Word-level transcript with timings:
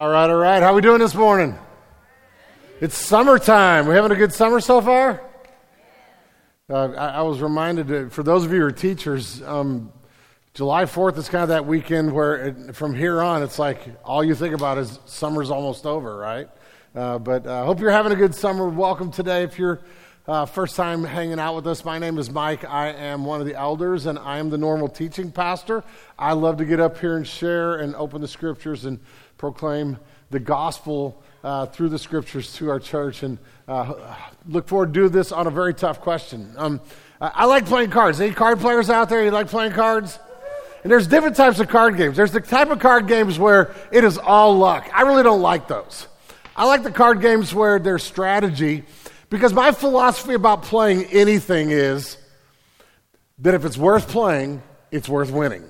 All 0.00 0.08
right, 0.08 0.30
all 0.30 0.36
right. 0.36 0.62
How 0.62 0.74
we 0.74 0.80
doing 0.80 1.00
this 1.00 1.14
morning? 1.14 1.58
It's 2.80 2.96
summertime. 2.96 3.86
We 3.86 3.94
having 3.94 4.12
a 4.12 4.16
good 4.16 4.32
summer 4.32 4.58
so 4.58 4.80
far? 4.80 5.22
Uh, 6.70 6.92
I, 6.92 7.08
I, 7.08 7.20
was 7.20 7.42
reminded, 7.42 7.88
that 7.88 8.10
for 8.10 8.22
those 8.22 8.46
of 8.46 8.50
you 8.50 8.60
who 8.60 8.64
are 8.64 8.72
teachers, 8.72 9.42
um, 9.42 9.92
July 10.54 10.84
4th 10.84 11.18
is 11.18 11.28
kind 11.28 11.42
of 11.42 11.50
that 11.50 11.66
weekend 11.66 12.14
where 12.14 12.46
it, 12.46 12.74
from 12.74 12.94
here 12.94 13.20
on, 13.20 13.42
it's 13.42 13.58
like 13.58 13.82
all 14.02 14.24
you 14.24 14.34
think 14.34 14.54
about 14.54 14.78
is 14.78 14.98
summer's 15.04 15.50
almost 15.50 15.84
over, 15.84 16.16
right? 16.16 16.48
Uh, 16.94 17.18
but 17.18 17.46
I 17.46 17.58
uh, 17.58 17.64
hope 17.66 17.78
you're 17.78 17.90
having 17.90 18.12
a 18.12 18.16
good 18.16 18.34
summer. 18.34 18.70
Welcome 18.70 19.12
today. 19.12 19.42
If 19.42 19.58
you're 19.58 19.82
uh, 20.26 20.46
first 20.46 20.76
time 20.76 21.04
hanging 21.04 21.40
out 21.40 21.56
with 21.56 21.66
us, 21.66 21.84
my 21.84 21.98
name 21.98 22.16
is 22.16 22.30
Mike. 22.30 22.64
I 22.64 22.88
am 22.88 23.24
one 23.24 23.40
of 23.40 23.46
the 23.46 23.54
elders, 23.54 24.06
and 24.06 24.18
I 24.18 24.38
am 24.38 24.48
the 24.48 24.58
normal 24.58 24.88
teaching 24.88 25.30
pastor. 25.32 25.84
I 26.18 26.32
love 26.32 26.56
to 26.58 26.64
get 26.64 26.78
up 26.78 26.98
here 26.98 27.16
and 27.16 27.26
share 27.26 27.76
and 27.76 27.94
open 27.96 28.20
the 28.20 28.28
scriptures 28.28 28.84
and 28.84 29.00
proclaim 29.40 29.96
the 30.28 30.38
gospel 30.38 31.20
uh, 31.42 31.64
through 31.64 31.88
the 31.88 31.98
scriptures 31.98 32.52
to 32.52 32.68
our 32.68 32.78
church 32.78 33.22
and 33.22 33.38
uh, 33.66 33.94
look 34.46 34.68
forward 34.68 34.92
to 34.92 35.00
do 35.00 35.08
this 35.08 35.32
on 35.32 35.46
a 35.46 35.50
very 35.50 35.72
tough 35.72 36.02
question. 36.02 36.52
Um, 36.58 36.80
I 37.22 37.46
like 37.46 37.64
playing 37.64 37.90
cards. 37.90 38.20
Any 38.20 38.34
card 38.34 38.60
players 38.60 38.90
out 38.90 39.08
there? 39.08 39.24
You 39.24 39.30
like 39.30 39.48
playing 39.48 39.72
cards? 39.72 40.18
And 40.82 40.92
there's 40.92 41.06
different 41.06 41.36
types 41.36 41.58
of 41.58 41.68
card 41.68 41.96
games. 41.96 42.16
There's 42.16 42.32
the 42.32 42.40
type 42.40 42.68
of 42.70 42.80
card 42.80 43.08
games 43.08 43.38
where 43.38 43.74
it 43.90 44.04
is 44.04 44.18
all 44.18 44.56
luck. 44.56 44.88
I 44.92 45.02
really 45.02 45.22
don't 45.22 45.42
like 45.42 45.66
those. 45.68 46.06
I 46.54 46.66
like 46.66 46.82
the 46.82 46.90
card 46.90 47.22
games 47.22 47.54
where 47.54 47.78
there's 47.78 48.02
strategy 48.02 48.84
because 49.30 49.54
my 49.54 49.72
philosophy 49.72 50.34
about 50.34 50.62
playing 50.62 51.04
anything 51.04 51.70
is 51.70 52.18
that 53.38 53.54
if 53.54 53.64
it's 53.64 53.78
worth 53.78 54.08
playing, 54.08 54.62
it's 54.90 55.08
worth 55.08 55.30
winning. 55.30 55.64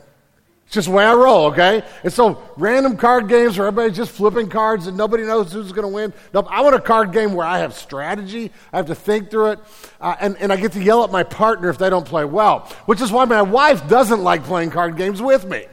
It's 0.70 0.76
just 0.76 0.86
the 0.86 0.94
way 0.94 1.04
I 1.04 1.14
roll, 1.14 1.46
okay? 1.46 1.82
And 2.04 2.12
so 2.12 2.40
random 2.56 2.96
card 2.96 3.28
games 3.28 3.58
where 3.58 3.66
everybody's 3.66 3.96
just 3.96 4.12
flipping 4.12 4.48
cards 4.48 4.86
and 4.86 4.96
nobody 4.96 5.24
knows 5.24 5.52
who's 5.52 5.72
going 5.72 5.82
to 5.82 5.92
win. 5.92 6.12
Nope, 6.32 6.46
I 6.48 6.60
want 6.60 6.76
a 6.76 6.80
card 6.80 7.12
game 7.12 7.34
where 7.34 7.44
I 7.44 7.58
have 7.58 7.74
strategy. 7.74 8.52
I 8.72 8.76
have 8.76 8.86
to 8.86 8.94
think 8.94 9.32
through 9.32 9.48
it. 9.48 9.58
Uh, 10.00 10.14
and, 10.20 10.36
and 10.36 10.52
I 10.52 10.56
get 10.56 10.70
to 10.74 10.80
yell 10.80 11.02
at 11.02 11.10
my 11.10 11.24
partner 11.24 11.70
if 11.70 11.78
they 11.78 11.90
don't 11.90 12.06
play 12.06 12.24
well, 12.24 12.72
which 12.86 13.00
is 13.00 13.10
why 13.10 13.24
my 13.24 13.42
wife 13.42 13.88
doesn't 13.88 14.22
like 14.22 14.44
playing 14.44 14.70
card 14.70 14.96
games 14.96 15.20
with 15.20 15.44
me. 15.44 15.66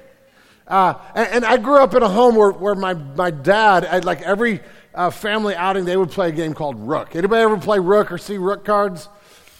Uh, 0.67 0.95
and, 1.13 1.27
and, 1.27 1.45
I 1.45 1.57
grew 1.57 1.77
up 1.77 1.93
in 1.93 2.01
a 2.01 2.09
home 2.09 2.35
where, 2.35 2.49
where 2.49 2.73
my, 2.73 2.95
my 2.95 3.29
dad, 3.29 3.85
I'd 3.85 4.03
like 4.03 4.23
every 4.23 4.61
uh, 4.95 5.11
family 5.11 5.53
outing, 5.53 5.85
they 5.85 5.95
would 5.95 6.09
play 6.09 6.29
a 6.29 6.31
game 6.31 6.55
called 6.55 6.75
Rook. 6.75 7.15
Anybody 7.15 7.43
ever 7.43 7.57
play 7.57 7.77
Rook 7.77 8.11
or 8.11 8.17
see 8.17 8.39
Rook 8.39 8.65
cards? 8.65 9.09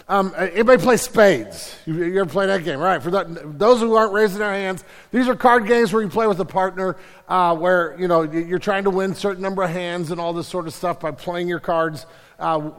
Um, 0.09 0.33
anybody 0.37 0.81
play 0.81 0.95
spades? 0.95 1.75
You, 1.85 2.05
you 2.05 2.21
ever 2.21 2.29
play 2.29 2.45
that 2.45 2.63
game? 2.63 2.79
All 2.79 2.85
right. 2.85 3.03
For 3.03 3.11
the, 3.11 3.25
those 3.43 3.81
who 3.81 3.95
aren't 3.95 4.13
raising 4.13 4.39
their 4.39 4.53
hands, 4.53 4.85
these 5.11 5.27
are 5.27 5.35
card 5.35 5.67
games 5.67 5.91
where 5.91 6.01
you 6.01 6.07
play 6.07 6.27
with 6.27 6.39
a 6.39 6.45
partner, 6.45 6.95
uh, 7.27 7.53
where 7.55 7.99
you 7.99 8.07
know 8.07 8.21
you're 8.21 8.57
trying 8.57 8.85
to 8.85 8.89
win 8.89 9.13
certain 9.15 9.41
number 9.41 9.63
of 9.63 9.69
hands 9.69 10.09
and 10.11 10.21
all 10.21 10.31
this 10.31 10.47
sort 10.47 10.65
of 10.65 10.73
stuff 10.73 11.01
by 11.01 11.11
playing 11.11 11.49
your 11.49 11.59
cards. 11.59 12.05
Uh, 12.39 12.69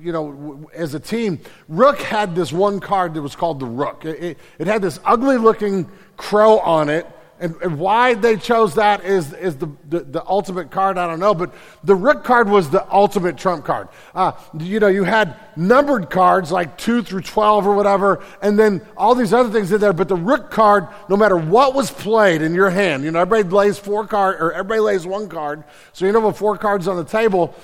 you 0.00 0.12
know, 0.12 0.66
as 0.72 0.94
a 0.94 1.00
team, 1.00 1.40
Rook 1.68 2.00
had 2.00 2.34
this 2.34 2.52
one 2.52 2.80
card 2.80 3.14
that 3.14 3.22
was 3.22 3.36
called 3.36 3.60
the 3.60 3.66
Rook. 3.66 4.06
It, 4.06 4.22
it, 4.22 4.38
it 4.58 4.66
had 4.66 4.80
this 4.80 5.00
ugly-looking 5.04 5.90
crow 6.16 6.58
on 6.60 6.88
it 6.88 7.04
and, 7.40 7.54
and, 7.62 7.78
why 7.78 8.14
they 8.14 8.36
chose 8.36 8.74
that 8.74 9.04
is, 9.04 9.32
is 9.32 9.56
the, 9.56 9.68
the, 9.88 10.00
the, 10.00 10.26
ultimate 10.26 10.70
card, 10.70 10.98
I 10.98 11.06
don't 11.06 11.20
know. 11.20 11.34
But 11.34 11.54
the 11.84 11.94
Rook 11.94 12.24
card 12.24 12.48
was 12.48 12.70
the 12.70 12.90
ultimate 12.92 13.36
trump 13.36 13.64
card. 13.64 13.88
Uh, 14.14 14.32
you 14.58 14.80
know, 14.80 14.88
you 14.88 15.04
had 15.04 15.36
numbered 15.56 16.10
cards 16.10 16.50
like 16.50 16.76
2 16.78 17.02
through 17.02 17.22
12 17.22 17.66
or 17.66 17.74
whatever, 17.74 18.24
and 18.42 18.58
then 18.58 18.80
all 18.96 19.14
these 19.14 19.32
other 19.32 19.50
things 19.50 19.70
in 19.70 19.80
there. 19.80 19.92
But 19.92 20.08
the 20.08 20.16
Rook 20.16 20.50
card, 20.50 20.88
no 21.08 21.16
matter 21.16 21.36
what 21.36 21.74
was 21.74 21.90
played 21.90 22.42
in 22.42 22.54
your 22.54 22.70
hand, 22.70 23.04
you 23.04 23.10
know, 23.10 23.20
everybody 23.20 23.48
lays 23.54 23.78
four 23.78 24.06
card, 24.06 24.40
or 24.40 24.52
everybody 24.52 24.80
lays 24.80 25.06
one 25.06 25.28
card. 25.28 25.64
So 25.92 26.06
you 26.06 26.12
know, 26.12 26.32
four 26.32 26.58
cards 26.58 26.88
on 26.88 26.96
the 26.96 27.04
table, 27.04 27.54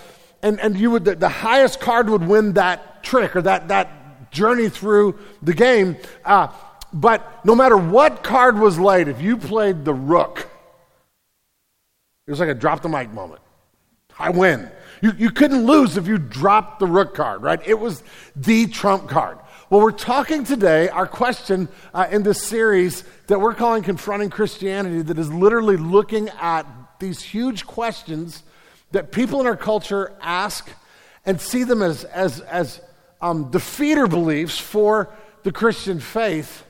and, 0.43 0.61
and 0.61 0.79
you 0.79 0.91
would, 0.93 1.05
the, 1.05 1.17
the 1.17 1.29
highest 1.29 1.81
card 1.81 2.09
would 2.11 2.27
win 2.27 2.53
that 2.53 3.03
trick 3.03 3.35
or 3.35 3.43
that, 3.43 3.69
that 3.69 4.31
journey 4.31 4.69
through 4.69 5.19
the 5.43 5.55
game. 5.55 5.97
Uh, 6.25 6.49
but 6.95 7.45
no 7.45 7.57
matter 7.57 7.77
what 7.77 8.23
card 8.23 8.57
was 8.57 8.79
laid, 8.79 9.09
if 9.09 9.21
you 9.21 9.37
played 9.37 9.85
the 9.85 9.93
rook, 9.93 10.49
it 12.27 12.31
was 12.31 12.39
like 12.39 12.49
a 12.49 12.55
drop 12.55 12.83
the 12.83 12.89
mic 12.89 13.13
moment. 13.13 13.43
I 14.19 14.31
win. 14.31 14.71
You, 15.03 15.13
you 15.19 15.31
couldn't 15.31 15.67
lose 15.67 15.97
if 15.97 16.07
you 16.07 16.19
dropped 16.19 16.79
the 16.79 16.87
rook 16.87 17.15
card, 17.15 17.43
right? 17.43 17.61
It 17.67 17.79
was 17.79 18.03
the 18.37 18.69
trump 18.69 19.09
card. 19.09 19.39
Well, 19.69 19.81
we're 19.81 19.91
talking 19.91 20.45
today, 20.45 20.89
our 20.89 21.09
question 21.09 21.69
uh, 21.93 22.07
in 22.11 22.23
this 22.23 22.41
series 22.41 23.03
that 23.27 23.41
we're 23.41 23.55
calling 23.55 23.83
Confronting 23.83 24.31
Christianity, 24.31 25.03
that 25.03 25.19
is 25.19 25.33
literally 25.33 25.77
looking 25.77 26.29
at 26.41 26.65
these 27.01 27.21
huge 27.21 27.67
questions 27.67 28.45
that 28.93 29.11
people 29.11 29.41
in 29.41 29.47
our 29.47 29.57
culture 29.57 30.13
ask 30.21 30.71
and 31.27 31.41
see 31.41 31.65
them 31.65 31.83
as, 31.83 32.05
as, 32.05 32.41
as 32.43 32.81
um, 33.21 33.51
defeater 33.51 34.09
beliefs 34.09 34.59
for 34.61 35.11
the 35.43 35.51
Christian 35.51 35.99
faith. 35.99 36.65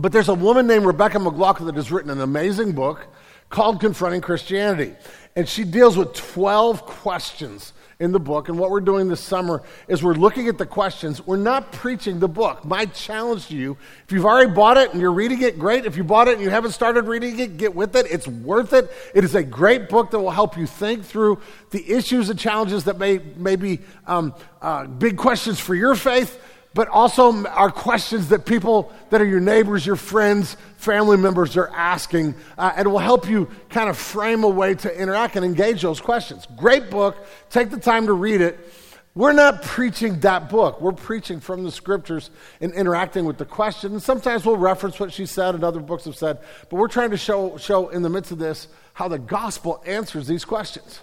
But 0.00 0.12
there's 0.12 0.28
a 0.28 0.34
woman 0.34 0.66
named 0.66 0.86
Rebecca 0.86 1.18
McLaughlin 1.18 1.66
that 1.66 1.76
has 1.76 1.92
written 1.92 2.10
an 2.10 2.20
amazing 2.20 2.72
book 2.72 3.06
called 3.50 3.80
Confronting 3.80 4.22
Christianity. 4.22 4.94
And 5.36 5.48
she 5.48 5.64
deals 5.64 5.96
with 5.96 6.14
12 6.14 6.86
questions 6.86 7.72
in 7.98 8.12
the 8.12 8.18
book. 8.18 8.48
And 8.48 8.58
what 8.58 8.70
we're 8.70 8.80
doing 8.80 9.08
this 9.08 9.20
summer 9.20 9.62
is 9.86 10.02
we're 10.02 10.14
looking 10.14 10.48
at 10.48 10.56
the 10.56 10.64
questions. 10.64 11.24
We're 11.26 11.36
not 11.36 11.70
preaching 11.70 12.18
the 12.18 12.28
book. 12.28 12.64
My 12.64 12.86
challenge 12.86 13.48
to 13.48 13.54
you, 13.54 13.76
if 14.06 14.12
you've 14.12 14.24
already 14.24 14.50
bought 14.50 14.78
it 14.78 14.92
and 14.92 15.00
you're 15.00 15.12
reading 15.12 15.42
it, 15.42 15.58
great. 15.58 15.84
If 15.84 15.98
you 15.98 16.04
bought 16.04 16.28
it 16.28 16.34
and 16.34 16.42
you 16.42 16.48
haven't 16.48 16.72
started 16.72 17.06
reading 17.06 17.38
it, 17.38 17.58
get 17.58 17.74
with 17.74 17.94
it. 17.94 18.06
It's 18.10 18.26
worth 18.26 18.72
it. 18.72 18.90
It 19.14 19.22
is 19.22 19.34
a 19.34 19.42
great 19.42 19.90
book 19.90 20.10
that 20.12 20.18
will 20.18 20.30
help 20.30 20.56
you 20.56 20.66
think 20.66 21.04
through 21.04 21.40
the 21.70 21.92
issues 21.92 22.30
and 22.30 22.38
challenges 22.38 22.84
that 22.84 22.98
may, 22.98 23.18
may 23.36 23.56
be 23.56 23.80
um, 24.06 24.34
uh, 24.62 24.86
big 24.86 25.18
questions 25.18 25.60
for 25.60 25.74
your 25.74 25.94
faith 25.94 26.40
but 26.74 26.88
also 26.88 27.44
are 27.46 27.70
questions 27.70 28.28
that 28.28 28.46
people 28.46 28.92
that 29.10 29.20
are 29.20 29.26
your 29.26 29.40
neighbors, 29.40 29.84
your 29.84 29.96
friends, 29.96 30.56
family 30.76 31.16
members 31.16 31.56
are 31.56 31.68
asking. 31.70 32.34
Uh, 32.56 32.72
and 32.76 32.86
it 32.86 32.88
will 32.88 32.98
help 32.98 33.28
you 33.28 33.50
kind 33.68 33.90
of 33.90 33.96
frame 33.96 34.44
a 34.44 34.48
way 34.48 34.74
to 34.74 35.00
interact 35.00 35.36
and 35.36 35.44
engage 35.44 35.82
those 35.82 36.00
questions. 36.00 36.46
Great 36.56 36.90
book. 36.90 37.16
Take 37.50 37.70
the 37.70 37.80
time 37.80 38.06
to 38.06 38.12
read 38.12 38.40
it. 38.40 38.58
We're 39.16 39.32
not 39.32 39.62
preaching 39.62 40.20
that 40.20 40.48
book. 40.48 40.80
We're 40.80 40.92
preaching 40.92 41.40
from 41.40 41.64
the 41.64 41.72
scriptures 41.72 42.30
and 42.60 42.72
interacting 42.72 43.24
with 43.24 43.38
the 43.38 43.44
question. 43.44 43.92
And 43.92 44.02
sometimes 44.02 44.46
we'll 44.46 44.56
reference 44.56 45.00
what 45.00 45.12
she 45.12 45.26
said 45.26 45.56
and 45.56 45.64
other 45.64 45.80
books 45.80 46.04
have 46.04 46.14
said, 46.14 46.38
but 46.68 46.76
we're 46.76 46.88
trying 46.88 47.10
to 47.10 47.16
show, 47.16 47.56
show 47.56 47.88
in 47.88 48.02
the 48.02 48.08
midst 48.08 48.30
of 48.30 48.38
this 48.38 48.68
how 48.92 49.08
the 49.08 49.18
gospel 49.18 49.82
answers 49.84 50.28
these 50.28 50.44
questions. 50.44 51.00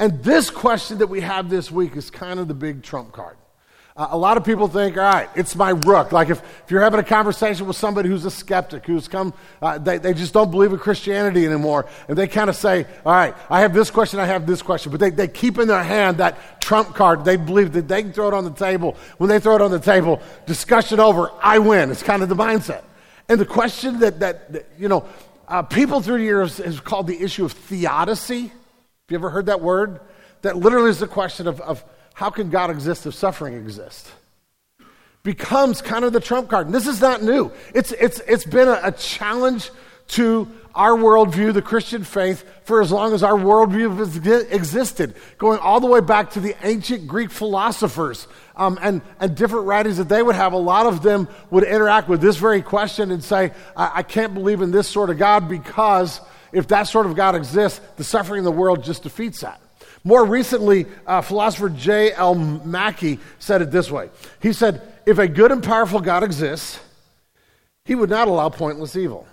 And 0.00 0.22
this 0.24 0.50
question 0.50 0.98
that 0.98 1.06
we 1.06 1.20
have 1.20 1.48
this 1.48 1.70
week 1.70 1.96
is 1.96 2.10
kind 2.10 2.40
of 2.40 2.48
the 2.48 2.54
big 2.54 2.82
trump 2.82 3.12
card. 3.12 3.36
A 4.00 4.16
lot 4.16 4.36
of 4.36 4.44
people 4.44 4.68
think, 4.68 4.96
all 4.96 5.02
right, 5.02 5.28
it's 5.34 5.56
my 5.56 5.70
rook. 5.70 6.12
Like 6.12 6.30
if, 6.30 6.40
if 6.64 6.70
you're 6.70 6.82
having 6.82 7.00
a 7.00 7.04
conversation 7.04 7.66
with 7.66 7.76
somebody 7.76 8.08
who's 8.08 8.24
a 8.24 8.30
skeptic, 8.30 8.86
who's 8.86 9.08
come, 9.08 9.34
uh, 9.60 9.78
they, 9.78 9.98
they 9.98 10.14
just 10.14 10.32
don't 10.32 10.52
believe 10.52 10.72
in 10.72 10.78
Christianity 10.78 11.44
anymore, 11.44 11.84
and 12.06 12.16
they 12.16 12.28
kind 12.28 12.48
of 12.48 12.54
say, 12.54 12.86
all 13.04 13.12
right, 13.12 13.34
I 13.50 13.62
have 13.62 13.74
this 13.74 13.90
question, 13.90 14.20
I 14.20 14.26
have 14.26 14.46
this 14.46 14.62
question, 14.62 14.92
but 14.92 15.00
they, 15.00 15.10
they 15.10 15.26
keep 15.26 15.58
in 15.58 15.66
their 15.66 15.82
hand 15.82 16.18
that 16.18 16.60
trump 16.60 16.94
card. 16.94 17.24
They 17.24 17.34
believe 17.34 17.72
that 17.72 17.88
they 17.88 18.02
can 18.02 18.12
throw 18.12 18.28
it 18.28 18.34
on 18.34 18.44
the 18.44 18.52
table. 18.52 18.96
When 19.16 19.28
they 19.28 19.40
throw 19.40 19.56
it 19.56 19.62
on 19.62 19.72
the 19.72 19.80
table, 19.80 20.22
discussion 20.46 21.00
over, 21.00 21.32
I 21.42 21.58
win. 21.58 21.90
It's 21.90 22.04
kind 22.04 22.22
of 22.22 22.28
the 22.28 22.36
mindset. 22.36 22.84
And 23.28 23.40
the 23.40 23.46
question 23.46 23.98
that, 23.98 24.20
that, 24.20 24.52
that 24.52 24.66
you 24.78 24.86
know, 24.86 25.06
uh, 25.48 25.62
people 25.62 26.00
through 26.00 26.18
the 26.18 26.24
years 26.24 26.58
has 26.58 26.78
called 26.78 27.08
the 27.08 27.20
issue 27.20 27.44
of 27.44 27.50
theodicy. 27.50 28.42
Have 28.42 28.52
you 29.08 29.16
ever 29.16 29.30
heard 29.30 29.46
that 29.46 29.60
word? 29.60 29.98
That 30.42 30.56
literally 30.56 30.90
is 30.90 31.00
the 31.00 31.08
question 31.08 31.48
of, 31.48 31.60
of 31.60 31.84
how 32.18 32.30
can 32.30 32.50
God 32.50 32.68
exist 32.68 33.06
if 33.06 33.14
suffering 33.14 33.54
exists? 33.54 34.10
Becomes 35.22 35.80
kind 35.80 36.04
of 36.04 36.12
the 36.12 36.18
trump 36.18 36.50
card. 36.50 36.66
And 36.66 36.74
this 36.74 36.88
is 36.88 37.00
not 37.00 37.22
new. 37.22 37.52
It's, 37.76 37.92
it's, 37.92 38.18
it's 38.26 38.44
been 38.44 38.66
a, 38.66 38.80
a 38.82 38.90
challenge 38.90 39.70
to 40.08 40.50
our 40.74 40.96
worldview, 40.96 41.54
the 41.54 41.62
Christian 41.62 42.02
faith, 42.02 42.44
for 42.64 42.82
as 42.82 42.90
long 42.90 43.14
as 43.14 43.22
our 43.22 43.38
worldview 43.38 43.98
has 43.98 44.16
existed, 44.50 45.14
going 45.38 45.60
all 45.60 45.78
the 45.78 45.86
way 45.86 46.00
back 46.00 46.32
to 46.32 46.40
the 46.40 46.56
ancient 46.64 47.06
Greek 47.06 47.30
philosophers 47.30 48.26
um, 48.56 48.80
and, 48.82 49.00
and 49.20 49.36
different 49.36 49.66
writings 49.66 49.98
that 49.98 50.08
they 50.08 50.20
would 50.20 50.34
have. 50.34 50.54
A 50.54 50.58
lot 50.58 50.86
of 50.86 51.04
them 51.04 51.28
would 51.50 51.62
interact 51.62 52.08
with 52.08 52.20
this 52.20 52.36
very 52.36 52.62
question 52.62 53.12
and 53.12 53.22
say, 53.22 53.52
I, 53.76 53.98
I 53.98 54.02
can't 54.02 54.34
believe 54.34 54.60
in 54.60 54.72
this 54.72 54.88
sort 54.88 55.10
of 55.10 55.18
God 55.18 55.48
because 55.48 56.20
if 56.50 56.66
that 56.66 56.88
sort 56.88 57.06
of 57.06 57.14
God 57.14 57.36
exists, 57.36 57.80
the 57.94 58.02
suffering 58.02 58.38
in 58.38 58.44
the 58.44 58.50
world 58.50 58.82
just 58.82 59.04
defeats 59.04 59.42
that. 59.42 59.60
More 60.04 60.24
recently, 60.24 60.86
uh, 61.06 61.20
philosopher 61.20 61.68
J.L. 61.68 62.34
Mackie 62.34 63.18
said 63.38 63.62
it 63.62 63.70
this 63.70 63.90
way 63.90 64.10
He 64.40 64.52
said, 64.52 64.80
If 65.06 65.18
a 65.18 65.28
good 65.28 65.52
and 65.52 65.62
powerful 65.62 66.00
God 66.00 66.22
exists, 66.22 66.80
he 67.84 67.94
would 67.94 68.10
not 68.10 68.28
allow 68.28 68.48
pointless 68.48 68.96
evil. 68.96 69.26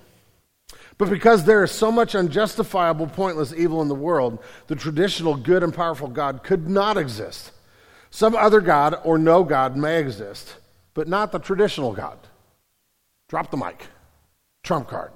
But 0.98 1.10
because 1.10 1.44
there 1.44 1.64
is 1.64 1.72
so 1.72 1.92
much 1.92 2.16
unjustifiable, 2.16 3.08
pointless 3.08 3.54
evil 3.54 3.82
in 3.82 3.90
the 3.90 3.96
world, 3.96 4.40
the 4.68 4.76
traditional 4.76 5.36
good 5.36 5.62
and 5.62 5.74
powerful 5.74 6.08
God 6.08 6.42
could 6.42 6.70
not 6.70 6.96
exist. 6.96 7.52
Some 8.10 8.34
other 8.34 8.62
God 8.62 8.98
or 9.04 9.18
no 9.18 9.44
God 9.44 9.76
may 9.76 10.00
exist, 10.00 10.56
but 10.94 11.10
not 11.10 11.34
the 11.34 11.40
traditional 11.40 11.92
God. 11.92 12.18
Drop 13.28 13.52
the 13.52 13.58
mic. 13.58 13.88
Trump 14.64 14.88
card. 14.88 15.12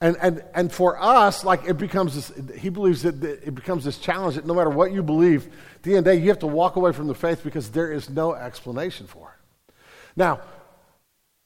And, 0.00 0.16
and, 0.20 0.44
and 0.54 0.72
for 0.72 1.00
us, 1.00 1.44
like 1.44 1.64
it 1.66 1.78
becomes 1.78 2.14
this, 2.14 2.56
he 2.58 2.68
believes 2.68 3.02
that 3.02 3.22
it 3.22 3.54
becomes 3.54 3.84
this 3.84 3.98
challenge 3.98 4.34
that 4.34 4.46
no 4.46 4.54
matter 4.54 4.70
what 4.70 4.92
you 4.92 5.02
believe, 5.02 5.46
at 5.46 5.82
the 5.82 5.90
end 5.90 5.98
of 5.98 6.04
the 6.04 6.10
day, 6.12 6.22
you 6.22 6.28
have 6.28 6.40
to 6.40 6.46
walk 6.46 6.76
away 6.76 6.92
from 6.92 7.06
the 7.06 7.14
faith 7.14 7.42
because 7.42 7.70
there 7.70 7.92
is 7.92 8.10
no 8.10 8.34
explanation 8.34 9.06
for 9.06 9.34
it. 9.36 9.74
Now, 10.16 10.40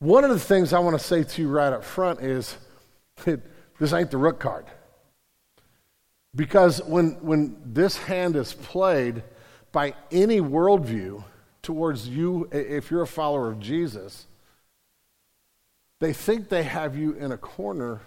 one 0.00 0.25
of 0.25 0.31
the 0.31 0.39
things 0.39 0.73
I 0.73 0.79
want 0.79 0.99
to 0.99 1.05
say 1.05 1.25
to 1.25 1.43
you 1.43 1.49
right 1.49 1.73
up 1.73 1.85
front 1.85 2.21
is 2.21 2.56
this 3.25 3.93
ain't 3.93 4.11
the 4.11 4.17
rook 4.17 4.39
card. 4.39 4.67
Because 6.35 6.83
when, 6.85 7.12
when 7.21 7.56
this 7.65 7.97
hand 7.97 8.37
is 8.37 8.55
played 8.55 9.23
by 9.73 9.94
any 10.11 10.41
worldview 10.41 11.25
towards 11.62 12.09
you, 12.09 12.49
if 12.53 12.91
you're 12.91 13.03
a 13.03 13.06
follower 13.06 13.51
of 13.51 13.59
Jesus, 13.59 14.27
they 16.01 16.12
think 16.12 16.49
they 16.49 16.62
have 16.62 16.97
you 16.97 17.12
in 17.15 17.33
a 17.33 17.39
corner 17.39 18.01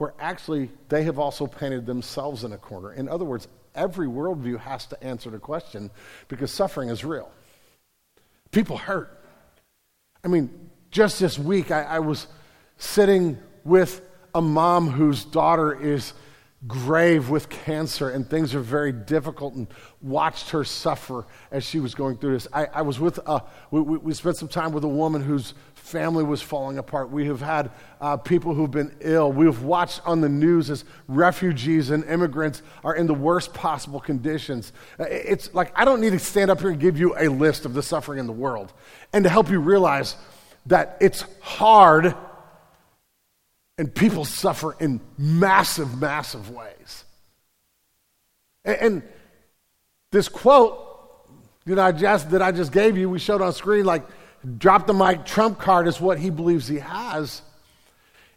where 0.00 0.14
actually 0.18 0.70
they 0.88 1.02
have 1.02 1.18
also 1.18 1.46
painted 1.46 1.84
themselves 1.84 2.42
in 2.42 2.54
a 2.54 2.56
corner. 2.56 2.90
In 2.90 3.06
other 3.06 3.26
words, 3.26 3.46
every 3.74 4.06
worldview 4.06 4.58
has 4.58 4.86
to 4.86 5.04
answer 5.04 5.28
the 5.28 5.38
question 5.38 5.90
because 6.28 6.50
suffering 6.50 6.88
is 6.88 7.04
real. 7.04 7.30
People 8.50 8.78
hurt. 8.78 9.22
I 10.24 10.28
mean, 10.28 10.70
just 10.90 11.20
this 11.20 11.38
week, 11.38 11.70
I, 11.70 11.82
I 11.82 11.98
was 11.98 12.28
sitting 12.78 13.36
with 13.62 14.00
a 14.34 14.40
mom 14.40 14.88
whose 14.88 15.22
daughter 15.22 15.78
is 15.78 16.14
grave 16.66 17.30
with 17.30 17.48
cancer 17.48 18.10
and 18.10 18.28
things 18.28 18.54
are 18.54 18.60
very 18.60 18.92
difficult 18.92 19.54
and 19.54 19.66
watched 20.02 20.50
her 20.50 20.62
suffer 20.62 21.24
as 21.50 21.64
she 21.64 21.80
was 21.80 21.94
going 21.94 22.18
through 22.18 22.34
this. 22.34 22.46
I, 22.52 22.66
I 22.66 22.82
was 22.82 23.00
with, 23.00 23.18
a, 23.26 23.42
we, 23.70 23.80
we, 23.80 24.12
spent 24.12 24.36
some 24.36 24.48
time 24.48 24.72
with 24.72 24.84
a 24.84 24.88
woman 24.88 25.22
whose 25.22 25.54
family 25.72 26.22
was 26.22 26.42
falling 26.42 26.76
apart. 26.76 27.10
We 27.10 27.26
have 27.26 27.40
had 27.40 27.70
uh, 27.98 28.18
people 28.18 28.52
who've 28.52 28.70
been 28.70 28.94
ill. 29.00 29.32
We've 29.32 29.62
watched 29.62 30.02
on 30.04 30.20
the 30.20 30.28
news 30.28 30.68
as 30.68 30.84
refugees 31.08 31.88
and 31.88 32.04
immigrants 32.04 32.60
are 32.84 32.94
in 32.94 33.06
the 33.06 33.14
worst 33.14 33.54
possible 33.54 33.98
conditions. 33.98 34.74
Uh, 34.98 35.04
it's 35.04 35.54
like, 35.54 35.72
I 35.74 35.86
don't 35.86 36.02
need 36.02 36.10
to 36.10 36.18
stand 36.18 36.50
up 36.50 36.60
here 36.60 36.70
and 36.70 36.80
give 36.80 36.98
you 36.98 37.16
a 37.18 37.28
list 37.28 37.64
of 37.64 37.72
the 37.72 37.82
suffering 37.82 38.18
in 38.18 38.26
the 38.26 38.34
world 38.34 38.74
and 39.14 39.24
to 39.24 39.30
help 39.30 39.48
you 39.48 39.60
realize 39.60 40.14
that 40.66 40.98
it's 41.00 41.24
hard 41.40 42.14
and 43.80 43.94
people 43.94 44.26
suffer 44.26 44.76
in 44.78 45.00
massive, 45.16 45.98
massive 45.98 46.50
ways. 46.50 47.04
And, 48.62 48.76
and 48.76 49.02
this 50.12 50.28
quote 50.28 50.86
that 51.64 51.78
I, 51.78 51.90
just, 51.92 52.30
that 52.32 52.42
I 52.42 52.52
just 52.52 52.72
gave 52.72 52.98
you, 52.98 53.08
we 53.08 53.18
showed 53.18 53.40
on 53.40 53.54
screen, 53.54 53.86
like, 53.86 54.06
drop 54.58 54.86
the 54.86 54.92
mic 54.92 55.24
trump 55.24 55.58
card 55.58 55.88
is 55.88 55.98
what 55.98 56.18
he 56.18 56.28
believes 56.28 56.68
he 56.68 56.80
has, 56.80 57.40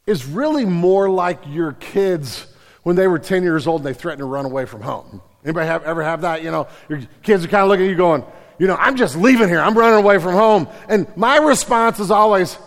is 0.05 0.25
really 0.25 0.63
more 0.63 1.09
like 1.09 1.41
your 1.49 1.73
kids 1.73 2.47
when 2.83 2.95
they 2.95 3.07
were 3.07 3.19
10 3.19 3.43
years 3.43 3.67
old 3.67 3.81
and 3.81 3.85
they 3.85 3.93
threatened 3.93 4.19
to 4.19 4.25
run 4.25 4.45
away 4.45 4.63
from 4.63 4.79
home. 4.79 5.21
Anybody 5.43 5.67
have, 5.67 5.83
ever 5.83 6.03
have 6.03 6.21
that? 6.21 6.41
You 6.41 6.51
know, 6.51 6.69
your 6.87 7.01
kids 7.21 7.43
are 7.43 7.49
kind 7.49 7.63
of 7.63 7.67
looking 7.67 7.87
at 7.87 7.89
you 7.89 7.97
going, 7.97 8.23
you 8.59 8.67
know, 8.67 8.77
I'm 8.77 8.95
just 8.95 9.17
leaving 9.17 9.49
here. 9.49 9.59
I'm 9.59 9.77
running 9.77 9.99
away 9.99 10.19
from 10.19 10.35
home. 10.35 10.69
And 10.87 11.05
my 11.17 11.35
response 11.35 11.99
is 11.99 12.11
always, 12.11 12.57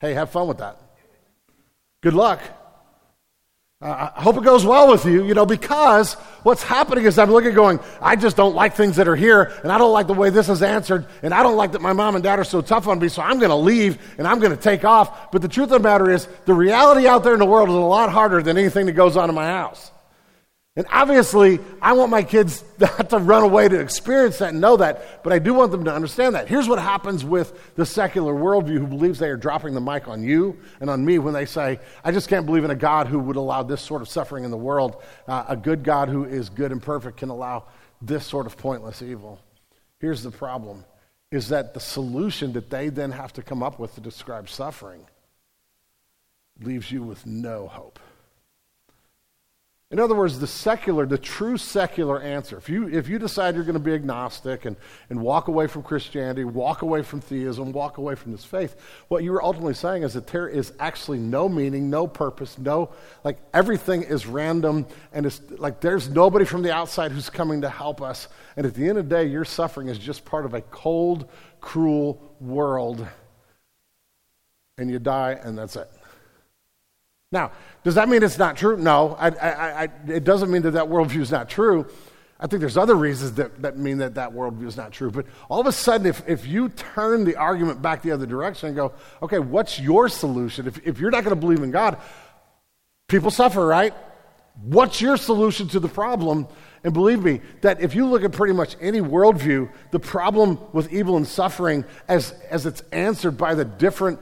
hey, 0.00 0.14
have 0.14 0.30
fun 0.30 0.48
with 0.48 0.56
that. 0.56 0.87
Good 2.02 2.14
luck. 2.14 2.40
Uh, 3.80 4.10
I 4.16 4.22
hope 4.22 4.36
it 4.36 4.42
goes 4.42 4.66
well 4.66 4.90
with 4.90 5.04
you, 5.04 5.24
you 5.24 5.34
know, 5.34 5.46
because 5.46 6.14
what's 6.42 6.64
happening 6.64 7.04
is 7.04 7.16
I'm 7.16 7.30
looking 7.30 7.54
going, 7.54 7.78
I 8.00 8.16
just 8.16 8.36
don't 8.36 8.56
like 8.56 8.74
things 8.74 8.96
that 8.96 9.06
are 9.06 9.14
here, 9.14 9.52
and 9.62 9.70
I 9.70 9.78
don't 9.78 9.92
like 9.92 10.08
the 10.08 10.14
way 10.14 10.30
this 10.30 10.48
is 10.48 10.62
answered, 10.62 11.06
and 11.22 11.32
I 11.32 11.44
don't 11.44 11.56
like 11.56 11.70
that 11.72 11.80
my 11.80 11.92
mom 11.92 12.16
and 12.16 12.24
dad 12.24 12.40
are 12.40 12.44
so 12.44 12.60
tough 12.60 12.88
on 12.88 12.98
me, 12.98 13.08
so 13.08 13.22
I'm 13.22 13.38
going 13.38 13.50
to 13.50 13.54
leave 13.56 14.16
and 14.18 14.26
I'm 14.26 14.40
going 14.40 14.50
to 14.50 14.60
take 14.60 14.84
off. 14.84 15.30
But 15.30 15.42
the 15.42 15.48
truth 15.48 15.70
of 15.70 15.80
the 15.80 15.88
matter 15.88 16.10
is, 16.10 16.26
the 16.44 16.54
reality 16.54 17.06
out 17.06 17.22
there 17.22 17.34
in 17.34 17.38
the 17.38 17.46
world 17.46 17.68
is 17.68 17.74
a 17.76 17.78
lot 17.78 18.10
harder 18.10 18.42
than 18.42 18.58
anything 18.58 18.86
that 18.86 18.92
goes 18.92 19.16
on 19.16 19.28
in 19.28 19.34
my 19.36 19.46
house. 19.46 19.92
And 20.78 20.86
obviously, 20.92 21.58
I 21.82 21.94
want 21.94 22.12
my 22.12 22.22
kids 22.22 22.62
not 22.78 23.10
to 23.10 23.18
run 23.18 23.42
away 23.42 23.66
to 23.66 23.80
experience 23.80 24.38
that 24.38 24.50
and 24.50 24.60
know 24.60 24.76
that, 24.76 25.24
but 25.24 25.32
I 25.32 25.40
do 25.40 25.52
want 25.52 25.72
them 25.72 25.84
to 25.86 25.92
understand 25.92 26.36
that. 26.36 26.46
Here's 26.46 26.68
what 26.68 26.78
happens 26.78 27.24
with 27.24 27.74
the 27.74 27.84
secular 27.84 28.32
worldview 28.32 28.78
who 28.78 28.86
believes 28.86 29.18
they 29.18 29.28
are 29.28 29.36
dropping 29.36 29.74
the 29.74 29.80
mic 29.80 30.06
on 30.06 30.22
you 30.22 30.56
and 30.80 30.88
on 30.88 31.04
me 31.04 31.18
when 31.18 31.34
they 31.34 31.46
say, 31.46 31.80
I 32.04 32.12
just 32.12 32.28
can't 32.28 32.46
believe 32.46 32.62
in 32.62 32.70
a 32.70 32.76
God 32.76 33.08
who 33.08 33.18
would 33.18 33.34
allow 33.34 33.64
this 33.64 33.80
sort 33.80 34.02
of 34.02 34.08
suffering 34.08 34.44
in 34.44 34.52
the 34.52 34.56
world. 34.56 35.02
Uh, 35.26 35.46
a 35.48 35.56
good 35.56 35.82
God 35.82 36.08
who 36.08 36.22
is 36.22 36.48
good 36.48 36.70
and 36.70 36.80
perfect 36.80 37.16
can 37.16 37.30
allow 37.30 37.64
this 38.00 38.24
sort 38.24 38.46
of 38.46 38.56
pointless 38.56 39.02
evil. 39.02 39.40
Here's 39.98 40.22
the 40.22 40.30
problem 40.30 40.84
is 41.32 41.48
that 41.48 41.74
the 41.74 41.80
solution 41.80 42.52
that 42.52 42.70
they 42.70 42.88
then 42.88 43.10
have 43.10 43.32
to 43.32 43.42
come 43.42 43.64
up 43.64 43.80
with 43.80 43.96
to 43.96 44.00
describe 44.00 44.48
suffering 44.48 45.04
leaves 46.62 46.92
you 46.92 47.02
with 47.02 47.26
no 47.26 47.66
hope. 47.66 47.98
In 49.90 49.98
other 49.98 50.14
words, 50.14 50.38
the 50.38 50.46
secular, 50.46 51.06
the 51.06 51.16
true 51.16 51.56
secular 51.56 52.20
answer, 52.20 52.58
if 52.58 52.68
you, 52.68 52.88
if 52.90 53.08
you 53.08 53.18
decide 53.18 53.54
you're 53.54 53.64
going 53.64 53.72
to 53.72 53.80
be 53.80 53.94
agnostic 53.94 54.66
and, 54.66 54.76
and 55.08 55.18
walk 55.18 55.48
away 55.48 55.66
from 55.66 55.82
Christianity, 55.82 56.44
walk 56.44 56.82
away 56.82 57.00
from 57.00 57.22
theism, 57.22 57.72
walk 57.72 57.96
away 57.96 58.14
from 58.14 58.32
this 58.32 58.44
faith, 58.44 58.76
what 59.08 59.24
you're 59.24 59.42
ultimately 59.42 59.72
saying 59.72 60.02
is 60.02 60.12
that 60.12 60.26
there 60.26 60.46
is 60.46 60.74
actually 60.78 61.16
no 61.16 61.48
meaning, 61.48 61.88
no 61.88 62.06
purpose, 62.06 62.58
no, 62.58 62.90
like 63.24 63.38
everything 63.54 64.02
is 64.02 64.26
random, 64.26 64.86
and 65.14 65.24
it's 65.24 65.40
like 65.52 65.80
there's 65.80 66.10
nobody 66.10 66.44
from 66.44 66.60
the 66.60 66.72
outside 66.72 67.10
who's 67.10 67.30
coming 67.30 67.62
to 67.62 67.70
help 67.70 68.02
us. 68.02 68.28
And 68.56 68.66
at 68.66 68.74
the 68.74 68.86
end 68.86 68.98
of 68.98 69.08
the 69.08 69.16
day, 69.16 69.24
your 69.24 69.46
suffering 69.46 69.88
is 69.88 69.98
just 69.98 70.22
part 70.26 70.44
of 70.44 70.52
a 70.52 70.60
cold, 70.60 71.30
cruel 71.62 72.36
world. 72.40 73.08
And 74.76 74.90
you 74.90 74.98
die, 74.98 75.38
and 75.42 75.56
that's 75.56 75.76
it. 75.76 75.90
Now, 77.30 77.52
does 77.84 77.96
that 77.96 78.08
mean 78.08 78.22
it's 78.22 78.38
not 78.38 78.56
true? 78.56 78.76
No, 78.76 79.16
I, 79.18 79.28
I, 79.28 79.82
I, 79.82 79.88
it 80.08 80.24
doesn't 80.24 80.50
mean 80.50 80.62
that 80.62 80.72
that 80.72 80.86
worldview 80.86 81.20
is 81.20 81.30
not 81.30 81.48
true. 81.48 81.86
I 82.40 82.46
think 82.46 82.60
there's 82.60 82.76
other 82.76 82.94
reasons 82.94 83.32
that, 83.32 83.60
that 83.62 83.76
mean 83.76 83.98
that 83.98 84.14
that 84.14 84.30
worldview 84.30 84.66
is 84.66 84.76
not 84.76 84.92
true. 84.92 85.10
But 85.10 85.26
all 85.48 85.60
of 85.60 85.66
a 85.66 85.72
sudden, 85.72 86.06
if, 86.06 86.26
if 86.26 86.46
you 86.46 86.68
turn 86.70 87.24
the 87.24 87.36
argument 87.36 87.82
back 87.82 88.00
the 88.00 88.12
other 88.12 88.26
direction 88.26 88.68
and 88.68 88.76
go, 88.76 88.92
okay, 89.22 89.40
what's 89.40 89.78
your 89.80 90.08
solution? 90.08 90.66
If, 90.66 90.86
if 90.86 91.00
you're 91.00 91.10
not 91.10 91.24
going 91.24 91.34
to 91.34 91.40
believe 91.40 91.62
in 91.62 91.70
God, 91.70 91.98
people 93.08 93.30
suffer, 93.30 93.66
right? 93.66 93.92
What's 94.62 95.00
your 95.00 95.16
solution 95.16 95.68
to 95.68 95.80
the 95.80 95.88
problem? 95.88 96.46
And 96.84 96.94
believe 96.94 97.22
me, 97.22 97.40
that 97.60 97.80
if 97.80 97.94
you 97.94 98.06
look 98.06 98.22
at 98.22 98.32
pretty 98.32 98.54
much 98.54 98.76
any 98.80 99.00
worldview, 99.00 99.70
the 99.90 100.00
problem 100.00 100.58
with 100.72 100.92
evil 100.92 101.16
and 101.16 101.26
suffering, 101.26 101.84
as, 102.06 102.32
as 102.50 102.66
it's 102.66 102.82
answered 102.92 103.36
by 103.36 103.54
the 103.54 103.64
different 103.64 104.20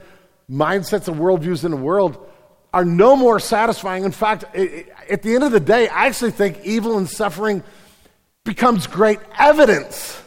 mindsets 0.49 1.07
and 1.07 1.17
worldviews 1.17 1.63
in 1.63 1.71
the 1.71 1.77
world, 1.77 2.27
are 2.73 2.85
no 2.85 3.15
more 3.15 3.39
satisfying. 3.39 4.03
In 4.03 4.11
fact, 4.11 4.43
at 4.55 5.21
the 5.21 5.35
end 5.35 5.43
of 5.43 5.51
the 5.51 5.59
day, 5.59 5.87
I 5.87 6.07
actually 6.07 6.31
think 6.31 6.59
evil 6.63 6.97
and 6.97 7.09
suffering 7.09 7.63
becomes 8.43 8.87
great 8.87 9.19
evidence 9.37 10.21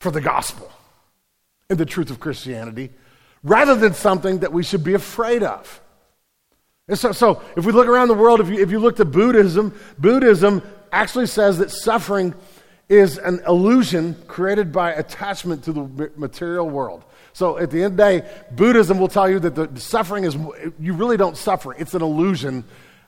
for 0.00 0.10
the 0.10 0.20
gospel 0.20 0.70
and 1.70 1.78
the 1.78 1.86
truth 1.86 2.10
of 2.10 2.20
Christianity 2.20 2.90
rather 3.42 3.74
than 3.74 3.94
something 3.94 4.38
that 4.38 4.52
we 4.52 4.62
should 4.62 4.84
be 4.84 4.94
afraid 4.94 5.42
of. 5.42 5.80
And 6.88 6.98
so, 6.98 7.12
so 7.12 7.42
if 7.56 7.64
we 7.66 7.72
look 7.72 7.86
around 7.86 8.08
the 8.08 8.14
world, 8.14 8.40
if 8.40 8.48
you, 8.48 8.60
if 8.60 8.70
you 8.70 8.78
look 8.78 8.96
to 8.96 9.04
Buddhism, 9.04 9.74
Buddhism 9.98 10.62
actually 10.90 11.26
says 11.26 11.58
that 11.58 11.70
suffering 11.70 12.34
is 12.88 13.18
an 13.18 13.40
illusion 13.46 14.16
created 14.26 14.72
by 14.72 14.92
attachment 14.92 15.64
to 15.64 15.72
the 15.72 16.10
material 16.16 16.68
world. 16.68 17.04
So 17.38 17.56
at 17.56 17.70
the 17.70 17.84
end 17.84 17.92
of 17.92 17.96
the 17.96 18.02
day, 18.02 18.28
Buddhism 18.50 18.98
will 18.98 19.06
tell 19.06 19.30
you 19.30 19.38
that 19.38 19.54
the 19.54 19.80
suffering 19.80 20.24
is, 20.24 20.36
you 20.80 20.92
really 20.92 21.16
don't 21.16 21.36
suffer. 21.36 21.72
It's 21.72 21.94
an 21.94 22.02
illusion. 22.02 22.64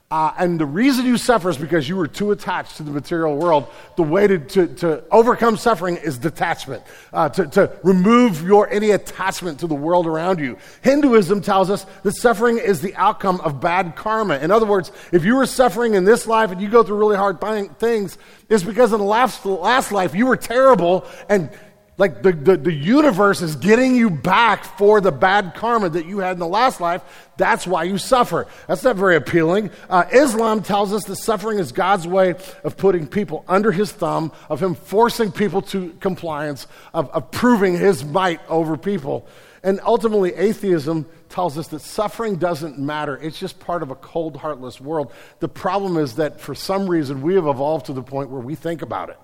Uh, 0.09 0.33
and 0.37 0.57
the 0.57 0.65
reason 0.65 1.05
you 1.05 1.17
suffer 1.17 1.49
is 1.49 1.57
because 1.57 1.89
you 1.89 1.97
were 1.97 2.07
too 2.07 2.31
attached 2.31 2.77
to 2.77 2.83
the 2.83 2.91
material 2.91 3.35
world. 3.35 3.67
The 3.97 4.03
way 4.03 4.27
to, 4.27 4.39
to, 4.39 4.67
to 4.67 5.03
overcome 5.11 5.57
suffering 5.57 5.97
is 5.97 6.17
detachment, 6.17 6.81
uh, 7.11 7.27
to, 7.27 7.45
to 7.47 7.77
remove 7.83 8.41
your 8.41 8.69
any 8.69 8.91
attachment 8.91 9.59
to 9.59 9.67
the 9.67 9.75
world 9.75 10.07
around 10.07 10.39
you. 10.39 10.57
Hinduism 10.81 11.41
tells 11.41 11.69
us 11.69 11.85
that 12.03 12.13
suffering 12.13 12.57
is 12.57 12.79
the 12.79 12.95
outcome 12.95 13.41
of 13.41 13.59
bad 13.59 13.97
karma. 13.97 14.37
In 14.37 14.49
other 14.49 14.65
words, 14.65 14.93
if 15.11 15.25
you 15.25 15.35
were 15.35 15.45
suffering 15.45 15.93
in 15.95 16.05
this 16.05 16.25
life 16.25 16.51
and 16.51 16.61
you 16.61 16.69
go 16.69 16.83
through 16.83 16.97
really 16.97 17.17
hard 17.17 17.41
th- 17.41 17.71
things, 17.79 18.17
it's 18.47 18.63
because 18.63 18.93
in 18.93 18.99
the 18.99 19.05
last, 19.05 19.45
last 19.45 19.91
life 19.91 20.15
you 20.15 20.25
were 20.25 20.37
terrible 20.37 21.05
and 21.27 21.49
like 21.97 22.23
the, 22.23 22.31
the, 22.31 22.57
the, 22.57 22.73
universe 22.73 23.41
is 23.41 23.55
getting 23.55 23.95
you 23.95 24.09
back 24.09 24.63
for 24.77 25.01
the 25.01 25.11
bad 25.11 25.53
karma 25.53 25.89
that 25.89 26.05
you 26.05 26.19
had 26.19 26.31
in 26.31 26.39
the 26.39 26.47
last 26.47 26.81
life. 26.81 27.03
That's 27.37 27.67
why 27.67 27.83
you 27.83 27.97
suffer. 27.97 28.47
That's 28.67 28.83
not 28.83 28.95
very 28.95 29.15
appealing. 29.15 29.71
Uh, 29.89 30.05
Islam 30.11 30.63
tells 30.63 30.93
us 30.93 31.03
that 31.05 31.17
suffering 31.17 31.59
is 31.59 31.71
God's 31.71 32.07
way 32.07 32.35
of 32.63 32.77
putting 32.77 33.07
people 33.07 33.43
under 33.47 33.71
his 33.71 33.91
thumb, 33.91 34.31
of 34.49 34.63
him 34.63 34.73
forcing 34.73 35.31
people 35.31 35.61
to 35.63 35.91
compliance, 35.99 36.65
of, 36.93 37.09
of 37.11 37.29
proving 37.29 37.77
his 37.77 38.03
might 38.03 38.39
over 38.49 38.77
people. 38.77 39.27
And 39.63 39.79
ultimately, 39.83 40.33
atheism 40.33 41.05
tells 41.29 41.57
us 41.57 41.67
that 41.67 41.81
suffering 41.81 42.37
doesn't 42.37 42.79
matter. 42.79 43.17
It's 43.17 43.39
just 43.39 43.59
part 43.59 43.83
of 43.83 43.91
a 43.91 43.95
cold, 43.95 44.37
heartless 44.37 44.81
world. 44.81 45.13
The 45.39 45.49
problem 45.49 45.97
is 45.97 46.15
that 46.15 46.39
for 46.41 46.55
some 46.55 46.87
reason, 46.87 47.21
we 47.21 47.35
have 47.35 47.45
evolved 47.45 47.85
to 47.87 47.93
the 47.93 48.01
point 48.01 48.29
where 48.29 48.41
we 48.41 48.55
think 48.55 48.81
about 48.81 49.09
it. 49.09 49.19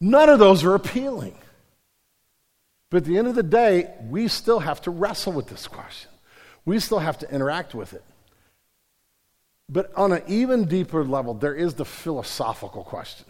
None 0.00 0.28
of 0.28 0.38
those 0.38 0.64
are 0.64 0.74
appealing. 0.74 1.36
But 2.88 2.98
at 2.98 3.04
the 3.04 3.18
end 3.18 3.28
of 3.28 3.34
the 3.34 3.42
day, 3.42 3.92
we 4.08 4.28
still 4.28 4.60
have 4.60 4.80
to 4.82 4.90
wrestle 4.90 5.32
with 5.32 5.48
this 5.48 5.68
question. 5.68 6.10
We 6.64 6.80
still 6.80 6.98
have 6.98 7.18
to 7.18 7.30
interact 7.30 7.74
with 7.74 7.92
it. 7.92 8.04
But 9.68 9.94
on 9.94 10.12
an 10.12 10.22
even 10.26 10.64
deeper 10.64 11.04
level, 11.04 11.34
there 11.34 11.54
is 11.54 11.74
the 11.74 11.84
philosophical 11.84 12.82
question. 12.82 13.26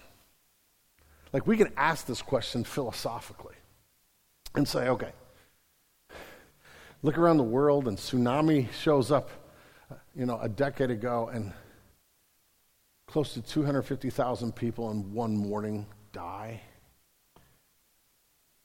Like 1.32 1.46
we 1.46 1.56
can 1.56 1.72
ask 1.76 2.06
this 2.06 2.22
question 2.22 2.64
philosophically 2.64 3.54
and 4.54 4.66
say, 4.66 4.88
okay, 4.88 5.12
look 7.02 7.18
around 7.18 7.36
the 7.36 7.44
world 7.44 7.88
and 7.88 7.98
tsunami 7.98 8.72
shows 8.72 9.12
up, 9.12 9.30
you 10.14 10.24
know, 10.24 10.40
a 10.40 10.48
decade 10.48 10.90
ago 10.90 11.30
and 11.32 11.52
close 13.06 13.34
to 13.34 13.42
250,000 13.42 14.54
people 14.56 14.90
in 14.90 15.12
one 15.12 15.36
morning 15.36 15.86
die. 16.12 16.60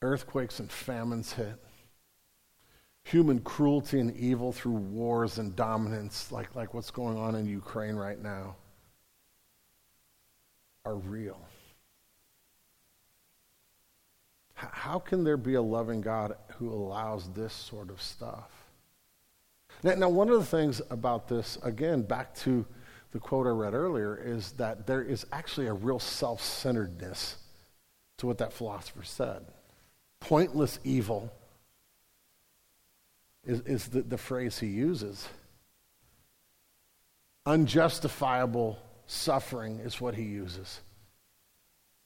Earthquakes 0.02 0.60
and 0.60 0.70
famines 0.70 1.32
hit. 1.32 1.62
Human 3.04 3.40
cruelty 3.40 4.00
and 4.00 4.16
evil 4.16 4.52
through 4.52 4.72
wars 4.72 5.38
and 5.38 5.54
dominance, 5.54 6.32
like, 6.32 6.54
like 6.54 6.74
what's 6.74 6.90
going 6.90 7.16
on 7.16 7.34
in 7.34 7.46
Ukraine 7.46 7.96
right 7.96 8.20
now, 8.20 8.56
are 10.84 10.96
real. 10.96 11.40
How 14.54 14.98
can 14.98 15.22
there 15.22 15.36
be 15.36 15.54
a 15.54 15.62
loving 15.62 16.00
God 16.00 16.34
who 16.56 16.72
allows 16.72 17.28
this 17.30 17.52
sort 17.52 17.90
of 17.90 18.00
stuff? 18.00 18.50
Now, 19.82 19.94
now, 19.94 20.08
one 20.08 20.30
of 20.30 20.38
the 20.38 20.46
things 20.46 20.80
about 20.90 21.28
this, 21.28 21.58
again, 21.62 22.02
back 22.02 22.34
to 22.36 22.64
the 23.16 23.20
quote 23.20 23.46
I 23.46 23.50
read 23.50 23.72
earlier, 23.72 24.14
is 24.22 24.52
that 24.52 24.86
there 24.86 25.00
is 25.00 25.24
actually 25.32 25.68
a 25.68 25.72
real 25.72 25.98
self 25.98 26.42
centeredness 26.42 27.38
to 28.18 28.26
what 28.26 28.36
that 28.38 28.52
philosopher 28.52 29.04
said. 29.04 29.46
Pointless 30.20 30.78
evil 30.84 31.32
is, 33.46 33.60
is 33.60 33.88
the, 33.88 34.02
the 34.02 34.18
phrase 34.18 34.58
he 34.58 34.66
uses. 34.66 35.26
Unjustifiable 37.46 38.78
suffering 39.06 39.78
is 39.78 39.98
what 39.98 40.14
he 40.14 40.24
uses. 40.24 40.80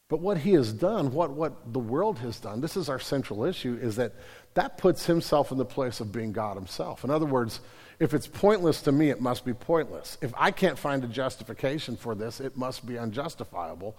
But 0.08 0.20
what 0.20 0.38
he 0.38 0.52
has 0.52 0.72
done, 0.72 1.12
what, 1.12 1.32
what 1.32 1.72
the 1.72 1.80
world 1.80 2.20
has 2.20 2.38
done, 2.38 2.60
this 2.60 2.76
is 2.76 2.88
our 2.88 3.00
central 3.00 3.44
issue, 3.44 3.76
is 3.82 3.96
that 3.96 4.12
that 4.54 4.78
puts 4.78 5.06
himself 5.06 5.50
in 5.50 5.58
the 5.58 5.64
place 5.64 5.98
of 5.98 6.12
being 6.12 6.30
God 6.30 6.56
himself. 6.56 7.02
In 7.02 7.10
other 7.10 7.26
words, 7.26 7.60
if 8.00 8.14
it's 8.14 8.26
pointless 8.26 8.80
to 8.82 8.92
me, 8.92 9.10
it 9.10 9.20
must 9.20 9.44
be 9.44 9.52
pointless. 9.52 10.16
If 10.22 10.32
I 10.36 10.50
can't 10.50 10.78
find 10.78 11.04
a 11.04 11.06
justification 11.06 11.96
for 11.96 12.14
this, 12.14 12.40
it 12.40 12.56
must 12.56 12.86
be 12.86 12.98
unjustifiable. 12.98 13.94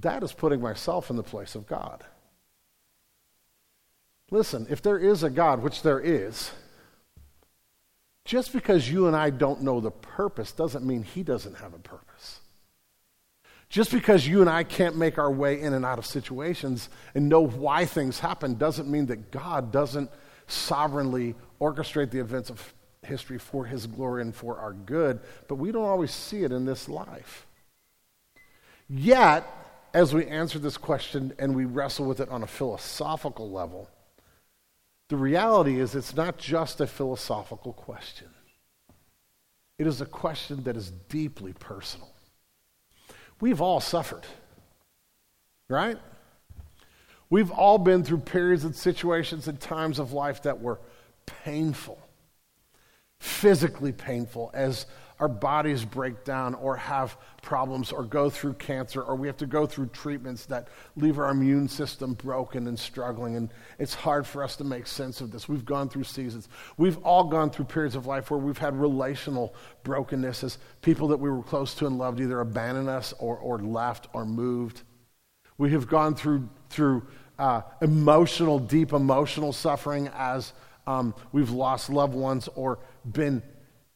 That 0.00 0.22
is 0.22 0.32
putting 0.32 0.62
myself 0.62 1.10
in 1.10 1.16
the 1.16 1.22
place 1.22 1.54
of 1.54 1.66
God. 1.66 2.02
Listen, 4.30 4.66
if 4.70 4.80
there 4.80 4.98
is 4.98 5.22
a 5.22 5.28
God, 5.28 5.62
which 5.62 5.82
there 5.82 6.00
is, 6.00 6.50
just 8.24 8.54
because 8.54 8.90
you 8.90 9.06
and 9.06 9.14
I 9.14 9.28
don't 9.28 9.60
know 9.60 9.80
the 9.80 9.90
purpose 9.90 10.52
doesn't 10.52 10.86
mean 10.86 11.02
he 11.02 11.22
doesn't 11.22 11.56
have 11.56 11.74
a 11.74 11.78
purpose. 11.78 12.40
Just 13.68 13.92
because 13.92 14.26
you 14.26 14.40
and 14.40 14.48
I 14.48 14.64
can't 14.64 14.96
make 14.96 15.18
our 15.18 15.30
way 15.30 15.60
in 15.60 15.74
and 15.74 15.84
out 15.84 15.98
of 15.98 16.06
situations 16.06 16.88
and 17.14 17.28
know 17.28 17.46
why 17.46 17.84
things 17.84 18.18
happen 18.18 18.54
doesn't 18.54 18.90
mean 18.90 19.06
that 19.06 19.30
God 19.30 19.70
doesn't 19.70 20.10
sovereignly 20.46 21.34
orchestrate 21.60 22.10
the 22.10 22.20
events 22.20 22.48
of 22.48 22.72
history 23.02 23.38
for 23.38 23.66
his 23.66 23.86
glory 23.86 24.22
and 24.22 24.34
for 24.34 24.58
our 24.58 24.72
good, 24.72 25.20
but 25.48 25.56
we 25.56 25.72
don't 25.72 25.84
always 25.84 26.12
see 26.12 26.44
it 26.44 26.52
in 26.52 26.64
this 26.64 26.88
life. 26.88 27.46
Yet, 28.88 29.46
as 29.94 30.14
we 30.14 30.26
answer 30.26 30.58
this 30.58 30.76
question 30.76 31.32
and 31.38 31.54
we 31.54 31.64
wrestle 31.64 32.06
with 32.06 32.20
it 32.20 32.28
on 32.28 32.42
a 32.42 32.46
philosophical 32.46 33.50
level, 33.50 33.88
the 35.08 35.16
reality 35.16 35.78
is 35.78 35.94
it's 35.94 36.16
not 36.16 36.38
just 36.38 36.80
a 36.80 36.86
philosophical 36.86 37.72
question. 37.72 38.28
It 39.78 39.86
is 39.86 40.00
a 40.00 40.06
question 40.06 40.62
that 40.64 40.76
is 40.76 40.90
deeply 41.08 41.52
personal. 41.52 42.08
We've 43.40 43.60
all 43.60 43.80
suffered, 43.80 44.24
right? 45.68 45.98
We've 47.28 47.50
all 47.50 47.78
been 47.78 48.04
through 48.04 48.18
periods 48.18 48.64
and 48.64 48.76
situations 48.76 49.48
and 49.48 49.58
times 49.58 49.98
of 49.98 50.12
life 50.12 50.42
that 50.42 50.60
were 50.60 50.78
painful, 51.24 51.98
physically 53.22 53.92
painful, 53.92 54.50
as 54.52 54.86
our 55.20 55.28
bodies 55.28 55.84
break 55.84 56.24
down 56.24 56.54
or 56.54 56.74
have 56.74 57.16
problems 57.40 57.92
or 57.92 58.02
go 58.02 58.28
through 58.28 58.54
cancer 58.54 59.00
or 59.00 59.14
we 59.14 59.28
have 59.28 59.36
to 59.36 59.46
go 59.46 59.64
through 59.64 59.86
treatments 59.86 60.46
that 60.46 60.66
leave 60.96 61.20
our 61.20 61.30
immune 61.30 61.68
system 61.68 62.14
broken 62.14 62.66
and 62.66 62.76
struggling. 62.76 63.36
And 63.36 63.50
it's 63.78 63.94
hard 63.94 64.26
for 64.26 64.42
us 64.42 64.56
to 64.56 64.64
make 64.64 64.88
sense 64.88 65.20
of 65.20 65.30
this. 65.30 65.48
We've 65.48 65.64
gone 65.64 65.88
through 65.88 66.02
seasons. 66.02 66.48
We've 66.76 66.98
all 67.04 67.22
gone 67.22 67.50
through 67.50 67.66
periods 67.66 67.94
of 67.94 68.08
life 68.08 68.32
where 68.32 68.40
we've 68.40 68.58
had 68.58 68.74
relational 68.74 69.54
brokenness 69.84 70.42
as 70.42 70.58
people 70.80 71.06
that 71.08 71.20
we 71.20 71.30
were 71.30 71.44
close 71.44 71.74
to 71.74 71.86
and 71.86 71.98
loved 71.98 72.18
either 72.18 72.40
abandoned 72.40 72.88
us 72.88 73.14
or, 73.20 73.36
or 73.36 73.60
left 73.60 74.08
or 74.12 74.24
moved. 74.24 74.82
We 75.58 75.70
have 75.70 75.86
gone 75.86 76.16
through, 76.16 76.48
through 76.70 77.06
uh, 77.38 77.62
emotional, 77.80 78.58
deep 78.58 78.92
emotional 78.92 79.52
suffering 79.52 80.10
as 80.12 80.52
um, 80.86 81.14
we've 81.30 81.50
lost 81.50 81.90
loved 81.90 82.14
ones 82.14 82.48
or 82.56 82.80
been 83.10 83.42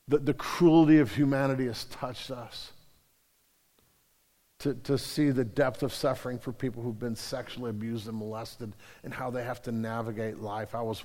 the, 0.09 0.19
the 0.19 0.35
cruelty 0.35 0.99
of 0.99 1.15
humanity 1.15 1.67
has 1.67 1.85
touched 1.85 2.31
us. 2.31 2.73
To, 4.61 4.73
to 4.73 4.97
see 4.97 5.31
the 5.31 5.45
depth 5.45 5.83
of 5.83 5.93
suffering 5.93 6.39
for 6.39 6.51
people 6.51 6.83
who've 6.83 6.99
been 6.99 7.15
sexually 7.15 7.69
abused 7.69 8.09
and 8.09 8.17
molested 8.17 8.73
and 9.05 9.13
how 9.13 9.31
they 9.31 9.45
have 9.45 9.61
to 9.63 9.73
navigate 9.73 10.39
life. 10.39 10.75
I 10.75 10.81
was, 10.81 11.05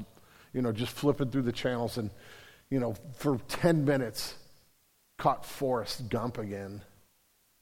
you 0.53 0.61
know, 0.61 0.71
just 0.71 0.93
flipping 0.93 1.31
through 1.31 1.41
the 1.41 1.51
channels 1.51 1.97
and, 1.97 2.11
you 2.69 2.79
know, 2.79 2.95
for 3.17 3.39
10 3.49 3.83
minutes 3.83 4.35
caught 5.17 5.45
Forrest 5.45 6.07
Gump 6.07 6.37
again. 6.37 6.81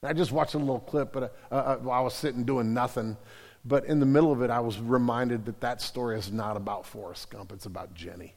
I 0.03 0.13
just 0.13 0.31
watched 0.31 0.53
a 0.53 0.59
little 0.59 0.79
clip, 0.79 1.11
but 1.11 1.35
uh, 1.51 1.55
uh, 1.55 1.89
I 1.89 2.01
was 2.01 2.13
sitting 2.13 2.43
doing 2.43 2.71
nothing. 2.71 3.17
But 3.65 3.85
in 3.85 3.99
the 3.99 4.05
middle 4.05 4.31
of 4.31 4.43
it, 4.43 4.51
I 4.51 4.59
was 4.59 4.79
reminded 4.79 5.45
that 5.45 5.59
that 5.61 5.81
story 5.81 6.19
is 6.19 6.31
not 6.31 6.55
about 6.55 6.85
Forrest 6.85 7.31
Gump, 7.31 7.51
it's 7.51 7.65
about 7.65 7.95
Jenny 7.95 8.35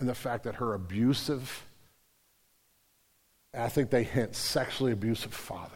and 0.00 0.08
the 0.08 0.14
fact 0.14 0.44
that 0.44 0.56
her 0.56 0.74
abusive, 0.74 1.64
I 3.54 3.68
think 3.68 3.90
they 3.90 4.02
hint 4.02 4.34
sexually 4.34 4.92
abusive 4.92 5.34
father, 5.34 5.72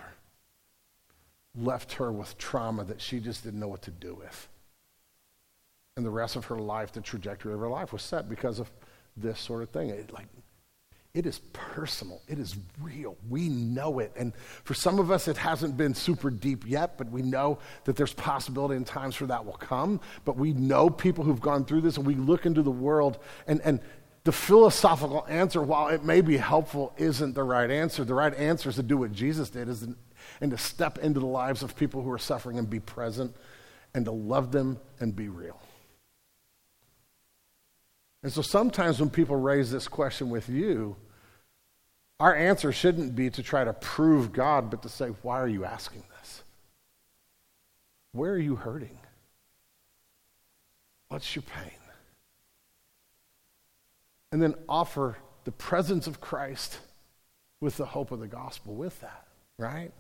left 1.55 1.95
her 1.95 2.11
with 2.11 2.37
trauma 2.39 2.85
that 2.85 3.01
she 3.01 3.21
just 3.21 3.45
didn't 3.45 3.61
know 3.61 3.69
what 3.69 3.83
to 3.83 3.91
do 3.91 4.15
with. 4.15 4.49
And 5.97 6.05
the 6.05 6.11
rest 6.11 6.35
of 6.35 6.47
her 6.47 6.59
life, 6.59 6.91
the 6.91 7.01
trajectory 7.01 7.53
of 7.53 7.61
her 7.61 7.69
life 7.69 7.93
was 7.93 8.03
set 8.03 8.29
because 8.29 8.59
of 8.59 8.69
this 9.17 9.39
sort 9.39 9.63
of 9.63 9.69
thing. 9.71 9.91
It, 9.91 10.13
like, 10.13 10.27
it 11.15 11.27
is 11.27 11.39
personal. 11.53 12.21
It 12.27 12.41
is 12.41 12.57
real. 12.83 13.17
We 13.31 13.49
know 13.49 14.01
it. 14.01 14.13
And 14.17 14.33
for 14.65 14.75
some 14.75 14.99
of 14.99 15.13
us, 15.13 15.29
it 15.29 15.37
hasn't 15.37 15.77
been 15.77 15.95
super 15.95 16.29
deep 16.29 16.65
yet, 16.67 16.99
but 16.99 17.09
we 17.11 17.23
know 17.23 17.59
that 17.85 17.95
there's 17.95 18.13
possibility 18.13 18.75
and 18.75 18.85
times 18.85 19.15
for 19.15 19.27
that 19.27 19.47
will 19.47 19.53
come. 19.53 20.01
But 20.25 20.37
we 20.37 20.53
know 20.55 20.91
people 20.91 21.23
who've 21.23 21.41
gone 21.41 21.65
through 21.67 21.83
this, 21.83 21.99
and 21.99 22.05
we 22.05 22.17
look 22.17 22.47
into 22.47 22.63
the 22.63 22.73
world, 22.73 23.19
and, 23.47 23.61
and 23.61 23.79
the 24.25 24.33
philosophical 24.33 25.27
answer, 25.29 25.63
while 25.63 25.89
it 25.89 26.03
may 26.03 26.23
be 26.23 26.39
helpful, 26.39 26.95
isn't 26.97 27.35
the 27.35 27.45
right 27.45 27.71
answer. 27.71 28.05
The 28.05 28.15
right 28.15 28.35
answer 28.35 28.71
is 28.71 28.77
to 28.77 28.83
do 28.83 28.97
what 28.97 29.13
Jesus 29.13 29.51
did, 29.51 29.69
is 29.69 29.87
and 30.41 30.51
to 30.51 30.59
step 30.59 30.99
into 30.99 31.21
the 31.21 31.27
lives 31.27 31.63
of 31.63 31.77
people 31.77 32.03
who 32.03 32.11
are 32.11 32.19
suffering 32.19 32.59
and 32.59 32.69
be 32.69 32.81
present 32.81 33.37
and 33.95 34.07
to 34.07 34.11
love 34.11 34.51
them 34.53 34.79
and 34.99 35.15
be 35.15 35.29
real. 35.29 35.61
And 38.23 38.33
so 38.33 38.41
sometimes 38.41 38.99
when 38.99 39.11
people 39.11 39.37
raise 39.37 39.71
this 39.71 39.87
question 39.87 40.31
with 40.31 40.49
you, 40.49 40.97
our 42.19 42.35
answer 42.35 42.73
shouldn't 42.73 43.15
be 43.15 43.29
to 43.29 43.43
try 43.43 43.65
to 43.65 43.75
prove 43.75 44.33
God, 44.33 44.71
but 44.71 44.83
to 44.83 44.89
say, 44.89 45.09
why 45.21 45.39
are 45.39 45.49
you 45.49 45.67
asking 45.67 46.03
this? 46.19 46.43
Where 48.13 48.33
are 48.33 48.39
you 48.39 48.57
hurting? 48.57 48.99
What's 51.09 51.37
your 51.37 51.43
pain? 51.43 51.71
And 54.35 54.43
then 54.43 54.57
offer 54.69 55.17
the 55.45 55.53
presence 55.53 56.09
of 56.09 56.21
Christ 56.21 56.81
with 57.61 57.77
the 57.77 57.87
hope 57.87 58.11
of 58.11 58.19
the 58.19 58.27
gospel 58.27 58.75
with 58.75 59.01
that, 59.01 59.29
right? 59.61 59.93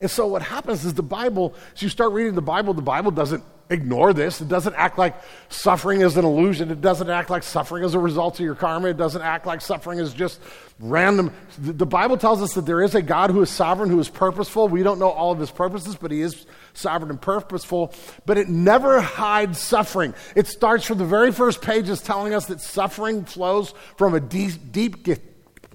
And 0.00 0.10
so 0.10 0.26
what 0.26 0.40
happens 0.40 0.86
is 0.86 0.94
the 0.94 1.02
Bible, 1.02 1.54
as 1.74 1.82
you 1.82 1.90
start 1.90 2.12
reading 2.12 2.34
the 2.34 2.40
Bible, 2.40 2.72
the 2.72 2.80
Bible 2.80 3.10
doesn't 3.10 3.44
ignore 3.70 4.12
this. 4.12 4.40
It 4.40 4.48
doesn't 4.48 4.74
act 4.74 4.98
like 4.98 5.14
suffering 5.48 6.00
is 6.00 6.16
an 6.16 6.24
illusion. 6.24 6.70
It 6.70 6.80
doesn't 6.80 7.08
act 7.10 7.30
like 7.30 7.42
suffering 7.42 7.84
is 7.84 7.94
a 7.94 7.98
result 7.98 8.38
of 8.38 8.44
your 8.44 8.54
karma. 8.54 8.88
It 8.88 8.96
doesn't 8.96 9.22
act 9.22 9.46
like 9.46 9.60
suffering 9.60 9.98
is 9.98 10.14
just 10.14 10.40
random. 10.80 11.32
The 11.58 11.86
Bible 11.86 12.16
tells 12.16 12.40
us 12.40 12.54
that 12.54 12.66
there 12.66 12.82
is 12.82 12.94
a 12.94 13.02
God 13.02 13.30
who 13.30 13.42
is 13.42 13.50
sovereign, 13.50 13.90
who 13.90 13.98
is 13.98 14.08
purposeful. 14.08 14.68
We 14.68 14.82
don't 14.82 14.98
know 14.98 15.10
all 15.10 15.32
of 15.32 15.38
his 15.38 15.50
purposes, 15.50 15.96
but 15.96 16.10
he 16.10 16.20
is 16.20 16.46
sovereign 16.72 17.10
and 17.10 17.20
purposeful. 17.20 17.92
But 18.26 18.38
it 18.38 18.48
never 18.48 19.00
hides 19.00 19.58
suffering. 19.58 20.14
It 20.34 20.46
starts 20.46 20.84
from 20.84 20.98
the 20.98 21.04
very 21.04 21.32
first 21.32 21.60
pages 21.60 22.00
telling 22.00 22.34
us 22.34 22.46
that 22.46 22.60
suffering 22.60 23.24
flows 23.24 23.74
from 23.96 24.14
a 24.14 24.20
deep, 24.20 24.72
deep 24.72 25.04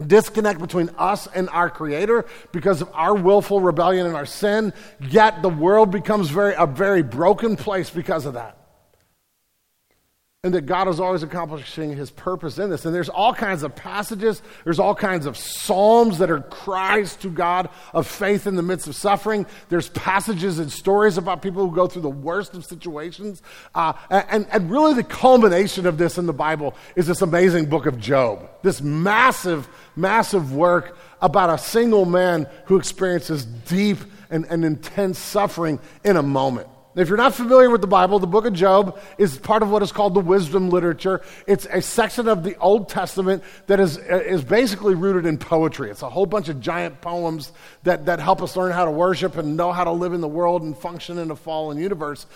disconnect 0.06 0.60
between 0.60 0.90
us 0.98 1.28
and 1.28 1.50
our 1.50 1.70
creator 1.70 2.26
because 2.52 2.82
of 2.82 2.90
our 2.94 3.14
willful 3.14 3.62
rebellion 3.62 4.06
and 4.08 4.16
our 4.16 4.26
sin 4.26 4.74
yet 5.10 5.42
the 5.42 5.50
world 5.50 5.92
becomes 5.92 6.30
very 6.30 6.56
a 6.58 6.66
very 6.66 7.04
broken 7.04 7.56
place 7.56 7.90
because 7.90 8.26
of 8.26 8.34
that 8.34 8.58
and 10.46 10.54
that 10.54 10.66
God 10.66 10.90
is 10.90 11.00
always 11.00 11.24
accomplishing 11.24 11.96
his 11.96 12.12
purpose 12.12 12.60
in 12.60 12.70
this. 12.70 12.84
And 12.84 12.94
there's 12.94 13.08
all 13.08 13.34
kinds 13.34 13.64
of 13.64 13.78
passages, 13.78 14.42
there's 14.66 14.78
all 14.78 14.94
kinds 14.94 15.26
of 15.26 15.38
psalms 15.38 16.18
that 16.18 16.30
are 16.30 16.42
cries 16.42 17.16
to 17.18 17.30
God 17.30 17.70
of 17.94 18.06
faith 18.06 18.46
in 18.46 18.56
the 18.58 18.62
midst 18.62 18.88
of 18.88 18.96
suffering. 18.96 19.46
There's 19.70 19.88
passages 19.88 20.60
and 20.60 20.70
stories 20.70 21.18
about 21.18 21.42
people 21.42 21.66
who 21.66 21.74
go 21.74 21.88
through 21.88 22.02
the 22.02 22.10
worst 22.10 22.56
of 22.56 22.66
situations. 22.66 23.42
Uh, 23.74 23.94
and, 24.10 24.46
and 24.52 24.70
really, 24.70 24.94
the 24.94 25.04
culmination 25.06 25.86
of 25.86 25.98
this 25.98 26.18
in 26.18 26.26
the 26.26 26.34
Bible 26.34 26.76
is 26.98 27.08
this 27.08 27.22
amazing 27.22 27.68
book 27.68 27.86
of 27.86 27.98
Job, 27.98 28.50
this 28.64 28.82
massive, 28.82 29.70
massive 29.96 30.54
work 30.54 30.98
about 31.22 31.52
a 31.52 31.58
single 31.58 32.04
man 32.04 32.50
who 32.66 32.76
experiences 32.76 33.46
deep 33.46 34.00
and, 34.30 34.44
and 34.50 34.66
intense 34.66 35.20
suffering 35.20 35.80
in 36.04 36.18
a 36.18 36.24
moment. 36.24 36.68
If 36.96 37.08
you're 37.08 37.18
not 37.18 37.34
familiar 37.34 37.72
with 37.72 37.82
the 37.82 37.88
Bible, 37.88 38.20
the 38.20 38.28
book 38.28 38.46
of 38.46 38.54
Job 38.54 39.00
is 39.18 39.38
part 39.38 39.64
of 39.64 39.72
what 39.72 39.82
is 39.82 39.92
called 39.92 40.14
the 40.14 40.20
wisdom 40.20 40.70
literature. 40.70 41.22
It's 41.48 41.66
a 41.66 41.82
section 41.82 42.28
of 42.28 42.44
the 42.44 42.56
Old 42.58 42.88
Testament 42.88 43.44
that 43.66 43.80
is, 43.80 43.98
is 43.98 44.44
basically 44.44 44.94
rooted 44.94 45.26
in 45.26 45.40
poetry. 45.40 45.90
It's 45.90 46.04
a 46.04 46.10
whole 46.10 46.28
bunch 46.28 46.50
of 46.50 46.62
giant 46.62 47.02
poems 47.02 47.52
that, 47.82 48.06
that 48.06 48.20
help 48.20 48.44
us 48.44 48.56
learn 48.56 48.72
how 48.72 48.86
to 48.86 48.92
worship 48.92 49.38
and 49.38 49.58
know 49.58 49.72
how 49.72 49.84
to 49.86 49.92
live 49.92 50.14
in 50.14 50.22
the 50.22 50.28
world 50.28 50.62
and 50.62 50.78
function 50.78 51.18
in 51.18 51.32
a 51.32 51.36
fallen 51.36 51.80
universe. 51.80 52.28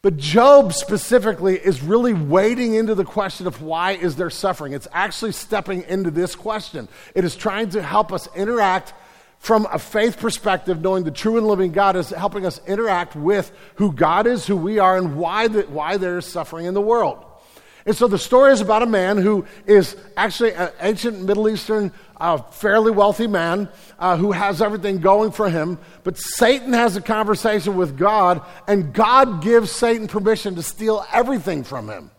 But 0.00 0.16
Job 0.16 0.72
specifically 0.72 1.56
is 1.56 1.82
really 1.82 2.12
wading 2.12 2.74
into 2.74 2.94
the 2.94 3.04
question 3.04 3.46
of 3.46 3.62
why 3.62 3.92
is 3.92 4.14
there 4.14 4.30
suffering. 4.30 4.72
It's 4.74 4.88
actually 4.92 5.32
stepping 5.32 5.82
into 5.82 6.10
this 6.10 6.34
question. 6.36 6.88
It 7.14 7.24
is 7.24 7.34
trying 7.34 7.70
to 7.70 7.82
help 7.82 8.12
us 8.12 8.28
interact 8.36 8.94
from 9.42 9.66
a 9.72 9.78
faith 9.78 10.20
perspective, 10.20 10.80
knowing 10.80 11.02
the 11.02 11.10
true 11.10 11.36
and 11.36 11.48
living 11.48 11.72
God 11.72 11.96
is 11.96 12.10
helping 12.10 12.46
us 12.46 12.60
interact 12.64 13.16
with 13.16 13.50
who 13.74 13.92
God 13.92 14.28
is, 14.28 14.46
who 14.46 14.56
we 14.56 14.78
are, 14.78 14.96
and 14.96 15.16
why, 15.16 15.48
the, 15.48 15.62
why 15.62 15.96
there 15.96 16.16
is 16.18 16.26
suffering 16.26 16.66
in 16.66 16.74
the 16.74 16.80
world. 16.80 17.24
And 17.84 17.96
so 17.96 18.06
the 18.06 18.18
story 18.18 18.52
is 18.52 18.60
about 18.60 18.84
a 18.84 18.86
man 18.86 19.18
who 19.18 19.44
is 19.66 19.96
actually 20.16 20.52
an 20.54 20.70
ancient 20.80 21.22
Middle 21.22 21.48
Eastern, 21.48 21.90
uh, 22.18 22.38
fairly 22.38 22.92
wealthy 22.92 23.26
man 23.26 23.68
uh, 23.98 24.16
who 24.16 24.30
has 24.30 24.62
everything 24.62 24.98
going 25.00 25.32
for 25.32 25.50
him. 25.50 25.80
But 26.04 26.18
Satan 26.18 26.72
has 26.72 26.94
a 26.94 27.00
conversation 27.00 27.74
with 27.74 27.98
God, 27.98 28.42
and 28.68 28.94
God 28.94 29.42
gives 29.42 29.72
Satan 29.72 30.06
permission 30.06 30.54
to 30.54 30.62
steal 30.62 31.04
everything 31.12 31.64
from 31.64 31.88
him. 31.88 32.12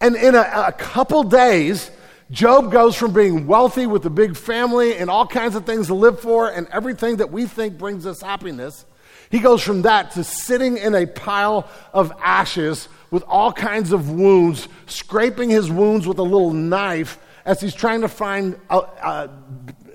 And 0.00 0.14
in 0.14 0.36
a, 0.36 0.66
a 0.68 0.72
couple 0.72 1.24
days, 1.24 1.90
Job 2.30 2.72
goes 2.72 2.96
from 2.96 3.12
being 3.12 3.46
wealthy 3.46 3.86
with 3.86 4.04
a 4.06 4.10
big 4.10 4.36
family 4.36 4.96
and 4.96 5.10
all 5.10 5.26
kinds 5.26 5.54
of 5.54 5.66
things 5.66 5.88
to 5.88 5.94
live 5.94 6.20
for 6.20 6.50
and 6.50 6.66
everything 6.72 7.16
that 7.16 7.30
we 7.30 7.46
think 7.46 7.76
brings 7.78 8.06
us 8.06 8.22
happiness. 8.22 8.86
He 9.30 9.40
goes 9.40 9.62
from 9.62 9.82
that 9.82 10.12
to 10.12 10.24
sitting 10.24 10.76
in 10.76 10.94
a 10.94 11.06
pile 11.06 11.68
of 11.92 12.12
ashes 12.22 12.88
with 13.10 13.24
all 13.26 13.52
kinds 13.52 13.92
of 13.92 14.10
wounds, 14.10 14.68
scraping 14.86 15.50
his 15.50 15.70
wounds 15.70 16.06
with 16.06 16.18
a 16.18 16.22
little 16.22 16.52
knife 16.52 17.18
as 17.44 17.60
he's 17.60 17.74
trying 17.74 18.00
to 18.00 18.08
find, 18.08 18.58
uh, 18.70 18.78
uh, 18.78 19.28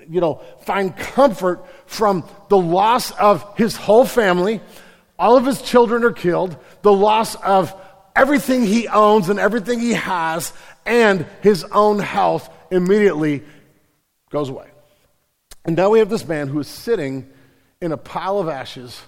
you 0.08 0.20
know, 0.20 0.40
find 0.62 0.96
comfort 0.96 1.64
from 1.86 2.24
the 2.48 2.56
loss 2.56 3.10
of 3.12 3.56
his 3.56 3.76
whole 3.76 4.04
family. 4.04 4.60
All 5.18 5.36
of 5.36 5.44
his 5.44 5.60
children 5.62 6.04
are 6.04 6.12
killed. 6.12 6.56
The 6.82 6.92
loss 6.92 7.34
of 7.36 7.74
everything 8.14 8.64
he 8.64 8.88
owns 8.88 9.28
and 9.28 9.38
everything 9.38 9.80
he 9.80 9.92
has, 9.92 10.52
and 10.86 11.26
his 11.42 11.64
own 11.64 11.98
health 11.98 12.50
immediately 12.70 13.42
goes 14.30 14.48
away. 14.48 14.68
And 15.64 15.76
now 15.76 15.90
we 15.90 15.98
have 15.98 16.08
this 16.08 16.26
man 16.26 16.48
who 16.48 16.58
is 16.60 16.68
sitting 16.68 17.28
in 17.80 17.92
a 17.92 17.96
pile 17.96 18.38
of 18.38 18.48
ashes, 18.48 19.00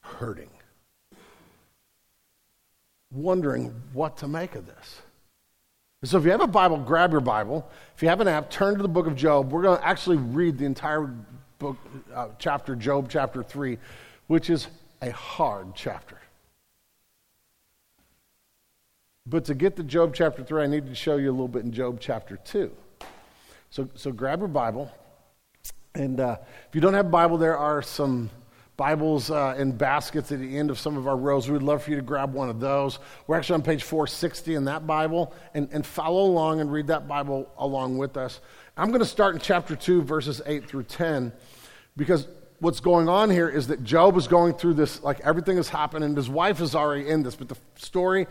hurting, 0.00 0.50
wondering 3.12 3.74
what 3.92 4.18
to 4.18 4.28
make 4.28 4.54
of 4.54 4.66
this. 4.66 5.00
so, 6.04 6.18
if 6.18 6.24
you 6.24 6.30
have 6.30 6.40
a 6.40 6.46
Bible, 6.46 6.76
grab 6.76 7.12
your 7.12 7.20
Bible. 7.20 7.68
If 7.96 8.02
you 8.02 8.08
have 8.08 8.20
an 8.20 8.28
app, 8.28 8.50
turn 8.50 8.76
to 8.76 8.82
the 8.82 8.88
book 8.88 9.06
of 9.06 9.16
Job. 9.16 9.52
We're 9.52 9.62
going 9.62 9.78
to 9.78 9.86
actually 9.86 10.16
read 10.16 10.58
the 10.58 10.64
entire 10.64 11.12
book, 11.58 11.76
uh, 12.14 12.28
chapter, 12.38 12.74
Job 12.74 13.08
chapter 13.10 13.42
3, 13.42 13.78
which 14.28 14.48
is 14.48 14.68
a 15.02 15.10
hard 15.10 15.74
chapter. 15.74 16.18
But 19.26 19.44
to 19.46 19.54
get 19.54 19.76
to 19.76 19.82
Job 19.82 20.14
chapter 20.14 20.42
3, 20.42 20.62
I 20.62 20.66
need 20.66 20.86
to 20.86 20.94
show 20.94 21.16
you 21.16 21.30
a 21.30 21.32
little 21.32 21.48
bit 21.48 21.64
in 21.64 21.72
Job 21.72 21.98
chapter 22.00 22.36
2. 22.36 22.70
So, 23.70 23.88
so 23.94 24.12
grab 24.12 24.40
your 24.40 24.48
Bible. 24.48 24.90
And 25.94 26.20
uh, 26.20 26.38
if 26.68 26.74
you 26.74 26.80
don't 26.80 26.94
have 26.94 27.06
a 27.06 27.10
Bible, 27.10 27.36
there 27.36 27.56
are 27.56 27.82
some 27.82 28.30
Bibles 28.76 29.30
uh, 29.30 29.54
in 29.58 29.72
baskets 29.72 30.32
at 30.32 30.38
the 30.38 30.56
end 30.56 30.70
of 30.70 30.78
some 30.78 30.96
of 30.96 31.06
our 31.06 31.16
rows. 31.16 31.50
We'd 31.50 31.62
love 31.62 31.82
for 31.82 31.90
you 31.90 31.96
to 31.96 32.02
grab 32.02 32.32
one 32.32 32.48
of 32.48 32.60
those. 32.60 32.98
We're 33.26 33.36
actually 33.36 33.56
on 33.56 33.62
page 33.62 33.82
460 33.82 34.54
in 34.54 34.64
that 34.64 34.86
Bible, 34.86 35.34
and, 35.52 35.68
and 35.70 35.84
follow 35.84 36.24
along 36.24 36.60
and 36.60 36.72
read 36.72 36.86
that 36.86 37.06
Bible 37.06 37.50
along 37.58 37.98
with 37.98 38.16
us. 38.16 38.40
I'm 38.78 38.88
going 38.88 39.00
to 39.00 39.06
start 39.06 39.34
in 39.34 39.40
chapter 39.40 39.76
2, 39.76 40.02
verses 40.02 40.40
8 40.46 40.66
through 40.66 40.84
10, 40.84 41.30
because 41.94 42.26
what's 42.60 42.80
going 42.80 43.08
on 43.08 43.28
here 43.28 43.50
is 43.50 43.66
that 43.66 43.84
Job 43.84 44.16
is 44.16 44.26
going 44.26 44.54
through 44.54 44.74
this, 44.74 45.02
like 45.02 45.20
everything 45.20 45.58
has 45.58 45.68
happened, 45.68 46.04
and 46.04 46.16
his 46.16 46.30
wife 46.30 46.60
is 46.62 46.74
already 46.74 47.06
in 47.06 47.22
this, 47.22 47.36
but 47.36 47.50
the 47.50 47.56
story 47.76 48.26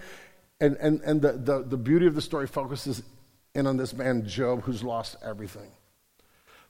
and, 0.60 0.76
and, 0.78 1.02
and 1.02 1.22
the, 1.22 1.34
the, 1.34 1.63
the 1.63 1.78
beauty 1.78 2.06
of 2.06 2.15
the 2.15 2.22
story 2.22 2.48
focuses 2.48 3.04
in 3.56 3.65
on 3.65 3.78
this 3.78 3.93
man, 3.93 4.28
Job, 4.28 4.63
who's 4.63 4.84
lost 4.84 5.15
everything. 5.24 5.72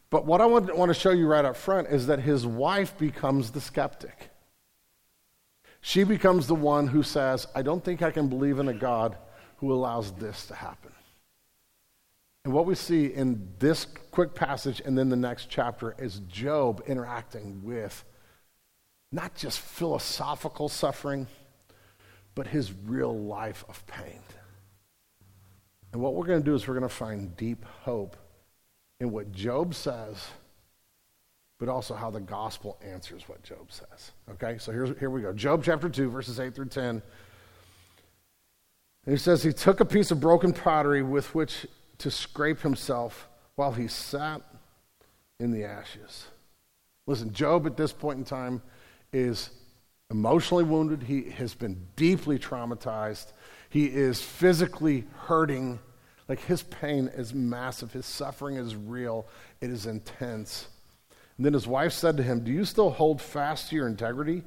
But 0.09 0.25
what 0.25 0.41
I 0.41 0.45
want, 0.45 0.75
want 0.75 0.89
to 0.89 0.99
show 0.99 1.11
you 1.11 1.27
right 1.27 1.45
up 1.45 1.55
front 1.55 1.87
is 1.89 2.07
that 2.07 2.19
his 2.19 2.45
wife 2.45 2.97
becomes 2.97 3.51
the 3.51 3.61
skeptic. 3.61 4.29
She 5.81 6.03
becomes 6.03 6.47
the 6.47 6.55
one 6.55 6.87
who 6.87 7.03
says, 7.03 7.47
I 7.55 7.61
don't 7.61 7.83
think 7.83 8.01
I 8.01 8.11
can 8.11 8.27
believe 8.27 8.59
in 8.59 8.67
a 8.67 8.73
God 8.73 9.17
who 9.57 9.71
allows 9.71 10.11
this 10.13 10.47
to 10.47 10.55
happen. 10.55 10.91
And 12.45 12.53
what 12.53 12.65
we 12.65 12.75
see 12.75 13.05
in 13.05 13.49
this 13.59 13.85
quick 14.11 14.33
passage 14.33 14.81
and 14.83 14.97
then 14.97 15.09
the 15.09 15.15
next 15.15 15.49
chapter 15.49 15.95
is 15.99 16.19
Job 16.27 16.81
interacting 16.87 17.61
with 17.63 18.03
not 19.11 19.35
just 19.35 19.59
philosophical 19.59 20.69
suffering 20.69 21.27
but 22.39 22.47
his 22.47 22.71
real 22.85 23.13
life 23.13 23.65
of 23.67 23.85
pain. 23.85 24.21
And 25.91 26.01
what 26.01 26.15
we're 26.15 26.25
going 26.25 26.39
to 26.39 26.45
do 26.45 26.55
is 26.55 26.65
we're 26.65 26.73
going 26.73 26.87
to 26.87 26.95
find 26.95 27.35
deep 27.35 27.65
hope 27.81 28.15
in 29.01 29.11
what 29.11 29.33
Job 29.33 29.75
says, 29.75 30.25
but 31.57 31.67
also 31.67 31.95
how 31.95 32.09
the 32.09 32.21
gospel 32.21 32.79
answers 32.81 33.27
what 33.27 33.43
Job 33.43 33.73
says. 33.73 34.11
Okay, 34.31 34.57
so 34.57 34.71
here's, 34.71 34.97
here 34.99 35.09
we 35.09 35.21
go. 35.21 35.33
Job 35.33 35.65
chapter 35.65 35.89
2, 35.89 36.09
verses 36.09 36.39
8 36.39 36.55
through 36.55 36.69
10. 36.69 36.85
And 36.89 37.01
he 39.05 39.17
says, 39.17 39.43
He 39.43 39.51
took 39.51 39.81
a 39.81 39.85
piece 39.85 40.09
of 40.09 40.21
broken 40.21 40.53
pottery 40.53 41.03
with 41.03 41.35
which 41.35 41.67
to 41.97 42.09
scrape 42.09 42.61
himself 42.61 43.27
while 43.55 43.73
he 43.73 43.89
sat 43.89 44.43
in 45.41 45.51
the 45.51 45.65
ashes. 45.65 46.27
Listen, 47.05 47.33
Job 47.33 47.67
at 47.67 47.75
this 47.75 47.91
point 47.91 48.17
in 48.17 48.23
time 48.23 48.61
is 49.11 49.49
emotionally 50.09 50.63
wounded. 50.63 51.03
He 51.03 51.29
has 51.31 51.53
been 51.53 51.87
deeply 51.95 52.39
traumatized. 52.39 53.33
He 53.69 53.85
is 53.85 54.21
physically 54.21 55.05
hurting. 55.25 55.79
Like 56.27 56.39
his 56.41 56.63
pain 56.63 57.07
is 57.07 57.33
massive. 57.33 57.93
His 57.93 58.05
suffering 58.05 58.55
is 58.55 58.75
real. 58.75 59.27
It 59.61 59.69
is 59.69 59.85
intense. 59.85 60.67
And 61.37 61.45
then 61.45 61.53
his 61.53 61.67
wife 61.67 61.93
said 61.93 62.17
to 62.17 62.23
him, 62.23 62.43
Do 62.43 62.51
you 62.51 62.65
still 62.65 62.89
hold 62.89 63.21
fast 63.21 63.69
to 63.69 63.75
your 63.75 63.87
integrity? 63.87 64.43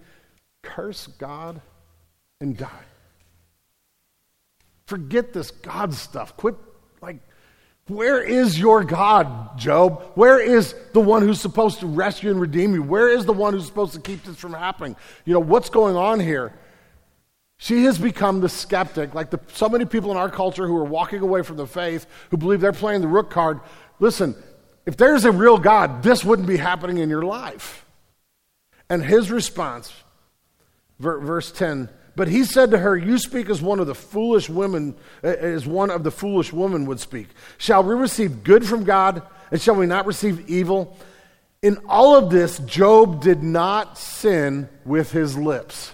Curse 0.62 1.06
God 1.06 1.60
and 2.40 2.56
die. 2.56 2.84
Forget 4.86 5.32
this 5.32 5.50
God 5.50 5.94
stuff. 5.94 6.36
Quit 6.36 6.56
like 7.00 7.18
where 7.88 8.22
is 8.22 8.58
your 8.58 8.84
God, 8.84 9.58
Job? 9.58 10.02
Where 10.14 10.40
is 10.40 10.74
the 10.92 11.00
one 11.00 11.22
who's 11.22 11.40
supposed 11.40 11.80
to 11.80 11.86
rescue 11.86 12.30
and 12.30 12.40
redeem 12.40 12.74
you? 12.74 12.82
Where 12.82 13.08
is 13.08 13.24
the 13.24 13.32
one 13.32 13.54
who's 13.54 13.66
supposed 13.66 13.94
to 13.94 14.00
keep 14.00 14.22
this 14.22 14.36
from 14.36 14.52
happening? 14.52 14.94
You 15.24 15.34
know, 15.34 15.40
what's 15.40 15.68
going 15.68 15.96
on 15.96 16.20
here? 16.20 16.54
She 17.58 17.84
has 17.84 17.98
become 17.98 18.40
the 18.40 18.48
skeptic, 18.48 19.14
like 19.14 19.30
the, 19.30 19.40
so 19.52 19.68
many 19.68 19.84
people 19.84 20.10
in 20.10 20.16
our 20.16 20.30
culture 20.30 20.66
who 20.66 20.76
are 20.76 20.84
walking 20.84 21.22
away 21.22 21.42
from 21.42 21.56
the 21.56 21.66
faith, 21.66 22.06
who 22.30 22.36
believe 22.36 22.60
they're 22.60 22.72
playing 22.72 23.00
the 23.00 23.08
rook 23.08 23.30
card. 23.30 23.60
Listen, 23.98 24.36
if 24.86 24.96
there's 24.96 25.24
a 25.24 25.32
real 25.32 25.58
God, 25.58 26.02
this 26.02 26.24
wouldn't 26.24 26.48
be 26.48 26.56
happening 26.56 26.98
in 26.98 27.08
your 27.08 27.22
life. 27.22 27.84
And 28.88 29.04
his 29.04 29.30
response, 29.30 29.92
verse 30.98 31.50
10 31.52 31.88
but 32.14 32.28
he 32.28 32.44
said 32.44 32.70
to 32.70 32.78
her, 32.78 32.96
You 32.96 33.18
speak 33.18 33.48
as 33.48 33.62
one 33.62 33.80
of 33.80 33.86
the 33.86 33.94
foolish 33.94 34.48
women, 34.48 34.94
as 35.22 35.66
one 35.66 35.90
of 35.90 36.04
the 36.04 36.10
foolish 36.10 36.52
women 36.52 36.86
would 36.86 37.00
speak. 37.00 37.28
Shall 37.58 37.82
we 37.82 37.94
receive 37.94 38.44
good 38.44 38.66
from 38.66 38.84
God, 38.84 39.22
and 39.50 39.60
shall 39.60 39.76
we 39.76 39.86
not 39.86 40.06
receive 40.06 40.48
evil? 40.48 40.96
In 41.62 41.78
all 41.88 42.16
of 42.16 42.30
this, 42.30 42.58
Job 42.60 43.22
did 43.22 43.42
not 43.42 43.96
sin 43.96 44.68
with 44.84 45.12
his 45.12 45.38
lips. 45.38 45.92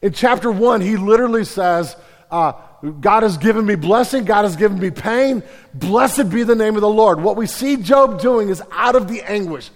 In 0.00 0.12
chapter 0.12 0.50
one, 0.50 0.80
he 0.80 0.96
literally 0.96 1.44
says, 1.44 1.96
uh, 2.30 2.52
God 3.00 3.22
has 3.22 3.36
given 3.36 3.66
me 3.66 3.74
blessing, 3.74 4.24
God 4.24 4.44
has 4.44 4.56
given 4.56 4.78
me 4.78 4.90
pain. 4.90 5.42
Blessed 5.74 6.30
be 6.30 6.44
the 6.44 6.54
name 6.54 6.76
of 6.76 6.80
the 6.80 6.88
Lord. 6.88 7.20
What 7.20 7.36
we 7.36 7.46
see 7.46 7.76
Job 7.76 8.20
doing 8.20 8.48
is 8.48 8.62
out 8.70 8.96
of 8.96 9.08
the 9.08 9.22
anguish, 9.22 9.70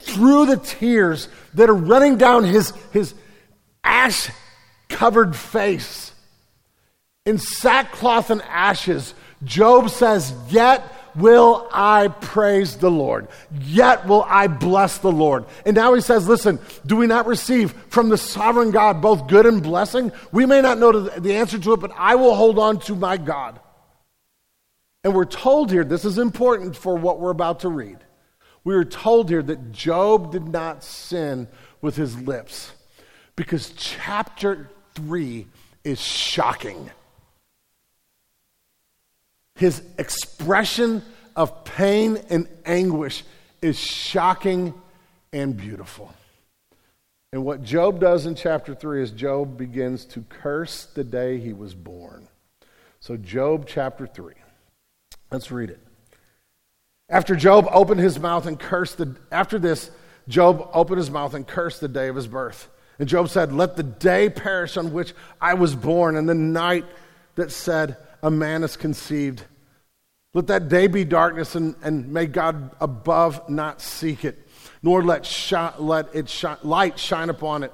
through 0.00 0.46
the 0.46 0.56
tears 0.56 1.28
that 1.54 1.68
are 1.68 1.74
running 1.74 2.16
down 2.16 2.42
his, 2.44 2.72
his 2.90 3.14
ash 3.84 4.30
covered 4.90 5.34
face. 5.34 6.12
in 7.24 7.38
sackcloth 7.38 8.30
and 8.30 8.42
ashes, 8.42 9.14
Job 9.44 9.90
says, 9.90 10.34
Yet 10.48 10.82
will 11.14 11.68
I 11.72 12.08
praise 12.08 12.76
the 12.76 12.90
Lord. 12.90 13.28
Yet 13.62 14.06
will 14.06 14.24
I 14.24 14.46
bless 14.46 14.98
the 14.98 15.12
Lord. 15.12 15.44
And 15.64 15.74
now 15.74 15.94
he 15.94 16.00
says, 16.00 16.28
Listen, 16.28 16.58
do 16.84 16.96
we 16.96 17.06
not 17.06 17.26
receive 17.26 17.72
from 17.88 18.08
the 18.08 18.18
sovereign 18.18 18.70
God 18.70 19.00
both 19.00 19.28
good 19.28 19.46
and 19.46 19.62
blessing? 19.62 20.12
We 20.32 20.46
may 20.46 20.60
not 20.60 20.78
know 20.78 20.92
the 20.92 21.36
answer 21.36 21.58
to 21.58 21.72
it, 21.72 21.80
but 21.80 21.92
I 21.96 22.14
will 22.16 22.34
hold 22.34 22.58
on 22.58 22.80
to 22.80 22.94
my 22.94 23.16
God. 23.16 23.60
And 25.02 25.14
we're 25.14 25.24
told 25.24 25.70
here, 25.70 25.84
this 25.84 26.04
is 26.04 26.18
important 26.18 26.76
for 26.76 26.96
what 26.96 27.20
we're 27.20 27.30
about 27.30 27.60
to 27.60 27.68
read. 27.68 27.98
We 28.64 28.74
are 28.74 28.84
told 28.84 29.30
here 29.30 29.42
that 29.42 29.72
Job 29.72 30.32
did 30.32 30.46
not 30.46 30.84
sin 30.84 31.48
with 31.80 31.96
his 31.96 32.20
lips 32.20 32.72
because 33.34 33.72
chapter 33.74 34.68
3 34.94 35.46
is 35.84 36.00
shocking. 36.00 36.90
His 39.54 39.82
expression 39.98 41.02
of 41.36 41.64
pain 41.64 42.18
and 42.30 42.48
anguish 42.64 43.24
is 43.62 43.78
shocking 43.78 44.74
and 45.32 45.56
beautiful. 45.56 46.12
And 47.32 47.44
what 47.44 47.62
Job 47.62 48.00
does 48.00 48.26
in 48.26 48.34
chapter 48.34 48.74
3 48.74 49.02
is 49.02 49.10
Job 49.12 49.56
begins 49.56 50.04
to 50.06 50.24
curse 50.28 50.86
the 50.86 51.04
day 51.04 51.38
he 51.38 51.52
was 51.52 51.74
born. 51.74 52.26
So, 52.98 53.16
Job 53.16 53.66
chapter 53.68 54.06
3. 54.06 54.34
Let's 55.30 55.50
read 55.50 55.70
it. 55.70 55.80
After 57.08 57.36
Job 57.36 57.68
opened 57.70 58.00
his 58.00 58.18
mouth 58.18 58.46
and 58.46 58.58
cursed 58.58 58.98
the 58.98 59.16
after 59.30 59.58
this, 59.58 59.90
Job 60.28 60.68
opened 60.72 60.98
his 60.98 61.10
mouth 61.10 61.34
and 61.34 61.46
cursed 61.46 61.80
the 61.80 61.88
day 61.88 62.08
of 62.08 62.16
his 62.16 62.26
birth. 62.26 62.68
And 63.00 63.08
Job 63.08 63.30
said, 63.30 63.50
Let 63.50 63.76
the 63.76 63.82
day 63.82 64.28
perish 64.28 64.76
on 64.76 64.92
which 64.92 65.14
I 65.40 65.54
was 65.54 65.74
born, 65.74 66.16
and 66.16 66.28
the 66.28 66.34
night 66.34 66.84
that 67.34 67.50
said, 67.50 67.96
A 68.22 68.30
man 68.30 68.62
is 68.62 68.76
conceived. 68.76 69.42
Let 70.34 70.48
that 70.48 70.68
day 70.68 70.86
be 70.86 71.06
darkness, 71.06 71.54
and, 71.54 71.74
and 71.82 72.12
may 72.12 72.26
God 72.26 72.76
above 72.78 73.48
not 73.48 73.80
seek 73.80 74.26
it, 74.26 74.46
nor 74.82 75.02
let, 75.02 75.24
shi- 75.24 75.56
let 75.78 76.14
it 76.14 76.28
shi- 76.28 76.48
light 76.62 76.98
shine 76.98 77.30
upon 77.30 77.62
it. 77.62 77.72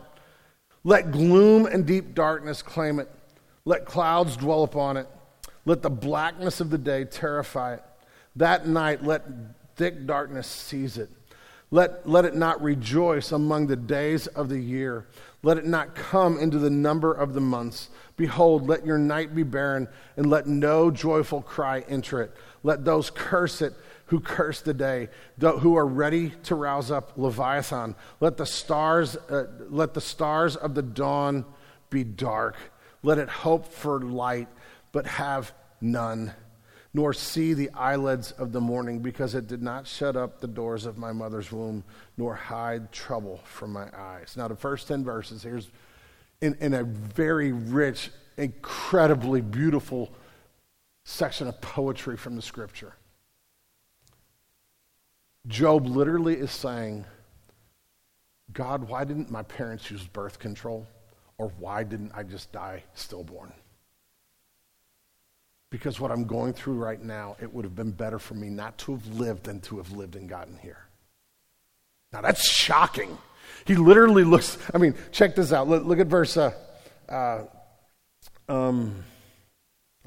Let 0.84 1.10
gloom 1.10 1.66
and 1.66 1.84
deep 1.84 2.14
darkness 2.14 2.62
claim 2.62 3.00
it. 3.00 3.10
Let 3.64 3.84
clouds 3.84 4.36
dwell 4.36 4.62
upon 4.62 4.96
it. 4.96 5.08
Let 5.64 5.82
the 5.82 5.90
blackness 5.90 6.60
of 6.60 6.70
the 6.70 6.78
day 6.78 7.04
terrify 7.04 7.74
it. 7.74 7.82
That 8.36 8.68
night, 8.68 9.02
let 9.02 9.24
thick 9.74 10.06
darkness 10.06 10.46
seize 10.46 10.96
it. 10.98 11.10
Let, 11.70 12.08
let 12.08 12.24
it 12.24 12.34
not 12.34 12.62
rejoice 12.62 13.32
among 13.32 13.66
the 13.66 13.76
days 13.76 14.26
of 14.28 14.48
the 14.48 14.58
year. 14.58 15.06
Let 15.42 15.58
it 15.58 15.66
not 15.66 15.94
come 15.94 16.38
into 16.38 16.58
the 16.58 16.70
number 16.70 17.12
of 17.12 17.34
the 17.34 17.40
months. 17.40 17.90
Behold, 18.16 18.68
let 18.68 18.86
your 18.86 18.98
night 18.98 19.34
be 19.34 19.42
barren, 19.42 19.88
and 20.16 20.30
let 20.30 20.46
no 20.46 20.90
joyful 20.90 21.42
cry 21.42 21.84
enter 21.88 22.22
it. 22.22 22.32
Let 22.62 22.84
those 22.84 23.10
curse 23.10 23.62
it 23.62 23.74
who 24.06 24.20
curse 24.20 24.60
the 24.60 24.74
day, 24.74 25.08
who 25.40 25.76
are 25.76 25.86
ready 25.86 26.30
to 26.44 26.54
rouse 26.54 26.90
up 26.90 27.12
Leviathan. 27.16 27.96
Let 28.20 28.36
the 28.36 28.46
stars, 28.46 29.16
uh, 29.16 29.46
let 29.68 29.94
the 29.94 30.00
stars 30.00 30.54
of 30.54 30.74
the 30.74 30.82
dawn 30.82 31.44
be 31.90 32.04
dark. 32.04 32.56
Let 33.02 33.18
it 33.18 33.28
hope 33.28 33.72
for 33.72 34.00
light 34.00 34.48
but 34.92 35.06
have 35.06 35.52
none, 35.80 36.32
nor 36.96 37.12
see 37.12 37.52
the 37.52 37.68
eyelids 37.74 38.32
of 38.32 38.52
the 38.52 38.60
morning, 38.60 39.00
because 39.00 39.34
it 39.34 39.46
did 39.46 39.60
not 39.60 39.86
shut 39.86 40.16
up 40.16 40.40
the 40.40 40.46
doors 40.46 40.86
of 40.86 40.96
my 40.96 41.12
mother's 41.12 41.52
womb, 41.52 41.84
nor 42.16 42.34
hide 42.34 42.90
trouble 42.90 43.38
from 43.44 43.70
my 43.70 43.86
eyes. 43.94 44.32
Now, 44.34 44.48
the 44.48 44.56
first 44.56 44.88
10 44.88 45.04
verses, 45.04 45.42
here's 45.42 45.68
in, 46.40 46.56
in 46.58 46.72
a 46.72 46.84
very 46.84 47.52
rich, 47.52 48.10
incredibly 48.38 49.42
beautiful 49.42 50.10
section 51.04 51.48
of 51.48 51.60
poetry 51.60 52.16
from 52.16 52.34
the 52.34 52.40
scripture. 52.40 52.94
Job 55.46 55.86
literally 55.86 56.36
is 56.36 56.50
saying, 56.50 57.04
God, 58.54 58.88
why 58.88 59.04
didn't 59.04 59.30
my 59.30 59.42
parents 59.42 59.90
use 59.90 60.06
birth 60.06 60.38
control? 60.38 60.86
Or 61.36 61.52
why 61.58 61.84
didn't 61.84 62.12
I 62.14 62.22
just 62.22 62.52
die 62.52 62.84
stillborn? 62.94 63.52
Because 65.76 66.00
what 66.00 66.10
I'm 66.10 66.24
going 66.24 66.54
through 66.54 66.76
right 66.76 67.02
now, 67.02 67.36
it 67.38 67.52
would 67.52 67.66
have 67.66 67.76
been 67.76 67.90
better 67.90 68.18
for 68.18 68.32
me 68.32 68.48
not 68.48 68.78
to 68.78 68.92
have 68.92 69.06
lived 69.08 69.44
than 69.44 69.60
to 69.60 69.76
have 69.76 69.92
lived 69.92 70.16
and 70.16 70.26
gotten 70.26 70.56
here. 70.56 70.78
Now 72.14 72.22
that's 72.22 72.50
shocking. 72.50 73.18
He 73.66 73.74
literally 73.74 74.24
looks, 74.24 74.56
I 74.72 74.78
mean, 74.78 74.94
check 75.12 75.36
this 75.36 75.52
out. 75.52 75.68
Look, 75.68 75.84
look 75.84 75.98
at 75.98 76.06
verse, 76.06 76.38
uh, 76.38 76.54
uh, 77.10 77.42
um, 78.48 79.04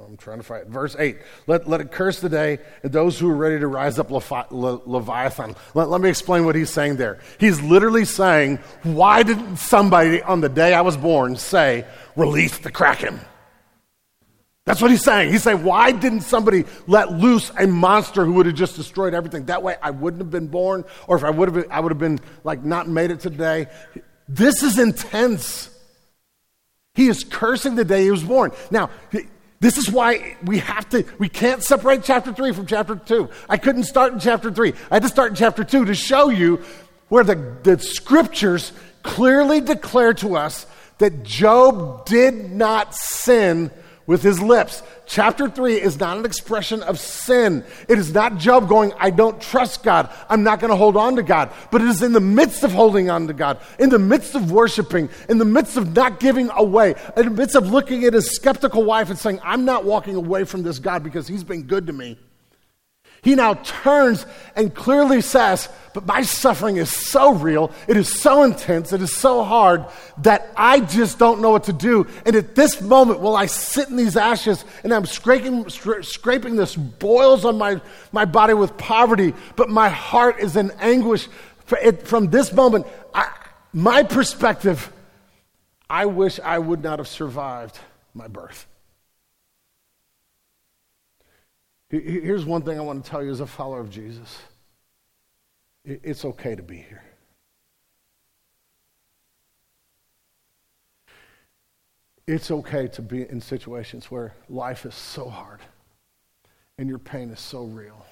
I'm 0.04 0.18
trying 0.18 0.40
to 0.40 0.44
find 0.44 0.64
it. 0.64 0.70
Verse 0.70 0.96
8. 0.98 1.18
Let, 1.46 1.70
let 1.70 1.82
it 1.82 1.92
curse 1.92 2.20
the 2.20 2.30
day 2.30 2.58
and 2.82 2.92
those 2.92 3.20
who 3.20 3.30
are 3.30 3.36
ready 3.36 3.60
to 3.60 3.68
rise 3.68 4.00
up 4.00 4.10
Levi- 4.10 4.46
Le- 4.50 4.82
Leviathan. 4.88 5.56
Let, 5.76 5.90
let 5.90 6.02
me 6.02 6.10
explain 6.10 6.46
what 6.46 6.56
he's 6.56 6.72
saying 6.72 6.96
there. 6.96 7.20
He's 7.40 7.62
literally 7.62 8.06
saying, 8.06 8.58
Why 8.82 9.22
didn't 9.22 9.58
somebody 9.58 10.24
on 10.24 10.42
the 10.42 10.50
day 10.50 10.74
I 10.74 10.82
was 10.82 10.98
born 10.98 11.36
say, 11.36 11.86
Release 12.16 12.58
the 12.58 12.72
Kraken? 12.72 13.20
That's 14.66 14.82
what 14.82 14.92
he's 14.92 15.04
saying. 15.04 15.32
He's 15.32 15.42
saying, 15.44 15.64
why 15.64 15.92
didn't 15.92 16.22
somebody 16.22 16.66
let 16.86 17.12
loose 17.12 17.52
a 17.58 17.66
monster 17.66 18.24
who 18.24 18.34
would 18.34 18.46
have 18.46 18.56
just 18.56 18.76
destroyed 18.76 19.14
everything? 19.14 19.46
That 19.46 19.64
way 19.64 19.76
I 19.82 19.90
wouldn't 19.92 20.22
have 20.22 20.30
been 20.30 20.48
born, 20.48 20.86
or 21.08 21.18
if 21.18 21.24
I 21.24 21.32
would 21.32 21.48
have 21.48 21.56
been, 21.56 21.72
I 21.72 21.80
would 21.80 21.92
have 21.92 22.00
been 22.00 22.20
like 22.44 22.64
not 22.64 22.88
made 22.88 23.10
it 23.10 23.20
today. 23.20 23.68
This 24.28 24.62
is 24.62 24.78
intense. 24.78 25.76
He 26.94 27.08
is 27.08 27.24
cursing 27.24 27.76
the 27.76 27.86
day 27.86 28.04
he 28.04 28.12
was 28.12 28.24
born. 28.24 28.52
Now, 28.70 28.92
this 29.60 29.78
is 29.78 29.92
why 29.92 30.38
we 30.44 30.60
have 30.60 30.88
to, 30.90 31.04
we 31.18 31.30
can't 31.30 31.64
separate 31.64 32.04
chapter 32.04 32.32
3 32.32 32.54
from 32.54 32.66
chapter 32.66 32.96
2. 32.96 33.30
I 33.50 33.58
couldn't 33.58 33.84
start 33.84 34.14
in 34.14 34.20
chapter 34.20 34.52
3. 34.52 34.74
I 34.92 34.96
had 34.96 35.04
to 35.04 35.10
start 35.10 35.32
in 35.32 35.36
chapter 35.36 35.64
2 35.64 35.86
to 35.86 35.96
show 35.96 36.30
you 36.30 36.64
where 37.10 37.24
the, 37.24 37.58
the 37.64 37.80
scriptures 37.80 38.72
clearly 39.04 39.62
declare 39.62 40.14
to 40.16 40.36
us 40.36 40.66
that 41.00 41.24
Job 41.24 42.06
did 42.06 42.52
not 42.52 42.94
sin 42.96 43.72
with 44.10 44.24
his 44.24 44.42
lips. 44.42 44.82
Chapter 45.06 45.48
3 45.48 45.80
is 45.80 46.00
not 46.00 46.18
an 46.18 46.26
expression 46.26 46.82
of 46.82 47.00
sin. 47.00 47.64
It 47.88 48.00
is 48.00 48.12
not 48.12 48.38
Job 48.38 48.68
going, 48.68 48.92
I 48.98 49.12
don't 49.12 49.40
trust 49.40 49.84
God. 49.84 50.10
I'm 50.28 50.42
not 50.42 50.60
going 50.60 50.72
to 50.72 50.76
hold 50.76 50.98
on 50.98 51.16
to 51.18 51.22
God. 51.22 51.52
But 51.70 51.82
it 51.82 51.90
is 51.90 52.02
in 52.02 52.14
the 52.14 52.20
midst 52.20 52.64
of 52.64 52.72
holding 52.72 53.12
on 53.12 53.28
to 53.28 53.34
God, 53.34 53.60
in 53.78 53.92
the 53.92 54.00
midst 54.00 54.34
of 54.34 54.52
worshiping, 54.52 55.10
in 55.30 55.38
the 55.38 55.46
midst 55.46 55.78
of 55.78 55.96
not 55.96 56.20
giving 56.20 56.50
away, 56.50 56.96
in 57.16 57.26
the 57.26 57.30
midst 57.30 57.56
of 57.56 57.70
looking 57.70 58.04
at 58.04 58.14
his 58.14 58.32
skeptical 58.32 58.84
wife 58.84 59.12
and 59.12 59.20
saying, 59.20 59.42
I'm 59.44 59.64
not 59.64 59.86
walking 59.86 60.16
away 60.16 60.44
from 60.44 60.64
this 60.64 60.80
God 60.80 61.04
because 61.04 61.28
he's 61.28 61.44
been 61.44 61.68
good 61.68 61.86
to 61.86 61.94
me. 61.94 62.18
He 63.22 63.36
now 63.36 63.56
turns 63.56 64.26
and 64.56 64.74
clearly 64.74 65.22
says, 65.22 65.68
But 65.94 66.06
my 66.06 66.22
suffering 66.22 66.78
is 66.78 66.90
so 66.90 67.34
real, 67.34 67.72
it 67.88 67.98
is 67.98 68.22
so 68.22 68.44
intense, 68.44 68.94
it 68.94 69.02
is 69.02 69.16
so 69.16 69.44
hard 69.44 69.86
that 70.20 70.50
I 70.56 70.80
just 70.80 71.20
don't 71.20 71.42
know 71.42 71.50
what 71.50 71.66
to 71.66 71.74
do. 71.74 72.08
And 72.26 72.36
at 72.36 72.56
this 72.56 72.82
moment, 72.82 73.20
while 73.20 73.36
I 73.36 73.48
sit 73.48 73.90
in 73.90 73.98
these 73.98 74.16
ashes 74.16 74.64
and 74.84 74.94
I'm 74.94 75.06
scraping, 75.06 75.68
scraping 75.70 76.56
this 76.56 76.76
boils 76.76 77.44
on 77.44 77.58
my, 77.58 77.82
my 78.12 78.26
body 78.26 78.54
with 78.54 78.78
poverty, 78.78 79.34
but 79.56 79.70
my 79.70 79.90
heart 79.90 80.40
is 80.40 80.56
in 80.56 80.72
anguish. 80.80 81.28
From 82.06 82.30
this 82.30 82.54
moment, 82.54 82.88
I, 83.14 83.30
my 83.74 84.04
perspective, 84.04 84.92
I 85.90 86.06
wish 86.06 86.40
I 86.40 86.58
would 86.58 86.84
not 86.84 87.00
have 87.00 87.08
survived 87.08 87.78
my 88.14 88.28
birth. 88.28 88.66
Here's 91.90 92.46
one 92.46 92.62
thing 92.62 92.78
I 92.78 92.82
want 92.82 93.04
to 93.04 93.10
tell 93.10 93.24
you 93.24 93.32
as 93.32 93.40
a 93.40 93.48
follower 93.48 93.80
of 93.80 93.90
Jesus 93.90 94.38
it's 95.86 96.24
okay 96.24 96.56
to 96.56 96.62
be 96.62 96.78
here. 96.78 97.04
It's 102.28 102.52
okay 102.52 102.88
to 102.90 103.02
be 103.02 103.28
in 103.28 103.42
situations 103.42 104.12
where 104.12 104.34
life 104.50 104.86
is 104.86 104.94
so 104.94 105.30
hard 105.30 105.62
and 106.78 106.88
your 106.88 107.00
pain 107.00 107.32
is 107.32 107.40
so 107.40 107.64
real 107.64 108.06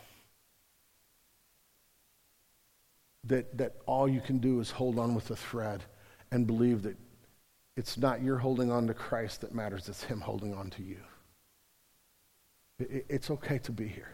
that, 3.25 3.55
that 3.57 3.75
all 3.85 4.07
you 4.07 4.21
can 4.21 4.39
do 4.39 4.59
is 4.59 4.71
hold 4.71 4.97
on 4.97 5.13
with 5.13 5.29
a 5.29 5.35
thread 5.35 5.83
and 6.31 6.47
believe 6.47 6.81
that 6.81 6.97
it's 7.75 7.95
not 7.95 8.23
your 8.23 8.37
holding 8.37 8.71
on 8.71 8.87
to 8.87 8.93
Christ 8.95 9.41
that 9.41 9.53
matters, 9.53 9.87
it's 9.87 10.03
Him 10.03 10.21
holding 10.21 10.53
on 10.53 10.71
to 10.71 10.83
you. 10.83 10.97
It's 12.79 13.31
okay 13.31 13.57
to 13.59 13.71
be 13.71 13.87
here. 13.87 14.11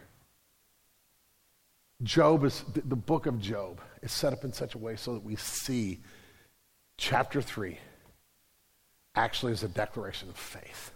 Job 2.02 2.44
is, 2.44 2.64
the 2.74 2.96
book 2.96 3.26
of 3.26 3.40
Job 3.40 3.80
is 4.02 4.12
set 4.12 4.32
up 4.32 4.44
in 4.44 4.52
such 4.52 4.74
a 4.74 4.78
way 4.78 4.96
so 4.96 5.14
that 5.14 5.24
we 5.24 5.36
see 5.36 6.00
chapter 6.96 7.40
3 7.40 7.78
actually 9.14 9.52
as 9.52 9.62
a 9.62 9.68
declaration 9.68 10.28
of 10.28 10.36
faith. 10.36 10.90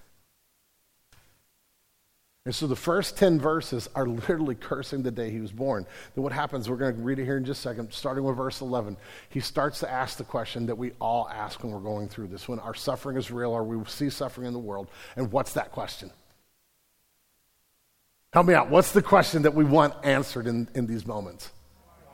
And 2.44 2.54
so 2.54 2.66
the 2.66 2.76
first 2.76 3.18
10 3.18 3.38
verses 3.38 3.90
are 3.94 4.06
literally 4.06 4.54
cursing 4.54 5.02
the 5.02 5.10
day 5.10 5.30
he 5.30 5.40
was 5.40 5.52
born. 5.52 5.86
Then 6.14 6.24
what 6.24 6.32
happens, 6.32 6.68
we're 6.68 6.76
going 6.76 6.96
to 6.96 7.02
read 7.02 7.18
it 7.18 7.26
here 7.26 7.36
in 7.36 7.44
just 7.44 7.60
a 7.60 7.62
second, 7.68 7.92
starting 7.92 8.24
with 8.24 8.36
verse 8.36 8.62
11. 8.62 8.96
He 9.28 9.40
starts 9.40 9.80
to 9.80 9.90
ask 9.90 10.16
the 10.16 10.24
question 10.24 10.64
that 10.66 10.78
we 10.78 10.92
all 10.98 11.28
ask 11.28 11.62
when 11.62 11.72
we're 11.72 11.80
going 11.80 12.08
through 12.08 12.28
this 12.28 12.48
when 12.48 12.58
our 12.58 12.74
suffering 12.74 13.18
is 13.18 13.30
real 13.30 13.50
or 13.50 13.62
we 13.62 13.84
see 13.84 14.08
suffering 14.08 14.46
in 14.46 14.54
the 14.54 14.58
world. 14.58 14.88
And 15.16 15.30
what's 15.30 15.52
that 15.52 15.72
question? 15.72 16.10
Help 18.32 18.46
me 18.46 18.54
out. 18.54 18.70
What's 18.70 18.92
the 18.92 19.02
question 19.02 19.42
that 19.42 19.54
we 19.54 19.64
want 19.64 19.94
answered 20.04 20.46
in, 20.46 20.68
in 20.74 20.86
these 20.86 21.06
moments? 21.06 21.50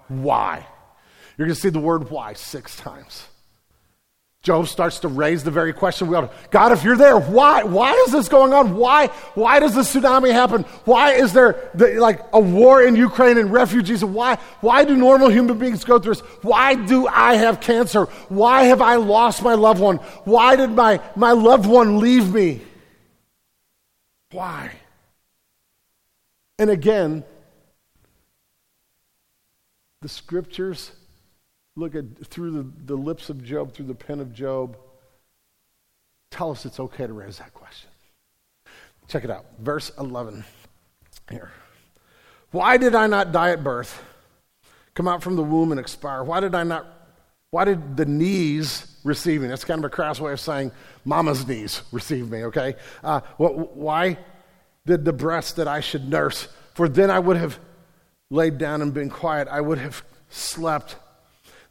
Why? 0.09 0.67
You're 1.37 1.47
going 1.49 1.55
to 1.55 1.61
see 1.61 1.71
the 1.71 1.81
word 1.81 2.11
why 2.11 2.35
six 2.35 2.77
times. 2.77 3.27
Job 4.43 4.69
starts 4.69 5.01
to 5.01 5.09
raise 5.09 5.43
the 5.43 5.51
very 5.51 5.73
question 5.73 6.07
we 6.07 6.15
ought 6.15 6.31
to, 6.31 6.49
God, 6.51 6.71
if 6.71 6.85
you're 6.85 6.99
there, 6.99 7.19
why? 7.19 7.63
Why 7.63 7.93
is 8.07 8.13
this 8.13 8.29
going 8.29 8.53
on? 8.53 8.77
Why? 8.77 9.07
Why 9.35 9.59
does 9.59 9.75
the 9.75 9.81
tsunami 9.81 10.33
happen? 10.33 10.65
Why 10.85 11.15
is 11.15 11.33
there 11.33 11.71
the, 11.75 11.95
like 11.95 12.21
a 12.35 12.41
war 12.41 12.83
in 12.83 12.95
Ukraine 12.95 13.39
and 13.39 13.51
refugees? 13.51 14.05
Why? 14.05 14.37
Why 14.61 14.85
do 14.85 14.95
normal 14.97 15.31
human 15.31 15.59
beings 15.59 15.83
go 15.83 15.99
through 15.99 16.17
this? 16.17 16.21
Why 16.43 16.75
do 16.75 17.07
I 17.09 17.37
have 17.37 17.63
cancer? 17.63 18.05
Why 18.29 18.65
have 18.65 18.83
I 18.83 18.97
lost 18.97 19.43
my 19.43 19.55
loved 19.55 19.81
one? 19.81 19.97
Why 20.25 20.57
did 20.57 20.71
my, 20.71 21.01
my 21.17 21.33
loved 21.33 21.65
one 21.65 21.99
leave 21.99 22.33
me? 22.33 22.61
Why? 24.31 24.73
And 26.59 26.71
again, 26.71 27.25
the 30.03 30.09
scriptures 30.09 30.93
look 31.77 31.95
at 31.95 32.05
through 32.27 32.51
the, 32.53 32.71
the 32.85 32.97
lips 32.97 33.31
of 33.31 33.43
Job, 33.43 33.73
through 33.73 33.87
the 33.87 33.95
pen 33.95 34.21
of 34.21 34.33
Job, 34.33 34.77
tell 36.31 36.51
us 36.51 36.65
it's 36.65 36.79
okay 36.79 37.07
to 37.07 37.13
raise 37.13 37.39
that 37.39 37.53
question. 37.55 37.91
Check 39.09 39.25
it 39.25 39.31
out. 39.31 39.47
Verse 39.59 39.91
11 39.99 40.45
here. 41.31 41.51
Why 42.51 42.77
did 42.77 42.95
I 42.95 43.07
not 43.09 43.33
die 43.33 43.51
at 43.51 43.65
birth, 43.65 44.03
come 44.95 45.09
out 45.09 45.23
from 45.23 45.37
the 45.37 45.43
womb 45.43 45.73
and 45.73 45.81
expire? 45.81 46.23
Why 46.23 46.41
did 46.41 46.55
I 46.55 46.63
not, 46.63 46.87
why 47.51 47.65
did 47.65 47.97
the 47.97 48.07
knees 48.07 48.97
receive 49.03 49.43
me? 49.43 49.49
That's 49.49 49.65
kind 49.65 49.81
of 49.81 49.85
a 49.85 49.91
crass 49.91 50.21
way 50.21 50.33
of 50.33 50.41
saying 50.41 50.71
mama's 51.05 51.47
knees 51.47 51.83
receive 51.91 52.31
me, 52.31 52.45
okay? 52.45 52.77
Uh, 53.03 53.21
why 53.39 54.19
did 54.87 55.05
the 55.05 55.13
breast 55.13 55.57
that 55.57 55.69
I 55.69 55.81
should 55.81 56.09
nurse? 56.09 56.49
For 56.75 56.89
then 56.89 57.11
I 57.11 57.19
would 57.19 57.37
have 57.37 57.59
laid 58.31 58.59
down 58.59 58.83
and 58.83 58.93
been 58.93 59.11
quiet. 59.11 59.49
I 59.49 59.61
would 59.61 59.79
have 59.79 60.03
slept 60.29 60.97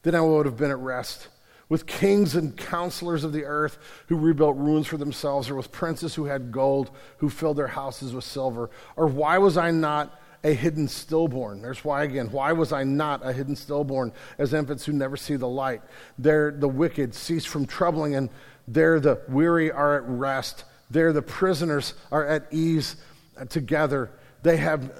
then 0.04 0.16
I 0.16 0.22
would 0.22 0.46
have 0.46 0.58
been 0.58 0.72
at 0.72 0.80
rest. 0.80 1.30
With 1.70 1.88
kings 1.88 2.36
and 2.36 2.56
counselors 2.56 3.24
of 3.24 3.34
the 3.34 3.46
earth 3.46 3.78
who 4.08 4.18
rebuilt 4.18 4.58
ruins 4.58 4.86
for 4.86 4.98
themselves, 4.98 5.50
or 5.50 5.56
with 5.56 5.72
princes 5.72 6.14
who 6.14 6.26
had 6.26 6.52
gold, 6.52 6.92
who 7.18 7.30
filled 7.30 7.58
their 7.58 7.68
houses 7.68 8.14
with 8.14 8.26
silver. 8.26 8.70
Or 8.96 9.08
why 9.08 9.38
was 9.38 9.58
I 9.58 9.72
not 9.72 10.22
a 10.44 10.54
hidden 10.54 10.90
stillborn? 10.90 11.62
There's 11.62 11.84
why 11.84 12.04
again. 12.04 12.30
Why 12.32 12.52
was 12.52 12.74
I 12.74 12.84
not 12.84 13.26
a 13.26 13.32
hidden 13.32 13.56
stillborn 13.56 14.12
as 14.38 14.54
infants 14.54 14.86
who 14.86 14.92
never 14.92 15.18
see 15.18 15.38
the 15.38 15.48
light? 15.48 15.82
There 16.20 16.52
the 16.52 16.68
wicked 16.68 17.16
cease 17.16 17.46
from 17.46 17.66
troubling, 17.66 18.14
and 18.16 18.30
there 18.68 19.00
the 19.00 19.22
weary 19.30 19.72
are 19.72 19.96
at 19.96 20.04
rest. 20.06 20.66
There 20.90 21.14
the 21.14 21.22
prisoners 21.22 21.94
are 22.12 22.26
at 22.26 22.48
ease 22.52 22.96
together. 23.50 24.12
They 24.44 24.58
have 24.58 24.92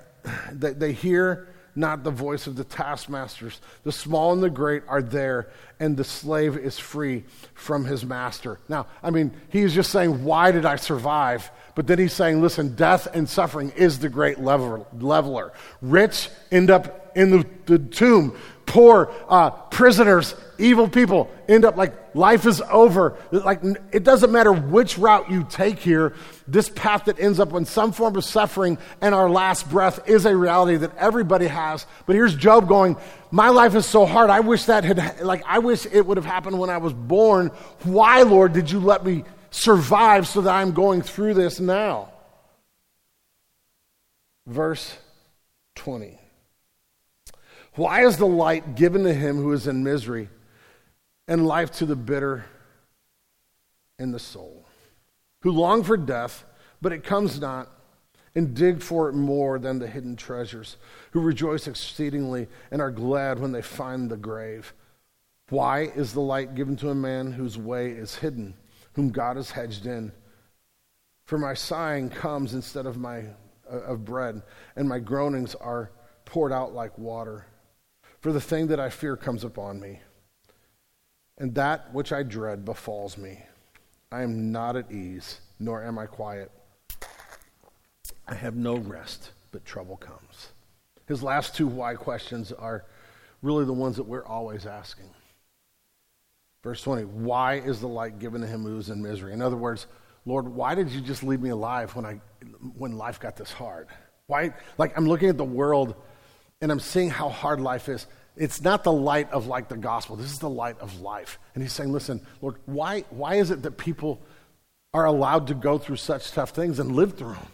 they, 0.52 0.74
they 0.74 0.92
hear 0.94 1.54
not 1.76 2.04
the 2.04 2.12
voice 2.12 2.46
of 2.48 2.56
the 2.56 2.64
taskmasters. 2.64 3.60
The 3.84 3.92
small 3.92 4.32
and 4.34 4.44
the 4.44 4.50
great 4.50 4.84
are 4.88 5.02
there, 5.02 5.50
and 5.80 5.98
the 5.98 6.04
slave 6.04 6.56
is 6.56 6.78
free 6.78 7.24
from 7.56 7.86
his 7.86 8.06
master. 8.06 8.60
Now, 8.70 8.88
I 9.02 9.10
mean, 9.10 9.32
he's 9.50 9.74
just 9.74 9.92
saying, 9.92 10.24
Why 10.24 10.52
did 10.52 10.66
I 10.66 10.76
survive? 10.76 11.50
But 11.76 11.88
then 11.88 12.00
he's 12.00 12.14
saying, 12.14 12.42
Listen, 12.42 12.76
death 12.76 13.08
and 13.14 13.28
suffering 13.28 13.72
is 13.76 14.00
the 14.00 14.10
great 14.10 14.40
leveler. 14.40 15.54
Rich 15.82 16.30
end 16.52 16.70
up 16.70 17.12
in 17.16 17.32
the, 17.32 17.46
the 17.66 17.80
tomb, 17.80 18.38
poor 18.66 19.12
uh, 19.28 19.50
prisoners 19.50 20.36
evil 20.58 20.88
people 20.88 21.32
end 21.48 21.66
up 21.66 21.78
like 21.78 22.16
life 22.16 22.46
is 22.46 22.62
over. 22.70 23.18
Like 23.32 23.62
it 23.92 24.04
doesn't 24.04 24.32
matter 24.32 24.52
which 24.52 24.98
route 24.98 25.30
you 25.30 25.46
take 25.50 25.80
here, 25.80 26.14
this 26.48 26.70
path 26.70 27.06
that 27.06 27.20
ends 27.20 27.40
up 27.40 27.54
in 27.54 27.66
some 27.66 27.92
form 27.92 28.16
of 28.16 28.24
suffering 28.24 28.78
and 29.02 29.14
our 29.16 29.30
last 29.30 29.70
breath 29.70 30.08
is 30.08 30.26
a 30.26 30.36
reality 30.36 30.78
that 30.78 30.96
everybody 30.98 31.48
has. 31.48 31.86
But 32.06 32.16
here's 32.16 32.36
Job 32.36 32.68
going, 32.68 32.98
My 33.32 33.50
life 33.50 33.76
is 33.76 33.86
so 33.86 34.06
hard. 34.06 34.30
I 34.30 34.42
wish 34.42 34.66
that 34.66 34.84
had, 34.84 35.22
like, 35.22 35.44
I 35.48 35.60
wish 35.60 35.86
it 35.86 36.06
would 36.06 36.18
have 36.18 36.26
happened 36.26 36.60
when 36.60 36.70
I 36.70 36.78
was 36.78 36.94
born. 36.94 37.48
Why, 37.84 38.24
Lord, 38.24 38.54
did 38.54 38.72
you 38.72 38.80
let 38.80 39.06
me 39.06 39.24
survive 39.52 40.28
so 40.28 40.42
that 40.42 40.54
I'm 40.54 40.72
going 40.72 41.02
through 41.02 41.36
this 41.36 41.60
now? 41.60 42.10
Verse 44.46 44.96
20. 45.76 46.20
Why 47.76 48.06
is 48.06 48.18
the 48.18 48.28
light 48.28 48.76
given 48.76 49.04
to 49.04 49.14
him 49.14 49.38
who 49.38 49.52
is 49.54 49.68
in 49.68 49.84
misery? 49.84 50.30
And 51.28 51.46
life 51.46 51.72
to 51.72 51.86
the 51.86 51.96
bitter 51.96 52.46
in 54.00 54.12
the 54.12 54.20
soul, 54.20 54.66
who 55.42 55.52
long 55.52 55.84
for 55.84 55.98
death, 55.98 56.44
but 56.82 56.92
it 56.92 57.04
comes 57.04 57.40
not, 57.40 57.70
and 58.36 58.56
dig 58.56 58.82
for 58.82 59.10
it 59.10 59.14
more 59.14 59.60
than 59.60 59.80
the 59.80 59.88
hidden 59.88 60.16
treasures, 60.16 60.78
who 61.12 61.22
rejoice 61.22 61.68
exceedingly 61.68 62.48
and 62.72 62.82
are 62.82 62.92
glad 62.92 63.40
when 63.40 63.52
they 63.52 63.62
find 63.62 64.10
the 64.10 64.18
grave. 64.18 64.74
Why 65.50 65.82
is 65.82 66.14
the 66.14 66.22
light 66.22 66.56
given 66.56 66.76
to 66.78 66.90
a 66.90 66.96
man 66.96 67.32
whose 67.32 67.58
way 67.58 67.92
is 67.92 68.16
hidden, 68.16 68.56
whom 68.94 69.10
God 69.10 69.38
has 69.38 69.52
hedged 69.52 69.86
in? 69.86 70.12
For 71.26 71.38
my 71.38 71.54
sighing 71.54 72.10
comes 72.10 72.54
instead 72.54 72.86
of 72.86 72.98
my 72.98 73.26
uh, 73.72 73.82
of 73.82 74.04
bread, 74.04 74.42
and 74.76 74.90
my 74.90 75.00
groanings 75.00 75.56
are 75.56 75.92
poured 76.26 76.52
out 76.52 76.74
like 76.74 76.98
water. 76.98 77.46
For 78.20 78.34
the 78.34 78.42
thing 78.42 78.68
that 78.68 78.80
I 78.80 78.90
fear 78.90 79.16
comes 79.16 79.44
upon 79.44 79.80
me 79.80 80.02
and 81.38 81.56
that 81.56 81.94
which 81.94 82.12
I 82.12 82.24
dread 82.24 82.66
befalls 82.66 83.18
me. 83.18 83.40
I 84.12 84.22
am 84.22 84.52
not 84.52 84.76
at 84.76 84.92
ease, 84.92 85.40
nor 85.60 85.84
am 85.84 85.98
I 85.98 86.06
quiet. 86.06 86.52
I 88.28 88.36
have 88.36 88.56
no 88.56 88.78
rest, 88.78 89.32
but 89.52 89.66
trouble 89.66 89.98
comes. 89.98 90.50
His 91.08 91.24
last 91.24 91.56
two 91.56 91.68
why 91.68 91.96
questions 91.96 92.52
are 92.52 92.86
really 93.42 93.66
the 93.66 93.74
ones 93.74 93.98
that 93.98 94.04
we're 94.04 94.26
always 94.26 94.66
asking. 94.66 95.10
Verse 96.64 96.82
20, 96.82 97.04
why 97.04 97.56
is 97.56 97.82
the 97.82 97.88
light 97.88 98.20
given 98.20 98.42
to 98.42 98.48
him 98.48 98.64
who 98.64 98.78
is 98.78 98.90
in 98.90 99.02
misery? 99.02 99.34
In 99.34 99.42
other 99.42 99.58
words, 99.58 99.88
Lord, 100.26 100.48
why 100.48 100.76
did 100.76 100.90
you 100.90 101.02
just 101.02 101.24
leave 101.24 101.42
me 101.42 101.50
alive 101.50 101.94
when, 101.96 102.06
I, 102.06 102.22
when 102.78 102.98
life 102.98 103.20
got 103.20 103.36
this 103.36 103.52
hard? 103.52 103.88
Why, 104.28 104.54
like, 104.78 104.98
I'm 104.98 105.06
looking 105.06 105.28
at 105.28 105.38
the 105.38 105.44
world 105.44 105.96
and 106.62 106.72
I'm 106.72 106.80
seeing 106.80 107.10
how 107.10 107.28
hard 107.28 107.60
life 107.60 107.90
is. 107.90 108.08
It's 108.36 108.62
not 108.62 108.84
the 108.84 108.92
light 108.92 109.32
of 109.32 109.48
like 109.48 109.70
the 109.70 109.78
gospel. 109.78 110.16
This 110.16 110.32
is 110.32 110.40
the 110.40 110.50
light 110.50 110.80
of 110.80 111.02
life. 111.02 111.40
And 111.54 111.62
he's 111.62 111.74
saying, 111.74 111.92
listen, 111.92 112.26
Lord, 112.42 112.56
why, 112.66 113.02
why 113.10 113.36
is 113.36 113.52
it 113.52 113.62
that 113.62 113.78
people 113.78 114.22
are 114.94 115.06
allowed 115.06 115.48
to 115.48 115.54
go 115.54 115.78
through 115.78 115.98
such 115.98 116.32
tough 116.32 116.52
things 116.52 116.80
and 116.80 116.96
live 116.96 117.16
through 117.16 117.34
them? 117.34 117.48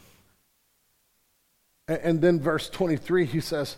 And, 1.87 1.99
and 2.01 2.21
then 2.21 2.39
verse 2.39 2.69
23, 2.69 3.25
he 3.25 3.41
says, 3.41 3.75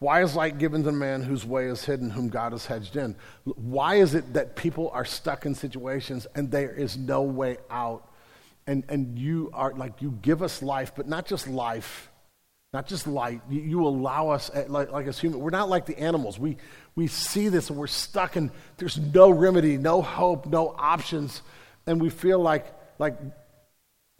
why 0.00 0.24
is 0.24 0.34
light 0.34 0.58
given 0.58 0.82
to 0.82 0.90
man 0.90 1.22
whose 1.22 1.46
way 1.46 1.66
is 1.66 1.84
hidden, 1.84 2.10
whom 2.10 2.28
God 2.28 2.50
has 2.50 2.66
hedged 2.66 2.96
in? 2.96 3.14
Why 3.44 3.96
is 3.96 4.16
it 4.16 4.32
that 4.32 4.56
people 4.56 4.90
are 4.92 5.04
stuck 5.04 5.46
in 5.46 5.54
situations 5.54 6.26
and 6.34 6.50
there 6.50 6.72
is 6.72 6.96
no 6.96 7.22
way 7.22 7.58
out? 7.70 8.08
And, 8.66 8.82
and 8.88 9.16
you 9.16 9.50
are 9.54 9.72
like, 9.72 10.02
you 10.02 10.18
give 10.22 10.42
us 10.42 10.60
life, 10.60 10.92
but 10.96 11.06
not 11.06 11.26
just 11.26 11.46
life 11.46 12.10
not 12.72 12.86
just 12.86 13.06
light. 13.06 13.42
You, 13.50 13.60
you 13.60 13.86
allow 13.86 14.30
us, 14.30 14.50
eh, 14.54 14.64
like, 14.68 14.90
like 14.90 15.06
as 15.06 15.18
human, 15.18 15.40
we're 15.40 15.50
not 15.50 15.68
like 15.68 15.86
the 15.86 15.98
animals. 15.98 16.38
We, 16.38 16.56
we 16.96 17.06
see 17.06 17.48
this 17.48 17.68
and 17.68 17.78
we're 17.78 17.86
stuck 17.86 18.36
and 18.36 18.50
there's 18.78 18.98
no 18.98 19.30
remedy, 19.30 19.76
no 19.76 20.00
hope, 20.00 20.46
no 20.46 20.74
options. 20.78 21.42
And 21.86 22.00
we 22.00 22.08
feel 22.08 22.38
like, 22.38 22.66
like 22.98 23.18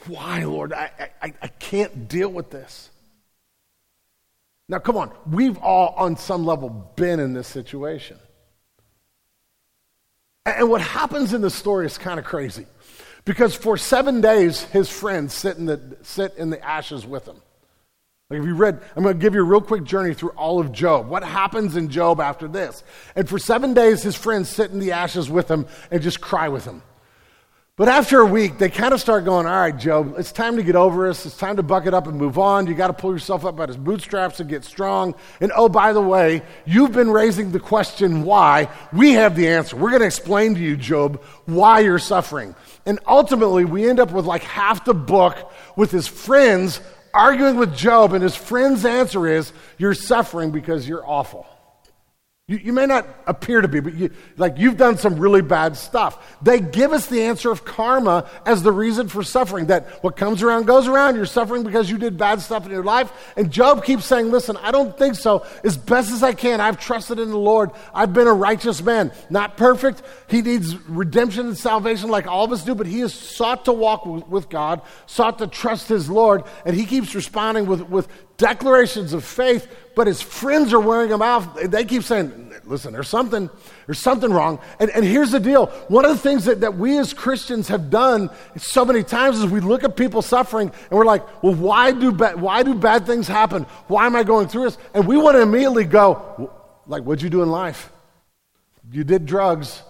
why, 0.07 0.45
Lord? 0.45 0.73
I, 0.73 1.11
I, 1.23 1.33
I 1.41 1.49
can't 1.49 2.09
deal 2.09 2.29
with 2.29 2.51
this. 2.51 2.91
Now, 4.69 4.79
come 4.79 4.97
on. 4.97 5.13
We've 5.31 5.59
all, 5.59 5.95
on 5.97 6.17
some 6.17 6.45
level, 6.45 6.69
been 6.97 7.21
in 7.21 7.35
this 7.35 7.49
situation. 7.49 8.19
And 10.45 10.69
what 10.69 10.81
happens 10.81 11.33
in 11.33 11.41
the 11.41 11.51
story 11.51 11.87
is 11.87 11.99
kind 11.99 12.19
of 12.19 12.25
crazy. 12.25 12.67
Because 13.25 13.55
for 13.55 13.77
seven 13.77 14.21
days, 14.21 14.65
his 14.65 14.89
friends 14.89 15.33
sit 15.33 15.57
in 15.57 15.67
the, 15.67 15.97
sit 16.03 16.35
in 16.37 16.51
the 16.51 16.63
ashes 16.65 17.07
with 17.07 17.27
him. 17.27 17.37
Like 18.33 18.41
if 18.41 18.47
you 18.47 18.55
read, 18.55 18.81
I'm 18.97 19.03
going 19.03 19.19
to 19.19 19.21
give 19.21 19.35
you 19.35 19.43
a 19.43 19.45
real 19.45 19.61
quick 19.61 19.85
journey 19.85 20.15
through 20.15 20.31
all 20.31 20.59
of 20.59 20.73
Job. 20.73 21.07
What 21.07 21.23
happens 21.23 21.77
in 21.77 21.91
Job 21.91 22.19
after 22.19 22.49
this? 22.49 22.83
And 23.15 23.29
for 23.29 23.39
seven 23.39 23.75
days, 23.75 24.03
his 24.03 24.17
friends 24.17 24.49
sit 24.49 24.71
in 24.71 24.79
the 24.79 24.93
ashes 24.93 25.29
with 25.29 25.51
him 25.51 25.67
and 25.91 26.01
just 26.01 26.23
cry 26.23 26.49
with 26.49 26.65
him. 26.65 26.81
But 27.77 27.91
after 27.91 28.21
a 28.21 28.25
week, 28.25 28.57
they 28.57 28.71
kind 28.71 28.95
of 28.95 29.03
start 29.03 29.27
going, 29.27 29.45
All 29.45 29.53
right, 29.53 29.77
Job, 29.77 30.15
it's 30.17 30.33
time 30.33 30.57
to 30.57 30.63
get 30.63 30.77
over 30.77 31.09
this. 31.09 31.27
It's 31.27 31.37
time 31.37 31.57
to 31.57 31.63
buck 31.63 31.85
it 31.85 31.93
up 31.93 32.07
and 32.07 32.17
move 32.17 32.39
on. 32.39 32.67
You 32.67 32.75
got 32.75 32.87
to 32.87 32.95
pull 32.95 33.13
yourself 33.13 33.45
up 33.45 33.55
by 33.55 33.67
his 33.67 33.77
bootstraps 33.77 34.41
and 34.41 34.49
get 34.49 34.65
strong. 34.65 35.15
And 35.43 35.53
oh, 35.55 35.69
by 35.69 35.93
the 35.93 36.01
way, 36.01 36.41
you've 36.65 36.93
been 36.93 37.11
raising 37.11 37.53
the 37.53 37.61
question 37.61 38.23
why. 38.23 38.71
We 38.95 39.13
have 39.13 39.37
the 39.37 39.47
answer. 39.47 39.77
We're 39.77 39.91
going 39.91 40.01
to 40.01 40.07
explain 40.07 40.55
to 40.55 40.61
you, 40.61 40.79
Job, 40.79 41.23
why 41.45 41.81
you're 41.81 41.99
suffering. 41.99 42.55
And 42.87 42.99
ultimately, 43.07 43.67
we 43.67 43.87
end 43.87 44.01
up 44.01 44.11
with 44.11 44.25
like 44.25 44.43
half 44.43 44.87
the 44.87 44.95
book 44.95 45.53
with 45.77 45.91
his 45.91 46.09
friends 46.09 46.81
arguing 47.15 47.57
with 47.57 47.77
Job, 47.77 48.13
and 48.13 48.23
his 48.23 48.37
friend's 48.37 48.85
answer 48.85 49.27
is, 49.27 49.53
You're 49.79 49.95
suffering 49.95 50.51
because 50.51 50.89
you're 50.89 51.07
awful. 51.07 51.47
You, 52.53 52.59
you, 52.65 52.73
may 52.75 52.85
not 52.85 53.07
appear 53.27 53.63
to 53.63 53.69
be, 53.69 53.81
but 53.81 53.95
you, 53.95 54.11
like 54.37 54.59
you've 54.59 54.77
done 54.77 54.99
some 54.99 55.19
really 55.19 55.41
bad 55.41 55.75
stuff. 55.75 56.37
They 56.43 56.61
give 56.61 56.93
us 56.93 57.07
the 57.07 57.23
answer 57.23 57.51
of 57.51 57.65
karma 57.65 58.29
as 58.45 58.63
the 58.63 58.73
reason 58.73 59.09
for 59.09 59.23
suffering. 59.23 59.69
That 59.69 59.89
what 60.05 60.19
comes 60.19 60.43
around 60.43 60.67
goes 60.67 60.87
around. 60.87 61.17
You're 61.17 61.25
suffering 61.25 61.63
because 61.63 61.89
you 61.89 61.97
did 61.97 62.19
bad 62.19 62.43
stuff 62.43 62.67
in 62.67 62.71
your 62.71 62.85
life. 62.85 63.11
And 63.39 63.51
Job 63.51 63.87
keeps 63.87 64.05
saying, 64.05 64.31
Listen, 64.31 64.59
I 64.59 64.71
don't 64.71 64.99
think 64.99 65.15
so. 65.15 65.47
As 65.65 65.79
best 65.79 66.13
as 66.13 66.23
I 66.23 66.35
can, 66.35 66.61
I've 66.61 66.79
trusted 66.79 67.19
in 67.19 67.31
the 67.31 67.39
Lord. 67.39 67.71
I've 67.95 68.13
been 68.13 68.27
a 68.27 68.35
righteous 68.35 68.83
man. 68.83 69.13
Not 69.31 69.57
perfect. 69.57 70.03
He 70.29 70.43
needs 70.43 70.77
redemption 70.91 71.47
and 71.47 71.57
salvation 71.57 72.11
like 72.11 72.27
all 72.27 72.45
of 72.45 72.53
us 72.53 72.63
do, 72.63 72.75
but 72.75 72.87
he 72.87 73.01
has 73.01 73.15
sought 73.15 73.65
to 73.65 73.73
walk 73.73 74.05
with 74.05 74.51
God, 74.51 74.83
sought 75.07 75.39
to 75.39 75.47
trust 75.47 75.89
his 75.89 76.11
Lord. 76.11 76.45
And 76.67 76.77
he 76.77 76.85
keeps 76.85 77.15
responding 77.15 77.65
with, 77.65 77.89
with 77.89 78.09
declarations 78.37 79.13
of 79.13 79.25
faith, 79.25 79.69
but 79.95 80.07
his 80.07 80.23
friends 80.23 80.73
are 80.73 80.81
wearing 80.81 81.11
him 81.11 81.23
out. 81.23 81.71
They 81.71 81.85
keep 81.85 82.03
saying, 82.03 82.53
listen, 82.65 82.93
there's 82.93 83.09
something, 83.09 83.51
there's 83.87 83.99
something 83.99 84.33
wrong. 84.33 84.59
And, 84.81 84.91
and 84.91 85.05
here's 85.05 85.31
the 85.31 85.41
deal. 85.41 85.67
One 85.89 86.05
of 86.05 86.11
the 86.11 86.19
things 86.19 86.47
that, 86.47 86.61
that 86.61 86.77
we 86.77 86.99
as 86.99 87.13
Christians 87.13 87.69
have 87.69 87.91
done 87.91 88.31
so 88.57 88.85
many 88.85 89.03
times 89.03 89.39
is 89.39 89.47
we 89.47 89.61
look 89.61 89.85
at 89.85 89.97
people 89.97 90.23
suffering 90.23 90.73
and 90.91 90.99
we're 90.99 91.05
like, 91.05 91.43
well, 91.43 91.55
why 91.55 91.93
do, 91.93 92.13
ba- 92.13 92.35
why 92.37 92.63
do 92.63 92.75
bad 92.75 93.07
things 93.07 93.29
happen? 93.29 93.65
Why 93.89 94.07
am 94.07 94.17
I 94.17 94.23
going 94.23 94.49
through 94.49 94.65
this? 94.65 94.79
And 94.95 95.07
we 95.07 95.17
want 95.17 95.37
to 95.37 95.43
immediately 95.43 95.85
go, 95.85 96.51
like, 96.87 97.03
what'd 97.03 97.23
you 97.23 97.31
do 97.31 97.43
in 97.43 97.51
life? 97.51 97.91
You 98.91 99.05
did 99.05 99.27
drugs. 99.27 99.83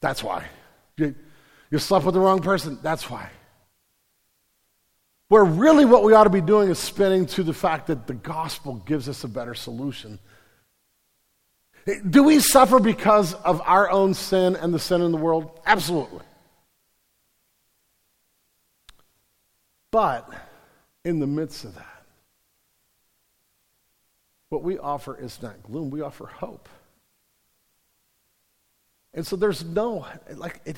That's 0.00 0.22
why. 0.22 0.46
You, 0.96 1.14
you 1.70 1.78
slept 1.78 2.04
with 2.04 2.14
the 2.14 2.20
wrong 2.20 2.40
person. 2.40 2.78
That's 2.82 3.08
why. 3.08 3.30
Where 5.28 5.44
really 5.44 5.84
what 5.84 6.02
we 6.04 6.14
ought 6.14 6.24
to 6.24 6.30
be 6.30 6.40
doing 6.40 6.70
is 6.70 6.78
spinning 6.78 7.26
to 7.26 7.42
the 7.42 7.52
fact 7.52 7.88
that 7.88 8.06
the 8.06 8.14
gospel 8.14 8.74
gives 8.74 9.08
us 9.08 9.24
a 9.24 9.28
better 9.28 9.54
solution. 9.54 10.18
Do 12.08 12.22
we 12.22 12.40
suffer 12.40 12.80
because 12.80 13.34
of 13.34 13.62
our 13.64 13.90
own 13.90 14.14
sin 14.14 14.56
and 14.56 14.72
the 14.72 14.78
sin 14.78 15.02
in 15.02 15.12
the 15.12 15.18
world? 15.18 15.60
Absolutely. 15.66 16.20
But 19.90 20.30
in 21.04 21.18
the 21.18 21.26
midst 21.26 21.64
of 21.64 21.74
that, 21.74 22.02
what 24.50 24.62
we 24.62 24.78
offer 24.78 25.16
is 25.16 25.40
not 25.42 25.62
gloom, 25.62 25.90
we 25.90 26.00
offer 26.00 26.26
hope. 26.26 26.68
And 29.14 29.26
so 29.26 29.36
there's 29.36 29.64
no, 29.64 30.06
like, 30.34 30.60
it, 30.64 30.76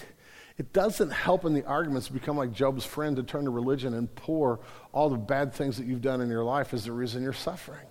it 0.60 0.74
doesn't 0.74 1.08
help 1.08 1.46
in 1.46 1.54
the 1.54 1.64
arguments 1.64 2.08
to 2.08 2.12
become 2.12 2.36
like 2.36 2.52
Job's 2.52 2.84
friend 2.84 3.16
to 3.16 3.22
turn 3.22 3.44
to 3.44 3.50
religion 3.50 3.94
and 3.94 4.14
pour 4.14 4.60
all 4.92 5.08
the 5.08 5.16
bad 5.16 5.54
things 5.54 5.78
that 5.78 5.86
you've 5.86 6.02
done 6.02 6.20
in 6.20 6.28
your 6.28 6.44
life 6.44 6.74
as 6.74 6.84
the 6.84 6.92
reason 6.92 7.22
you're 7.22 7.32
suffering. 7.32 7.86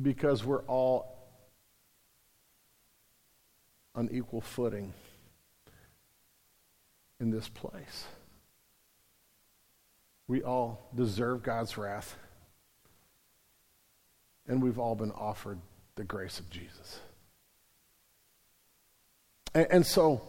Because 0.00 0.42
we're 0.42 0.62
all 0.62 1.18
on 3.94 4.08
equal 4.10 4.40
footing 4.40 4.94
in 7.20 7.30
this 7.30 7.46
place. 7.46 8.06
We 10.28 10.42
all 10.42 10.88
deserve 10.94 11.42
God's 11.42 11.76
wrath, 11.76 12.16
and 14.48 14.62
we've 14.62 14.78
all 14.78 14.94
been 14.94 15.12
offered 15.12 15.58
the 15.96 16.04
grace 16.04 16.40
of 16.40 16.48
Jesus. 16.48 17.00
And, 19.54 19.66
and 19.70 19.86
so 19.86 20.22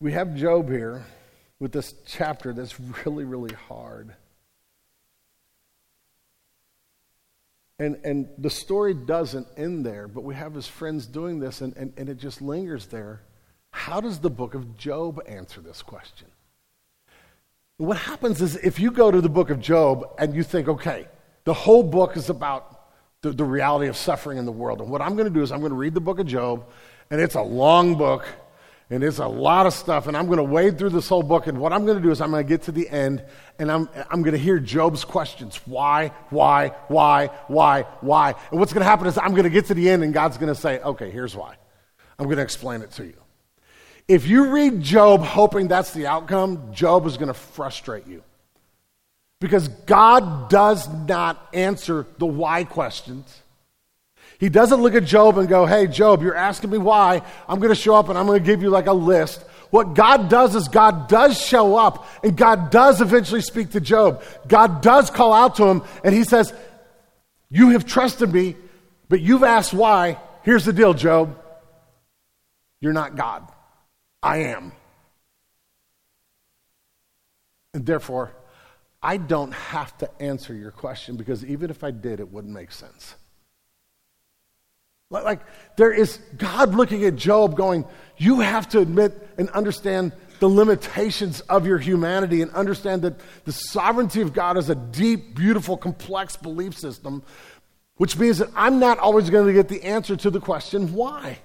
we 0.00 0.12
have 0.12 0.34
Job 0.34 0.70
here 0.70 1.04
with 1.58 1.72
this 1.72 1.94
chapter 2.06 2.52
that's 2.52 2.80
really, 3.04 3.24
really 3.24 3.54
hard. 3.54 4.14
And, 7.78 7.98
and 8.04 8.28
the 8.36 8.50
story 8.50 8.92
doesn't 8.92 9.46
end 9.56 9.86
there, 9.86 10.06
but 10.06 10.22
we 10.22 10.34
have 10.34 10.52
his 10.54 10.66
friends 10.66 11.06
doing 11.06 11.40
this, 11.40 11.62
and, 11.62 11.74
and, 11.76 11.94
and 11.96 12.10
it 12.10 12.18
just 12.18 12.42
lingers 12.42 12.86
there. 12.86 13.22
How 13.70 14.02
does 14.02 14.18
the 14.18 14.28
book 14.28 14.54
of 14.54 14.76
Job 14.76 15.20
answer 15.26 15.62
this 15.62 15.80
question? 15.80 16.28
What 17.78 17.96
happens 17.96 18.42
is 18.42 18.56
if 18.56 18.78
you 18.78 18.90
go 18.90 19.10
to 19.10 19.22
the 19.22 19.30
book 19.30 19.48
of 19.48 19.60
Job 19.60 20.04
and 20.18 20.34
you 20.34 20.42
think, 20.42 20.68
okay, 20.68 21.08
the 21.44 21.54
whole 21.54 21.82
book 21.82 22.18
is 22.18 22.28
about 22.28 22.90
the, 23.22 23.30
the 23.30 23.44
reality 23.44 23.88
of 23.88 23.96
suffering 23.96 24.36
in 24.36 24.44
the 24.44 24.52
world. 24.52 24.82
And 24.82 24.90
what 24.90 25.00
I'm 25.00 25.14
going 25.14 25.28
to 25.28 25.32
do 25.32 25.42
is 25.42 25.50
I'm 25.50 25.60
going 25.60 25.70
to 25.70 25.76
read 25.76 25.94
the 25.94 26.00
book 26.00 26.18
of 26.18 26.26
Job 26.26 26.66
and 27.10 27.20
it's 27.20 27.34
a 27.34 27.42
long 27.42 27.96
book, 27.96 28.26
and 28.88 29.04
it's 29.04 29.18
a 29.18 29.26
lot 29.26 29.66
of 29.66 29.74
stuff, 29.74 30.06
and 30.06 30.16
I'm 30.16 30.26
going 30.26 30.38
to 30.38 30.44
wade 30.44 30.78
through 30.78 30.90
this 30.90 31.08
whole 31.08 31.22
book, 31.22 31.46
and 31.46 31.58
what 31.58 31.72
I'm 31.72 31.84
going 31.84 31.96
to 31.96 32.02
do 32.02 32.10
is 32.10 32.20
I'm 32.20 32.30
going 32.30 32.44
to 32.44 32.48
get 32.48 32.62
to 32.62 32.72
the 32.72 32.88
end, 32.88 33.24
and 33.58 33.70
I'm, 33.70 33.88
I'm 34.10 34.22
going 34.22 34.32
to 34.32 34.38
hear 34.38 34.58
Job's 34.58 35.04
questions. 35.04 35.60
Why, 35.64 36.08
why, 36.30 36.68
why, 36.88 37.26
why, 37.46 37.82
why? 38.00 38.34
And 38.50 38.58
what's 38.58 38.72
going 38.72 38.82
to 38.82 38.88
happen 38.88 39.06
is 39.06 39.16
I'm 39.18 39.32
going 39.32 39.44
to 39.44 39.50
get 39.50 39.66
to 39.66 39.74
the 39.74 39.88
end, 39.88 40.02
and 40.02 40.12
God's 40.12 40.38
going 40.38 40.52
to 40.52 40.60
say, 40.60 40.80
okay, 40.80 41.10
here's 41.10 41.36
why. 41.36 41.54
I'm 42.18 42.26
going 42.26 42.38
to 42.38 42.42
explain 42.42 42.82
it 42.82 42.90
to 42.92 43.04
you. 43.04 43.14
If 44.08 44.26
you 44.26 44.50
read 44.52 44.80
Job 44.80 45.22
hoping 45.22 45.68
that's 45.68 45.92
the 45.92 46.08
outcome, 46.08 46.74
Job 46.74 47.06
is 47.06 47.16
going 47.16 47.28
to 47.28 47.34
frustrate 47.34 48.06
you. 48.08 48.24
Because 49.40 49.68
God 49.68 50.50
does 50.50 50.88
not 50.88 51.48
answer 51.54 52.06
the 52.18 52.26
why 52.26 52.64
questions. 52.64 53.42
He 54.40 54.48
doesn't 54.48 54.80
look 54.80 54.94
at 54.94 55.04
Job 55.04 55.36
and 55.36 55.46
go, 55.46 55.66
Hey, 55.66 55.86
Job, 55.86 56.22
you're 56.22 56.34
asking 56.34 56.70
me 56.70 56.78
why. 56.78 57.20
I'm 57.46 57.60
going 57.60 57.68
to 57.68 57.80
show 57.80 57.94
up 57.94 58.08
and 58.08 58.18
I'm 58.18 58.26
going 58.26 58.40
to 58.40 58.44
give 58.44 58.62
you 58.62 58.70
like 58.70 58.86
a 58.86 58.92
list. 58.92 59.42
What 59.68 59.94
God 59.94 60.30
does 60.30 60.56
is 60.56 60.66
God 60.66 61.08
does 61.08 61.38
show 61.38 61.76
up 61.76 62.08
and 62.24 62.34
God 62.36 62.70
does 62.70 63.02
eventually 63.02 63.42
speak 63.42 63.72
to 63.72 63.80
Job. 63.80 64.22
God 64.48 64.80
does 64.80 65.10
call 65.10 65.34
out 65.34 65.56
to 65.56 65.64
him 65.64 65.82
and 66.02 66.14
he 66.14 66.24
says, 66.24 66.54
You 67.50 67.70
have 67.70 67.84
trusted 67.84 68.32
me, 68.32 68.56
but 69.10 69.20
you've 69.20 69.44
asked 69.44 69.74
why. 69.74 70.18
Here's 70.42 70.64
the 70.64 70.72
deal, 70.72 70.94
Job. 70.94 71.36
You're 72.80 72.94
not 72.94 73.16
God. 73.16 73.46
I 74.22 74.38
am. 74.38 74.72
And 77.74 77.84
therefore, 77.84 78.32
I 79.02 79.18
don't 79.18 79.52
have 79.52 79.96
to 79.98 80.10
answer 80.20 80.54
your 80.54 80.70
question 80.70 81.16
because 81.16 81.44
even 81.44 81.68
if 81.68 81.84
I 81.84 81.90
did, 81.90 82.20
it 82.20 82.32
wouldn't 82.32 82.54
make 82.54 82.72
sense. 82.72 83.16
Like, 85.10 85.40
there 85.76 85.92
is 85.92 86.18
God 86.36 86.74
looking 86.74 87.04
at 87.04 87.16
Job 87.16 87.56
going, 87.56 87.84
You 88.16 88.40
have 88.40 88.68
to 88.70 88.78
admit 88.78 89.28
and 89.36 89.50
understand 89.50 90.12
the 90.38 90.48
limitations 90.48 91.40
of 91.42 91.66
your 91.66 91.78
humanity 91.78 92.42
and 92.42 92.50
understand 92.52 93.02
that 93.02 93.20
the 93.44 93.52
sovereignty 93.52 94.22
of 94.22 94.32
God 94.32 94.56
is 94.56 94.70
a 94.70 94.74
deep, 94.74 95.34
beautiful, 95.34 95.76
complex 95.76 96.36
belief 96.36 96.78
system, 96.78 97.22
which 97.96 98.16
means 98.16 98.38
that 98.38 98.48
I'm 98.54 98.78
not 98.78 98.98
always 98.98 99.28
going 99.30 99.48
to 99.48 99.52
get 99.52 99.68
the 99.68 99.82
answer 99.82 100.16
to 100.16 100.30
the 100.30 100.40
question, 100.40 100.94
why? 100.94 101.38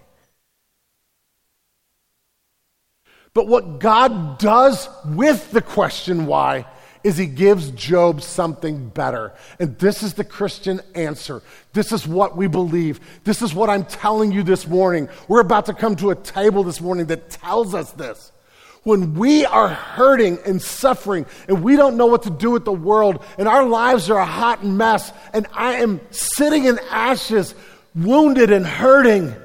But 3.34 3.48
what 3.48 3.80
God 3.80 4.38
does 4.38 4.88
with 5.06 5.52
the 5.52 5.62
question 5.62 6.26
why 6.26 6.66
is 7.06 7.18
he 7.18 7.28
gives 7.28 7.70
Job 7.70 8.24
something 8.24 8.90
better. 8.90 9.32
And 9.60 9.78
this 9.78 10.02
is 10.02 10.16
the 10.16 10.24
Christian 10.24 10.82
answer. 10.96 11.44
This 11.72 11.92
is 11.92 12.08
what 12.08 12.36
we 12.36 12.48
believe. 12.48 13.00
This 13.24 13.44
is 13.44 13.54
what 13.54 13.70
I'm 13.70 13.86
telling 13.86 14.32
you 14.32 14.42
this 14.42 14.68
morning. 14.68 15.08
We're 15.28 15.42
about 15.42 15.68
to 15.68 15.76
come 15.76 15.96
to 15.98 16.10
a 16.10 16.16
table 16.16 16.64
this 16.64 16.82
morning 16.82 17.06
that 17.06 17.30
tells 17.30 17.76
us 17.76 17.92
this. 17.92 18.32
When 18.82 19.14
we 19.14 19.46
are 19.46 19.68
hurting 19.68 20.40
and 20.48 20.60
suffering 20.60 21.28
and 21.48 21.64
we 21.64 21.76
don't 21.76 21.96
know 21.96 22.08
what 22.08 22.24
to 22.24 22.32
do 22.32 22.50
with 22.50 22.66
the 22.66 22.74
world 22.74 23.24
and 23.38 23.48
our 23.48 23.68
lives 23.68 24.10
are 24.10 24.18
a 24.18 24.26
hot 24.26 24.66
mess 24.66 25.14
and 25.32 25.46
I 25.54 25.74
am 25.76 26.02
sitting 26.10 26.66
in 26.66 26.80
ashes, 26.90 27.54
wounded 27.94 28.52
and 28.52 28.66
hurting, 28.66 29.36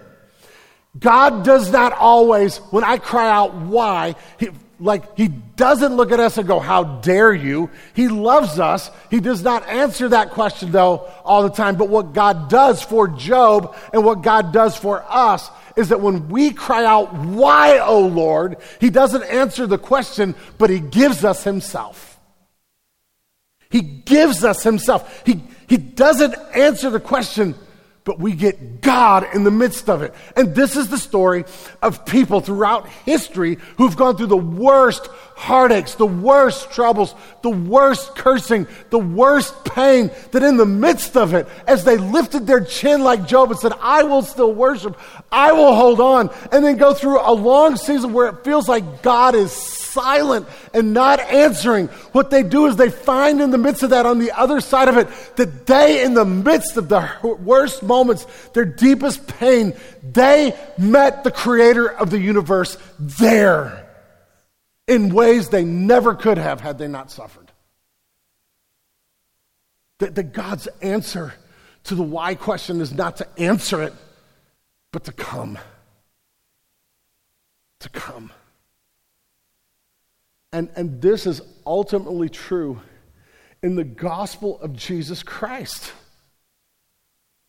God 0.98 1.44
does 1.44 1.70
not 1.70 1.92
always, 1.92 2.56
when 2.70 2.84
I 2.84 2.96
cry 2.96 3.30
out, 3.30 3.54
why? 3.54 4.14
He, 4.38 4.48
like 4.80 5.16
he 5.16 5.28
doesn't 5.28 5.94
look 5.96 6.10
at 6.10 6.20
us 6.20 6.38
and 6.38 6.48
go, 6.48 6.58
How 6.58 6.84
dare 6.84 7.32
you? 7.32 7.70
He 7.94 8.08
loves 8.08 8.58
us. 8.58 8.90
He 9.10 9.20
does 9.20 9.42
not 9.42 9.68
answer 9.68 10.08
that 10.08 10.30
question, 10.30 10.72
though, 10.72 11.08
all 11.24 11.42
the 11.42 11.50
time. 11.50 11.76
But 11.76 11.88
what 11.88 12.14
God 12.14 12.48
does 12.48 12.82
for 12.82 13.08
Job 13.08 13.76
and 13.92 14.04
what 14.04 14.22
God 14.22 14.52
does 14.52 14.76
for 14.76 15.04
us 15.08 15.48
is 15.76 15.90
that 15.90 16.00
when 16.00 16.28
we 16.28 16.52
cry 16.52 16.84
out, 16.84 17.14
Why, 17.14 17.78
O 17.78 18.00
Lord? 18.00 18.56
He 18.80 18.90
doesn't 18.90 19.22
answer 19.24 19.66
the 19.66 19.78
question, 19.78 20.34
but 20.58 20.70
he 20.70 20.80
gives 20.80 21.24
us 21.24 21.44
himself. 21.44 22.18
He 23.70 23.82
gives 23.82 24.44
us 24.44 24.62
himself. 24.62 25.22
He, 25.24 25.42
he 25.68 25.76
doesn't 25.76 26.34
answer 26.54 26.90
the 26.90 27.00
question, 27.00 27.54
but 28.04 28.18
we 28.18 28.32
get 28.32 28.80
God 28.80 29.26
in 29.34 29.44
the 29.44 29.50
midst 29.50 29.90
of 29.90 30.02
it. 30.02 30.14
And 30.34 30.54
this 30.54 30.76
is 30.76 30.88
the 30.88 30.98
story 30.98 31.44
of 31.82 32.06
people 32.06 32.40
throughout 32.40 32.88
history 32.88 33.58
who've 33.76 33.96
gone 33.96 34.16
through 34.16 34.28
the 34.28 34.36
worst 34.36 35.06
heartaches, 35.36 35.94
the 35.96 36.06
worst 36.06 36.72
troubles, 36.72 37.14
the 37.42 37.50
worst 37.50 38.14
cursing, 38.14 38.66
the 38.90 38.98
worst 38.98 39.64
pain, 39.64 40.10
that 40.32 40.42
in 40.42 40.56
the 40.56 40.66
midst 40.66 41.16
of 41.16 41.34
it, 41.34 41.46
as 41.66 41.84
they 41.84 41.96
lifted 41.96 42.46
their 42.46 42.64
chin 42.64 43.02
like 43.02 43.26
Job 43.26 43.50
and 43.50 43.60
said, 43.60 43.72
I 43.80 44.02
will 44.02 44.22
still 44.22 44.52
worship, 44.52 44.98
I 45.30 45.52
will 45.52 45.74
hold 45.74 46.00
on, 46.00 46.30
and 46.52 46.64
then 46.64 46.76
go 46.76 46.94
through 46.94 47.20
a 47.20 47.32
long 47.32 47.76
season 47.76 48.12
where 48.12 48.28
it 48.28 48.44
feels 48.44 48.68
like 48.68 49.02
God 49.02 49.34
is 49.34 49.79
silent 49.92 50.46
and 50.74 50.92
not 50.92 51.20
answering, 51.20 51.88
what 52.12 52.30
they 52.30 52.42
do 52.42 52.66
is 52.66 52.76
they 52.76 52.90
find 52.90 53.40
in 53.40 53.50
the 53.50 53.58
midst 53.58 53.82
of 53.82 53.90
that, 53.90 54.06
on 54.06 54.18
the 54.18 54.32
other 54.32 54.60
side 54.60 54.88
of 54.88 54.96
it, 54.96 55.08
that 55.36 55.66
they, 55.66 56.02
in 56.04 56.14
the 56.14 56.24
midst 56.24 56.76
of 56.76 56.88
the 56.88 57.08
worst 57.40 57.82
moments, 57.82 58.24
their 58.54 58.64
deepest 58.64 59.26
pain, 59.26 59.74
they 60.02 60.58
met 60.78 61.24
the 61.24 61.30
creator 61.30 61.86
of 61.86 62.10
the 62.10 62.18
universe 62.18 62.76
there 62.98 63.88
in 64.86 65.14
ways 65.14 65.48
they 65.48 65.64
never 65.64 66.14
could 66.14 66.38
have 66.38 66.60
had 66.60 66.78
they 66.78 66.88
not 66.88 67.10
suffered. 67.10 67.52
That, 69.98 70.14
that 70.14 70.32
God's 70.32 70.66
answer 70.82 71.34
to 71.84 71.94
the 71.94 72.02
why 72.02 72.34
question 72.34 72.80
is 72.80 72.92
not 72.92 73.18
to 73.18 73.28
answer 73.38 73.82
it, 73.82 73.92
but 74.92 75.04
to 75.04 75.12
come. 75.12 75.58
To 77.80 77.88
come. 77.88 78.32
And, 80.52 80.68
and 80.76 81.00
this 81.00 81.26
is 81.26 81.40
ultimately 81.64 82.28
true 82.28 82.80
in 83.62 83.76
the 83.76 83.84
gospel 83.84 84.60
of 84.60 84.74
Jesus 84.74 85.22
Christ. 85.22 85.92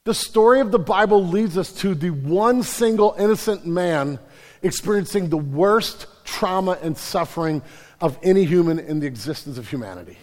The 0.06 0.14
story 0.14 0.60
of 0.62 0.72
the 0.72 0.80
Bible 0.80 1.26
leads 1.26 1.58
us 1.58 1.72
to 1.74 1.93
the 1.93 2.10
one 2.10 2.64
single 2.64 3.16
innocent 3.18 3.66
man 3.66 4.20
experiencing 4.64 5.30
the 5.30 5.38
worst 5.38 6.08
trauma 6.24 6.78
and 6.82 6.97
suffering 6.97 7.62
of 7.99 8.18
any 8.24 8.45
human 8.45 8.80
in 8.80 8.99
the 8.99 9.08
existence 9.08 9.58
of 9.58 9.68
humanity. 9.70 10.18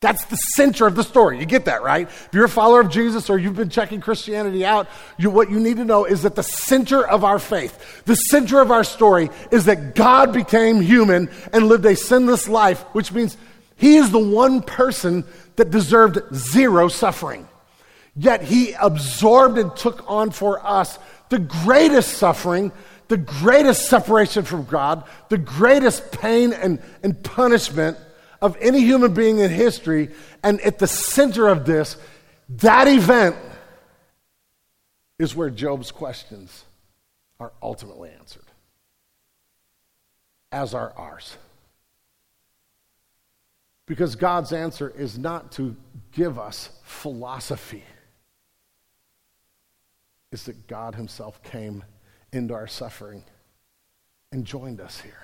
That's 0.00 0.24
the 0.26 0.36
center 0.36 0.86
of 0.86 0.94
the 0.94 1.02
story. 1.02 1.40
You 1.40 1.44
get 1.44 1.64
that, 1.64 1.82
right? 1.82 2.06
If 2.08 2.28
you're 2.32 2.44
a 2.44 2.48
follower 2.48 2.80
of 2.80 2.88
Jesus 2.88 3.28
or 3.28 3.36
you've 3.36 3.56
been 3.56 3.68
checking 3.68 4.00
Christianity 4.00 4.64
out, 4.64 4.86
you, 5.18 5.28
what 5.28 5.50
you 5.50 5.58
need 5.58 5.78
to 5.78 5.84
know 5.84 6.04
is 6.04 6.22
that 6.22 6.36
the 6.36 6.44
center 6.44 7.04
of 7.04 7.24
our 7.24 7.40
faith, 7.40 8.04
the 8.04 8.14
center 8.14 8.60
of 8.60 8.70
our 8.70 8.84
story, 8.84 9.28
is 9.50 9.64
that 9.64 9.96
God 9.96 10.32
became 10.32 10.80
human 10.80 11.28
and 11.52 11.66
lived 11.66 11.84
a 11.84 11.96
sinless 11.96 12.48
life, 12.48 12.80
which 12.92 13.10
means 13.10 13.36
he 13.76 13.96
is 13.96 14.12
the 14.12 14.20
one 14.20 14.62
person 14.62 15.24
that 15.56 15.70
deserved 15.70 16.20
zero 16.32 16.86
suffering. 16.86 17.48
Yet 18.14 18.42
he 18.42 18.74
absorbed 18.74 19.58
and 19.58 19.74
took 19.74 20.08
on 20.08 20.30
for 20.30 20.64
us 20.64 20.96
the 21.28 21.40
greatest 21.40 22.18
suffering, 22.18 22.70
the 23.08 23.16
greatest 23.16 23.88
separation 23.88 24.44
from 24.44 24.64
God, 24.64 25.02
the 25.28 25.38
greatest 25.38 26.12
pain 26.12 26.52
and, 26.52 26.80
and 27.02 27.20
punishment 27.24 27.98
of 28.40 28.56
any 28.60 28.80
human 28.80 29.14
being 29.14 29.38
in 29.38 29.50
history. 29.50 30.10
And 30.42 30.60
at 30.60 30.78
the 30.78 30.86
center 30.86 31.48
of 31.48 31.66
this, 31.66 31.96
that 32.48 32.88
event 32.88 33.36
is 35.18 35.34
where 35.34 35.50
Job's 35.50 35.90
questions 35.90 36.64
are 37.40 37.52
ultimately 37.62 38.10
answered, 38.10 38.44
as 40.52 40.74
are 40.74 40.92
ours. 40.96 41.36
Because 43.86 44.16
God's 44.16 44.52
answer 44.52 44.92
is 44.96 45.18
not 45.18 45.52
to 45.52 45.74
give 46.12 46.38
us 46.38 46.70
philosophy, 46.82 47.84
it's 50.30 50.44
that 50.44 50.66
God 50.66 50.94
Himself 50.94 51.42
came 51.42 51.84
into 52.32 52.54
our 52.54 52.66
suffering 52.66 53.24
and 54.30 54.44
joined 54.44 54.80
us 54.80 55.00
here. 55.00 55.22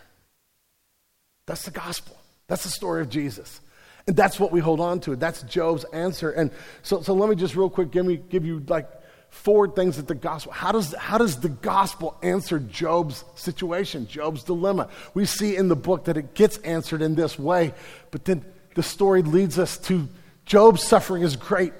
That's 1.46 1.64
the 1.64 1.70
gospel. 1.70 2.16
That's 2.46 2.64
the 2.64 2.70
story 2.70 3.02
of 3.02 3.08
Jesus. 3.08 3.60
And 4.06 4.16
that's 4.16 4.38
what 4.38 4.52
we 4.52 4.60
hold 4.60 4.80
on 4.80 5.00
to. 5.00 5.16
That's 5.16 5.42
Job's 5.42 5.84
answer. 5.84 6.30
And 6.30 6.50
so, 6.82 7.00
so 7.00 7.14
let 7.14 7.30
me 7.30 7.36
just 7.36 7.56
real 7.56 7.70
quick 7.70 7.90
give, 7.90 8.04
me, 8.04 8.16
give 8.16 8.44
you 8.44 8.62
like 8.68 8.88
four 9.30 9.68
things 9.68 9.96
that 9.96 10.06
the 10.06 10.14
gospel, 10.14 10.52
how 10.52 10.72
does, 10.72 10.94
how 10.94 11.18
does 11.18 11.40
the 11.40 11.48
gospel 11.48 12.16
answer 12.22 12.58
Job's 12.58 13.24
situation, 13.34 14.06
Job's 14.06 14.44
dilemma? 14.44 14.88
We 15.14 15.24
see 15.24 15.56
in 15.56 15.68
the 15.68 15.76
book 15.76 16.04
that 16.04 16.16
it 16.16 16.34
gets 16.34 16.58
answered 16.58 17.02
in 17.02 17.14
this 17.14 17.38
way, 17.38 17.72
but 18.10 18.24
then 18.24 18.44
the 18.74 18.82
story 18.82 19.22
leads 19.22 19.58
us 19.58 19.78
to 19.78 20.08
Job's 20.44 20.82
suffering 20.82 21.22
is 21.22 21.36
great. 21.36 21.72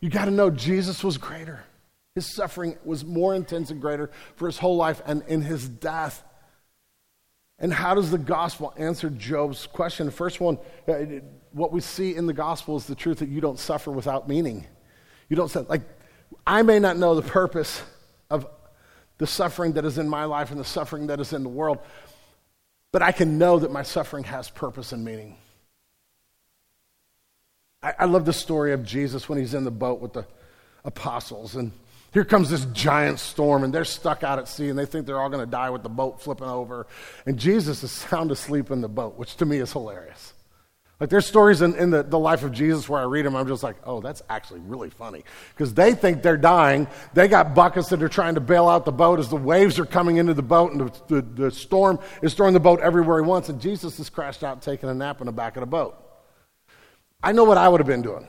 You 0.00 0.10
got 0.10 0.24
to 0.24 0.30
know 0.30 0.50
Jesus 0.50 1.04
was 1.04 1.16
greater. 1.16 1.60
His 2.14 2.26
suffering 2.26 2.76
was 2.84 3.04
more 3.04 3.34
intense 3.34 3.70
and 3.70 3.80
greater 3.80 4.10
for 4.34 4.46
his 4.46 4.58
whole 4.58 4.76
life, 4.76 5.00
and 5.06 5.22
in 5.28 5.42
his 5.42 5.68
death, 5.68 6.24
and 7.58 7.72
how 7.72 7.94
does 7.94 8.10
the 8.10 8.18
gospel 8.18 8.72
answer 8.76 9.10
Job's 9.10 9.66
question? 9.66 10.06
The 10.06 10.12
first 10.12 10.40
one, 10.40 10.58
uh, 10.86 10.94
what 11.52 11.72
we 11.72 11.80
see 11.80 12.14
in 12.14 12.26
the 12.26 12.32
gospel 12.32 12.76
is 12.76 12.86
the 12.86 12.94
truth 12.94 13.18
that 13.18 13.28
you 13.28 13.40
don't 13.40 13.58
suffer 13.58 13.90
without 13.90 14.28
meaning. 14.28 14.66
You 15.28 15.36
don't 15.36 15.50
say, 15.50 15.60
like, 15.68 15.82
I 16.46 16.62
may 16.62 16.78
not 16.78 16.96
know 16.96 17.14
the 17.14 17.22
purpose 17.22 17.82
of 18.30 18.46
the 19.18 19.26
suffering 19.26 19.72
that 19.72 19.84
is 19.84 19.98
in 19.98 20.08
my 20.08 20.24
life 20.24 20.50
and 20.50 20.60
the 20.60 20.64
suffering 20.64 21.08
that 21.08 21.18
is 21.18 21.32
in 21.32 21.42
the 21.42 21.48
world, 21.48 21.78
but 22.92 23.02
I 23.02 23.10
can 23.10 23.38
know 23.38 23.58
that 23.58 23.72
my 23.72 23.82
suffering 23.82 24.24
has 24.24 24.48
purpose 24.48 24.92
and 24.92 25.04
meaning. 25.04 25.36
I, 27.82 27.94
I 28.00 28.04
love 28.04 28.24
the 28.24 28.32
story 28.32 28.72
of 28.72 28.84
Jesus 28.84 29.28
when 29.28 29.38
he's 29.38 29.54
in 29.54 29.64
the 29.64 29.70
boat 29.72 30.00
with 30.00 30.12
the 30.12 30.26
apostles 30.84 31.56
and 31.56 31.72
here 32.12 32.24
comes 32.24 32.48
this 32.48 32.64
giant 32.66 33.18
storm, 33.18 33.64
and 33.64 33.72
they're 33.72 33.84
stuck 33.84 34.22
out 34.22 34.38
at 34.38 34.48
sea, 34.48 34.68
and 34.68 34.78
they 34.78 34.86
think 34.86 35.06
they're 35.06 35.20
all 35.20 35.28
going 35.28 35.44
to 35.44 35.50
die 35.50 35.70
with 35.70 35.82
the 35.82 35.88
boat 35.90 36.22
flipping 36.22 36.48
over. 36.48 36.86
And 37.26 37.38
Jesus 37.38 37.82
is 37.82 37.90
sound 37.90 38.30
asleep 38.30 38.70
in 38.70 38.80
the 38.80 38.88
boat, 38.88 39.18
which 39.18 39.36
to 39.36 39.46
me 39.46 39.58
is 39.58 39.72
hilarious. 39.72 40.32
Like, 41.00 41.10
there's 41.10 41.26
stories 41.26 41.62
in, 41.62 41.76
in 41.76 41.90
the, 41.90 42.02
the 42.02 42.18
life 42.18 42.42
of 42.42 42.50
Jesus 42.50 42.88
where 42.88 43.00
I 43.00 43.04
read 43.04 43.24
them, 43.24 43.36
I'm 43.36 43.46
just 43.46 43.62
like, 43.62 43.76
oh, 43.84 44.00
that's 44.00 44.20
actually 44.28 44.60
really 44.60 44.90
funny. 44.90 45.22
Because 45.54 45.72
they 45.72 45.94
think 45.94 46.22
they're 46.22 46.36
dying. 46.36 46.88
They 47.14 47.28
got 47.28 47.54
buckets 47.54 47.88
that 47.90 48.02
are 48.02 48.08
trying 48.08 48.34
to 48.34 48.40
bail 48.40 48.68
out 48.68 48.84
the 48.84 48.90
boat 48.90 49.20
as 49.20 49.28
the 49.28 49.36
waves 49.36 49.78
are 49.78 49.86
coming 49.86 50.16
into 50.16 50.34
the 50.34 50.42
boat, 50.42 50.72
and 50.72 50.80
the, 50.80 51.20
the, 51.20 51.42
the 51.42 51.50
storm 51.52 52.00
is 52.20 52.34
throwing 52.34 52.54
the 52.54 52.58
boat 52.58 52.80
everywhere 52.80 53.22
he 53.22 53.28
wants. 53.28 53.48
And 53.48 53.60
Jesus 53.60 54.00
is 54.00 54.10
crashed 54.10 54.42
out 54.42 54.60
taking 54.60 54.88
a 54.88 54.94
nap 54.94 55.20
in 55.20 55.26
the 55.26 55.32
back 55.32 55.56
of 55.56 55.60
the 55.60 55.66
boat. 55.66 55.94
I 57.22 57.32
know 57.32 57.44
what 57.44 57.58
I 57.58 57.68
would 57.68 57.80
have 57.80 57.86
been 57.86 58.02
doing. 58.02 58.26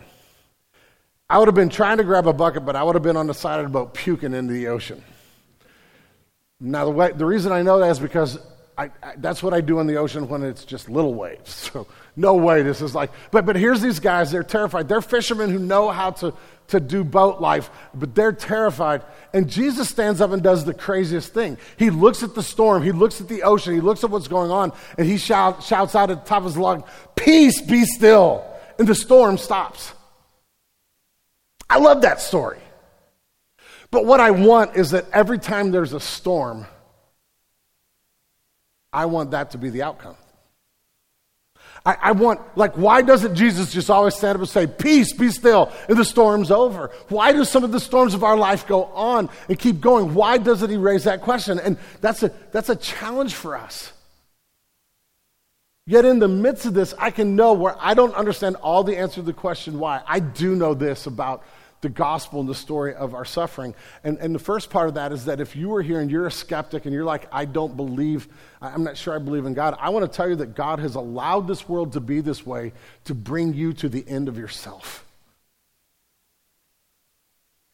I 1.29 1.37
would 1.37 1.47
have 1.47 1.55
been 1.55 1.69
trying 1.69 1.97
to 1.97 2.03
grab 2.03 2.25
a 2.25 2.33
bucket, 2.33 2.65
but 2.65 2.75
I 2.75 2.83
would 2.83 2.95
have 2.95 3.03
been 3.03 3.17
on 3.17 3.27
the 3.27 3.33
side 3.33 3.59
of 3.59 3.65
the 3.65 3.69
boat 3.69 3.93
puking 3.93 4.33
into 4.33 4.51
the 4.51 4.67
ocean. 4.67 5.03
Now, 6.59 6.85
the, 6.85 6.91
way, 6.91 7.11
the 7.11 7.25
reason 7.25 7.51
I 7.51 7.61
know 7.61 7.79
that 7.79 7.91
is 7.91 7.99
because 7.99 8.39
I, 8.77 8.85
I, 9.03 9.13
that's 9.17 9.43
what 9.43 9.53
I 9.53 9.61
do 9.61 9.79
in 9.79 9.87
the 9.87 9.97
ocean 9.97 10.27
when 10.27 10.41
it's 10.41 10.65
just 10.65 10.89
little 10.89 11.13
waves. 11.13 11.69
So, 11.71 11.87
no 12.15 12.33
way, 12.33 12.63
this 12.63 12.81
is 12.81 12.95
like, 12.95 13.11
but, 13.31 13.45
but 13.45 13.55
here's 13.55 13.79
these 13.79 13.99
guys, 13.99 14.31
they're 14.31 14.43
terrified. 14.43 14.89
They're 14.89 15.01
fishermen 15.01 15.51
who 15.51 15.59
know 15.59 15.89
how 15.89 16.11
to, 16.11 16.33
to 16.69 16.79
do 16.79 17.03
boat 17.03 17.39
life, 17.39 17.69
but 17.93 18.13
they're 18.13 18.33
terrified. 18.33 19.03
And 19.33 19.47
Jesus 19.47 19.87
stands 19.87 20.19
up 20.19 20.31
and 20.31 20.41
does 20.41 20.65
the 20.65 20.73
craziest 20.73 21.33
thing. 21.33 21.57
He 21.77 21.91
looks 21.91 22.23
at 22.23 22.35
the 22.35 22.43
storm, 22.43 22.83
he 22.83 22.91
looks 22.91 23.21
at 23.21 23.29
the 23.29 23.43
ocean, 23.43 23.73
he 23.73 23.79
looks 23.79 24.03
at 24.03 24.09
what's 24.09 24.27
going 24.27 24.51
on, 24.51 24.73
and 24.97 25.07
he 25.07 25.17
shout, 25.17 25.63
shouts 25.63 25.95
out 25.95 26.09
at 26.09 26.25
the 26.25 26.27
top 26.27 26.39
of 26.39 26.45
his 26.45 26.57
lungs, 26.57 26.83
Peace, 27.15 27.61
be 27.61 27.85
still. 27.85 28.43
And 28.77 28.87
the 28.87 28.95
storm 28.95 29.37
stops. 29.37 29.93
I 31.69 31.77
love 31.77 32.01
that 32.01 32.19
story. 32.21 32.59
But 33.91 34.05
what 34.05 34.19
I 34.19 34.31
want 34.31 34.75
is 34.75 34.91
that 34.91 35.05
every 35.11 35.39
time 35.39 35.71
there's 35.71 35.93
a 35.93 35.99
storm, 35.99 36.65
I 38.93 39.05
want 39.05 39.31
that 39.31 39.51
to 39.51 39.57
be 39.57 39.69
the 39.69 39.83
outcome. 39.83 40.15
I, 41.85 41.97
I, 42.01 42.11
want, 42.11 42.41
like, 42.57 42.73
why 42.73 43.01
doesn't 43.01 43.35
Jesus 43.35 43.71
just 43.71 43.89
always 43.89 44.13
stand 44.13 44.35
up 44.35 44.41
and 44.41 44.49
say, 44.49 44.67
Peace, 44.67 45.13
be 45.13 45.29
still, 45.29 45.71
and 45.87 45.97
the 45.97 46.05
storm's 46.05 46.51
over? 46.51 46.91
Why 47.07 47.31
do 47.31 47.45
some 47.45 47.63
of 47.63 47.71
the 47.71 47.79
storms 47.79 48.13
of 48.13 48.23
our 48.23 48.35
life 48.35 48.67
go 48.67 48.85
on 48.85 49.29
and 49.47 49.57
keep 49.57 49.79
going? 49.79 50.13
Why 50.13 50.37
doesn't 50.37 50.69
he 50.69 50.77
raise 50.77 51.05
that 51.05 51.21
question? 51.21 51.57
And 51.59 51.77
that's 52.01 52.21
a, 52.21 52.33
that's 52.51 52.69
a 52.69 52.75
challenge 52.75 53.33
for 53.33 53.55
us. 53.55 53.93
Yet 55.85 56.05
in 56.05 56.19
the 56.19 56.27
midst 56.27 56.65
of 56.65 56.73
this, 56.73 56.93
I 56.99 57.11
can 57.11 57.35
know 57.35 57.53
where 57.53 57.75
I 57.79 57.93
don't 57.93 58.13
understand 58.13 58.57
all 58.57 58.83
the 58.83 58.97
answer 58.97 59.15
to 59.15 59.21
the 59.23 59.33
question 59.33 59.79
why. 59.79 60.01
I 60.05 60.19
do 60.19 60.55
know 60.55 60.73
this 60.73 61.07
about 61.07 61.43
the 61.81 61.89
gospel 61.89 62.39
and 62.39 62.49
the 62.49 62.55
story 62.55 62.93
of 62.93 63.13
our 63.13 63.25
suffering. 63.25 63.73
And, 64.03 64.17
and 64.17 64.35
the 64.35 64.39
first 64.39 64.69
part 64.69 64.89
of 64.89 64.95
that 64.95 65.11
is 65.11 65.25
that 65.25 65.39
if 65.39 65.55
you 65.55 65.73
are 65.75 65.81
here 65.81 65.99
and 65.99 66.11
you're 66.11 66.27
a 66.27 66.31
skeptic 66.31 66.85
and 66.85 66.93
you're 66.93 67.05
like, 67.05 67.27
I 67.31 67.45
don't 67.45 67.77
believe, 67.77 68.27
I'm 68.61 68.83
not 68.83 68.97
sure 68.97 69.15
I 69.15 69.19
believe 69.19 69.45
in 69.45 69.53
God, 69.53 69.77
I 69.79 69.89
want 69.89 70.09
to 70.09 70.15
tell 70.15 70.29
you 70.29 70.35
that 70.37 70.55
God 70.55 70.79
has 70.79 70.95
allowed 70.95 71.47
this 71.47 71.69
world 71.69 71.93
to 71.93 71.99
be 71.99 72.21
this 72.21 72.45
way 72.45 72.73
to 73.05 73.15
bring 73.15 73.53
you 73.53 73.73
to 73.73 73.89
the 73.89 74.07
end 74.07 74.27
of 74.27 74.37
yourself. 74.37 75.05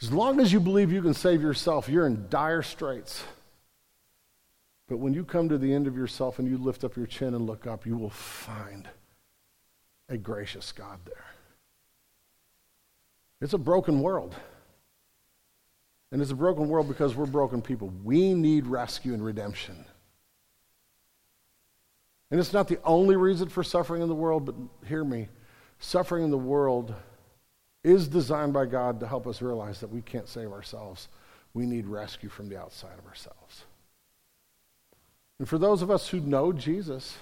As 0.01 0.12
long 0.12 0.39
as 0.39 0.53
you 0.53 0.60
believe 0.60 0.91
you 0.91 1.01
can 1.01 1.14
save 1.14 1.41
yourself, 1.41 1.89
you're 1.89 2.06
in 2.06 2.28
dire 2.30 2.62
straits. 2.62 3.24
But 4.88 4.97
when 4.97 5.14
you 5.14 5.24
come 5.24 5.49
to 5.49 5.58
the 5.58 5.74
end 5.74 5.88
of 5.88 5.95
yourself 5.95 6.38
and 6.38 6.47
you 6.47 6.58
lift 6.58 6.84
up 6.84 6.95
your 6.95 7.08
chin 7.08 7.34
and 7.34 7.47
look 7.47 7.66
up, 7.66 7.86
you 7.88 7.97
will 7.97 8.12
find 8.12 8.88
a 10.10 10.18
gracious 10.18 10.72
God 10.72 10.99
there. 11.06 11.35
It's 13.42 13.54
a 13.54 13.58
broken 13.58 14.02
world. 14.02 14.36
And 16.12 16.22
it's 16.22 16.32
a 16.32 16.36
broken 16.36 16.70
world 16.70 16.88
because 16.88 17.16
we're 17.16 17.26
broken 17.26 17.62
people. 17.62 17.92
We 18.04 18.34
need 18.34 18.68
rescue 18.68 19.14
and 19.14 19.24
redemption. 19.24 19.86
And 22.32 22.40
it's 22.40 22.54
not 22.54 22.68
the 22.68 22.80
only 22.84 23.16
reason 23.16 23.50
for 23.50 23.64
suffering 23.64 24.02
in 24.02 24.08
the 24.08 24.16
world, 24.16 24.46
but 24.46 24.56
hear 24.88 25.04
me. 25.04 25.28
Suffering 25.80 26.24
in 26.24 26.32
the 26.32 26.38
world 26.38 26.94
is 27.84 28.08
designed 28.08 28.54
by 28.54 28.66
God 28.66 29.00
to 29.00 29.08
help 29.08 29.28
us 29.28 29.42
realize 29.42 29.80
that 29.80 29.92
we 29.92 30.02
can't 30.02 30.28
save 30.28 30.52
ourselves. 30.52 31.08
We 31.54 31.66
need 31.66 31.86
rescue 31.86 32.30
from 32.30 32.50
the 32.50 32.60
outside 32.60 32.98
of 32.98 33.06
ourselves. 33.06 33.66
And 35.38 35.48
for 35.48 35.58
those 35.58 35.82
of 35.82 35.92
us 35.92 36.08
who 36.08 36.20
know 36.20 36.52
Jesus, 36.52 37.18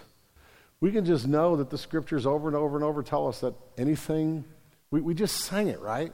we 0.79 0.91
can 0.91 1.05
just 1.05 1.27
know 1.27 1.55
that 1.55 1.69
the 1.69 1.77
scriptures 1.77 2.25
over 2.25 2.47
and 2.47 2.55
over 2.55 2.75
and 2.75 2.83
over 2.83 3.03
tell 3.03 3.27
us 3.27 3.39
that 3.39 3.55
anything, 3.77 4.45
we, 4.93 5.01
we 5.01 5.15
just 5.15 5.37
sang 5.37 5.69
it, 5.69 5.79
right? 5.79 6.13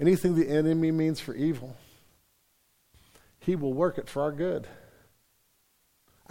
Anything 0.00 0.34
the 0.34 0.48
enemy 0.48 0.90
means 0.90 1.20
for 1.20 1.32
evil, 1.32 1.76
he 3.38 3.54
will 3.54 3.72
work 3.72 3.98
it 3.98 4.08
for 4.08 4.22
our 4.22 4.32
good. 4.32 4.66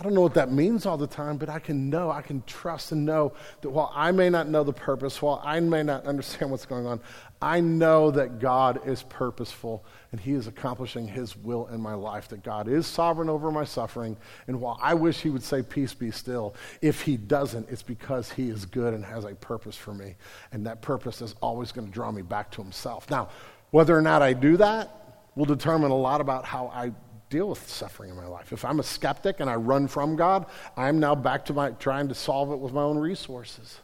I 0.02 0.04
don't 0.04 0.16
know 0.16 0.22
what 0.22 0.34
that 0.34 0.52
means 0.52 0.88
all 0.88 0.98
the 0.98 1.06
time, 1.06 1.38
but 1.38 1.48
I 1.48 1.60
can 1.60 1.88
know, 1.88 2.10
I 2.10 2.24
can 2.24 2.42
trust 2.48 2.92
and 2.92 3.06
know 3.06 3.34
that 3.62 3.70
while 3.70 3.92
I 3.94 4.12
may 4.12 4.32
not 4.32 4.50
know 4.50 4.64
the 4.64 4.74
purpose, 4.74 5.22
while 5.22 5.40
I 5.46 5.60
may 5.60 5.84
not 5.84 6.08
understand 6.08 6.50
what's 6.50 6.66
going 6.66 6.88
on, 6.88 7.00
I 7.40 7.60
know 7.60 8.10
that 8.10 8.40
God 8.40 8.82
is 8.88 9.04
purposeful 9.04 9.86
and 10.12 10.20
He 10.20 10.32
is 10.32 10.48
accomplishing 10.48 11.08
His 11.08 11.38
will 11.38 11.68
in 11.68 11.80
my 11.80 11.94
life, 11.94 12.30
that 12.30 12.42
God 12.42 12.68
is 12.68 12.88
sovereign 12.88 13.30
over 13.30 13.52
my 13.52 13.64
suffering. 13.64 14.18
And 14.48 14.60
while 14.60 14.80
I 14.82 14.96
wish 14.96 15.22
He 15.22 15.30
would 15.30 15.44
say, 15.44 15.62
Peace 15.62 15.94
be 15.94 16.10
still, 16.10 16.56
if 16.82 17.02
He 17.02 17.16
doesn't, 17.16 17.70
it's 17.70 17.84
because 17.84 18.32
He 18.32 18.50
is 18.50 18.66
good 18.66 18.96
and 18.96 19.06
has 19.06 19.24
a 19.24 19.36
purpose 19.36 19.76
for 19.76 19.94
me. 19.94 20.16
And 20.52 20.66
that 20.66 20.82
purpose 20.82 21.22
is 21.22 21.36
always 21.42 21.72
going 21.72 21.86
to 21.86 21.94
draw 21.94 22.12
me 22.12 22.24
back 22.24 22.50
to 22.54 22.64
Himself. 22.64 23.08
Now, 23.12 23.30
whether 23.70 23.96
or 23.96 24.02
not 24.02 24.24
I 24.24 24.34
do 24.34 24.58
that 24.58 25.30
will 25.36 25.46
determine 25.46 25.92
a 25.92 25.96
lot 25.96 26.22
about 26.22 26.44
how 26.44 26.70
I 26.74 26.92
deal 27.32 27.48
with 27.48 27.68
suffering 27.68 28.12
in 28.12 28.18
my 28.18 28.28
life. 28.28 28.54
If 28.54 28.64
I'm 28.64 28.80
a 28.80 28.84
skeptic 28.84 29.40
and 29.40 29.50
I 29.50 29.56
run 29.56 29.88
from 29.88 30.16
God, 30.16 30.46
I'm 30.78 31.00
now 31.00 31.16
back 31.16 31.46
to 31.46 31.54
my 31.54 31.72
trying 31.72 32.10
to 32.10 32.16
solve 32.16 32.52
it 32.52 32.60
with 32.60 32.74
my 32.74 32.84
own 32.84 33.00
resources. 33.00 33.80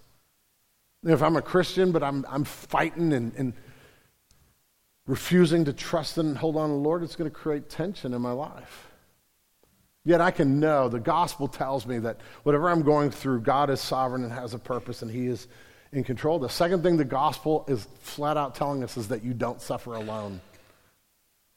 If 1.03 1.23
I'm 1.23 1.37
a 1.37 1.41
Christian, 1.41 1.91
but 1.91 2.03
I'm, 2.03 2.25
I'm 2.29 2.43
fighting 2.43 3.13
and, 3.13 3.33
and 3.35 3.53
refusing 5.07 5.65
to 5.65 5.73
trust 5.73 6.17
and 6.17 6.37
hold 6.37 6.57
on 6.57 6.69
to 6.69 6.73
the 6.73 6.79
Lord, 6.79 7.01
it's 7.01 7.15
going 7.15 7.29
to 7.29 7.35
create 7.35 7.69
tension 7.69 8.13
in 8.13 8.21
my 8.21 8.33
life. 8.33 8.89
Yet 10.03 10.19
I 10.21 10.31
can 10.31 10.59
know 10.59 10.89
the 10.89 10.99
gospel 10.99 11.47
tells 11.47 11.87
me 11.87 11.99
that 11.99 12.19
whatever 12.43 12.69
I'm 12.69 12.81
going 12.81 13.11
through, 13.11 13.41
God 13.41 13.69
is 13.69 13.79
sovereign 13.79 14.23
and 14.23 14.31
has 14.31 14.53
a 14.53 14.59
purpose, 14.59 15.01
and 15.01 15.09
He 15.09 15.27
is 15.27 15.47
in 15.93 16.03
control. 16.03 16.37
The 16.37 16.49
second 16.49 16.83
thing 16.83 16.97
the 16.97 17.05
gospel 17.05 17.63
is 17.69 17.87
flat 17.99 18.35
out 18.35 18.55
telling 18.55 18.83
us 18.83 18.97
is 18.97 19.07
that 19.07 19.23
you 19.23 19.33
don't 19.33 19.61
suffer 19.61 19.93
alone 19.93 20.41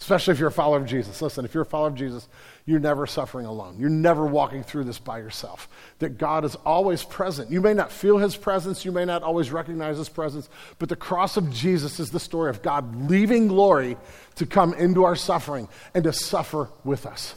especially 0.00 0.32
if 0.32 0.38
you're 0.38 0.48
a 0.48 0.52
follower 0.52 0.78
of 0.78 0.86
Jesus. 0.86 1.20
Listen, 1.20 1.44
if 1.44 1.52
you're 1.52 1.62
a 1.62 1.66
follower 1.66 1.88
of 1.88 1.94
Jesus, 1.94 2.26
you're 2.64 2.80
never 2.80 3.06
suffering 3.06 3.46
alone. 3.46 3.76
You're 3.78 3.90
never 3.90 4.24
walking 4.24 4.62
through 4.62 4.84
this 4.84 4.98
by 4.98 5.18
yourself. 5.18 5.68
That 5.98 6.16
God 6.16 6.44
is 6.44 6.54
always 6.64 7.04
present. 7.04 7.50
You 7.50 7.60
may 7.60 7.74
not 7.74 7.92
feel 7.92 8.18
his 8.18 8.36
presence, 8.36 8.84
you 8.84 8.92
may 8.92 9.04
not 9.04 9.22
always 9.22 9.50
recognize 9.50 9.98
his 9.98 10.08
presence, 10.08 10.48
but 10.78 10.88
the 10.88 10.96
cross 10.96 11.36
of 11.36 11.50
Jesus 11.50 12.00
is 12.00 12.10
the 12.10 12.20
story 12.20 12.48
of 12.50 12.62
God 12.62 13.10
leaving 13.10 13.48
glory 13.48 13.96
to 14.36 14.46
come 14.46 14.72
into 14.74 15.04
our 15.04 15.16
suffering 15.16 15.68
and 15.94 16.04
to 16.04 16.12
suffer 16.12 16.70
with 16.82 17.06
us. 17.06 17.34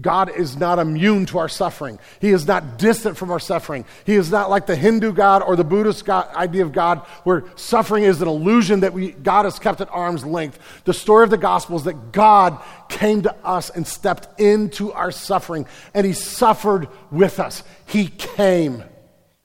God 0.00 0.36
is 0.36 0.56
not 0.56 0.80
immune 0.80 1.24
to 1.26 1.38
our 1.38 1.48
suffering. 1.48 2.00
He 2.20 2.30
is 2.30 2.48
not 2.48 2.78
distant 2.78 3.16
from 3.16 3.30
our 3.30 3.38
suffering. 3.38 3.84
He 4.04 4.14
is 4.14 4.28
not 4.28 4.50
like 4.50 4.66
the 4.66 4.74
Hindu 4.74 5.12
God 5.12 5.42
or 5.42 5.54
the 5.54 5.62
Buddhist 5.62 6.04
God, 6.04 6.34
idea 6.34 6.62
of 6.62 6.72
God 6.72 6.98
where 7.22 7.44
suffering 7.54 8.02
is 8.02 8.20
an 8.20 8.26
illusion 8.26 8.80
that 8.80 8.92
we, 8.92 9.12
God 9.12 9.44
has 9.44 9.60
kept 9.60 9.80
at 9.80 9.88
arm's 9.90 10.24
length. 10.24 10.58
The 10.84 10.94
story 10.94 11.22
of 11.22 11.30
the 11.30 11.38
gospel 11.38 11.76
is 11.76 11.84
that 11.84 12.10
God 12.10 12.60
came 12.88 13.22
to 13.22 13.34
us 13.44 13.70
and 13.70 13.86
stepped 13.86 14.40
into 14.40 14.92
our 14.92 15.12
suffering 15.12 15.66
and 15.94 16.04
he 16.04 16.12
suffered 16.12 16.88
with 17.12 17.38
us. 17.38 17.62
He 17.86 18.08
came. 18.08 18.82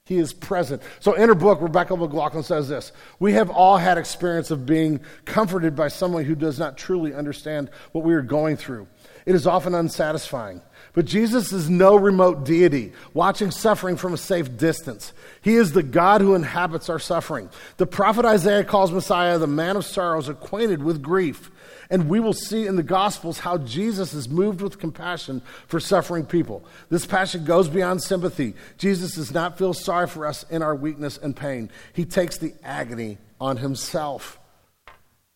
He 0.04 0.18
is 0.18 0.32
present. 0.32 0.82
So 0.98 1.12
in 1.14 1.28
her 1.28 1.36
book, 1.36 1.60
Rebecca 1.60 1.96
McLaughlin 1.96 2.42
says 2.42 2.68
this 2.68 2.90
We 3.20 3.34
have 3.34 3.48
all 3.48 3.76
had 3.76 3.98
experience 3.98 4.50
of 4.50 4.66
being 4.66 4.98
comforted 5.24 5.76
by 5.76 5.86
someone 5.86 6.24
who 6.24 6.34
does 6.34 6.58
not 6.58 6.76
truly 6.76 7.14
understand 7.14 7.70
what 7.92 8.02
we 8.02 8.14
are 8.14 8.20
going 8.20 8.56
through. 8.56 8.88
It 9.26 9.34
is 9.34 9.46
often 9.46 9.74
unsatisfying. 9.74 10.62
But 10.92 11.04
Jesus 11.04 11.52
is 11.52 11.70
no 11.70 11.94
remote 11.94 12.44
deity, 12.44 12.92
watching 13.14 13.50
suffering 13.50 13.96
from 13.96 14.12
a 14.12 14.18
safe 14.18 14.56
distance. 14.56 15.12
He 15.40 15.54
is 15.54 15.72
the 15.72 15.84
God 15.84 16.20
who 16.20 16.34
inhabits 16.34 16.88
our 16.88 16.98
suffering. 16.98 17.48
The 17.76 17.86
prophet 17.86 18.24
Isaiah 18.24 18.64
calls 18.64 18.90
Messiah 18.90 19.38
the 19.38 19.46
man 19.46 19.76
of 19.76 19.84
sorrows, 19.84 20.28
acquainted 20.28 20.82
with 20.82 21.02
grief. 21.02 21.50
And 21.90 22.08
we 22.08 22.20
will 22.20 22.32
see 22.32 22.66
in 22.66 22.76
the 22.76 22.82
Gospels 22.82 23.40
how 23.40 23.58
Jesus 23.58 24.14
is 24.14 24.28
moved 24.28 24.60
with 24.60 24.78
compassion 24.78 25.42
for 25.66 25.80
suffering 25.80 26.24
people. 26.24 26.64
This 26.88 27.06
passion 27.06 27.44
goes 27.44 27.68
beyond 27.68 28.02
sympathy. 28.02 28.54
Jesus 28.78 29.14
does 29.14 29.32
not 29.32 29.58
feel 29.58 29.74
sorry 29.74 30.06
for 30.06 30.26
us 30.26 30.44
in 30.50 30.62
our 30.62 30.74
weakness 30.74 31.18
and 31.18 31.36
pain, 31.36 31.70
He 31.92 32.04
takes 32.04 32.38
the 32.38 32.54
agony 32.64 33.18
on 33.40 33.56
Himself. 33.56 34.38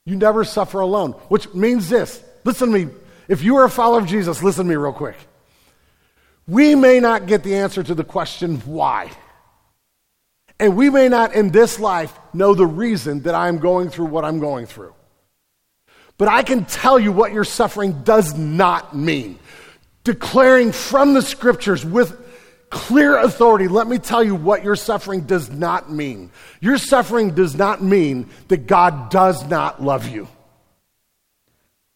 You 0.05 0.17
never 0.17 0.45
suffer 0.45 0.81
alone, 0.81 1.13
which 1.29 1.53
means 1.55 1.89
this. 1.89 2.23
Listen 2.45 2.73
to 2.73 2.87
me, 2.87 2.93
if 3.29 3.43
you 3.43 3.57
are 3.57 3.65
a 3.65 3.71
follower 3.71 4.01
of 4.01 4.07
Jesus, 4.07 4.43
listen 4.43 4.67
to 4.67 4.69
me 4.69 4.77
real 4.77 4.93
quick. 4.93 5.17
We 6.47 6.75
may 6.75 7.01
not 7.01 7.27
get 7.27 7.43
the 7.43 7.57
answer 7.57 7.83
to 7.83 7.95
the 7.95 8.05
question 8.05 8.57
why. 8.61 9.11
And 10.61 10.77
we 10.77 10.91
may 10.91 11.09
not 11.09 11.35
in 11.35 11.51
this 11.51 11.81
life 11.81 12.17
know 12.33 12.55
the 12.55 12.67
reason 12.67 13.23
that 13.23 13.35
I'm 13.35 13.59
going 13.59 13.91
through 13.91 14.07
what 14.07 14.25
I'm 14.25 14.39
going 14.39 14.67
through. 14.67 14.95
But 16.17 16.29
I 16.29 16.43
can 16.43 16.65
tell 16.65 16.99
you 16.99 17.11
what 17.13 17.33
your 17.33 17.45
suffering 17.45 18.03
does 18.05 18.35
not 18.35 18.95
mean. 18.95 19.39
Declaring 20.05 20.71
from 20.71 21.15
the 21.15 21.23
scriptures 21.23 21.85
with 21.85 22.21
clear 22.71 23.17
authority, 23.19 23.69
let 23.69 23.89
me 23.89 23.99
tell 23.99 24.23
you 24.23 24.35
what 24.35 24.63
your 24.63 24.77
suffering 24.77 25.23
does 25.23 25.51
not 25.51 25.91
mean. 25.91 26.31
Your 26.61 26.79
suffering 26.79 27.35
does 27.35 27.57
not 27.57 27.83
mean 27.83 28.29
that 28.49 28.67
God 28.67 29.11
does 29.11 29.45
not 29.49 29.83
love 29.83 30.09
you. 30.09 30.29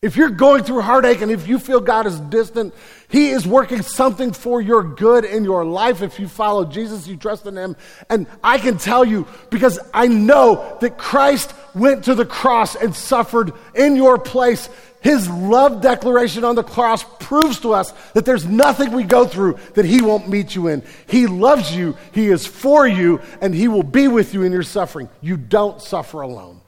If 0.00 0.16
you're 0.16 0.30
going 0.30 0.62
through 0.62 0.82
heartache 0.82 1.22
and 1.22 1.32
if 1.32 1.48
you 1.48 1.58
feel 1.58 1.80
God 1.80 2.06
is 2.06 2.20
distant, 2.20 2.72
He 3.08 3.30
is 3.30 3.44
working 3.44 3.82
something 3.82 4.32
for 4.32 4.60
your 4.60 4.84
good 4.84 5.24
in 5.24 5.42
your 5.42 5.64
life. 5.64 6.02
If 6.02 6.20
you 6.20 6.28
follow 6.28 6.64
Jesus, 6.64 7.08
you 7.08 7.16
trust 7.16 7.46
in 7.46 7.56
Him. 7.56 7.74
And 8.08 8.28
I 8.44 8.58
can 8.58 8.78
tell 8.78 9.04
you, 9.04 9.26
because 9.50 9.80
I 9.92 10.06
know 10.06 10.78
that 10.80 10.98
Christ 10.98 11.52
went 11.74 12.04
to 12.04 12.14
the 12.14 12.24
cross 12.24 12.76
and 12.76 12.94
suffered 12.94 13.52
in 13.74 13.96
your 13.96 14.18
place. 14.18 14.68
His 15.00 15.28
love 15.28 15.80
declaration 15.80 16.44
on 16.44 16.54
the 16.54 16.62
cross 16.62 17.04
proves 17.18 17.58
to 17.60 17.72
us 17.72 17.92
that 18.12 18.24
there's 18.24 18.46
nothing 18.46 18.92
we 18.92 19.02
go 19.02 19.26
through 19.26 19.58
that 19.74 19.84
He 19.84 20.00
won't 20.00 20.28
meet 20.28 20.54
you 20.54 20.68
in. 20.68 20.84
He 21.08 21.26
loves 21.26 21.74
you, 21.74 21.96
He 22.12 22.28
is 22.28 22.46
for 22.46 22.86
you, 22.86 23.20
and 23.40 23.52
He 23.52 23.66
will 23.66 23.82
be 23.82 24.06
with 24.06 24.32
you 24.32 24.44
in 24.44 24.52
your 24.52 24.62
suffering. 24.62 25.08
You 25.20 25.36
don't 25.36 25.82
suffer 25.82 26.20
alone. 26.20 26.60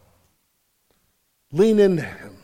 Lean 1.53 1.79
into 1.79 2.03
Him. 2.03 2.40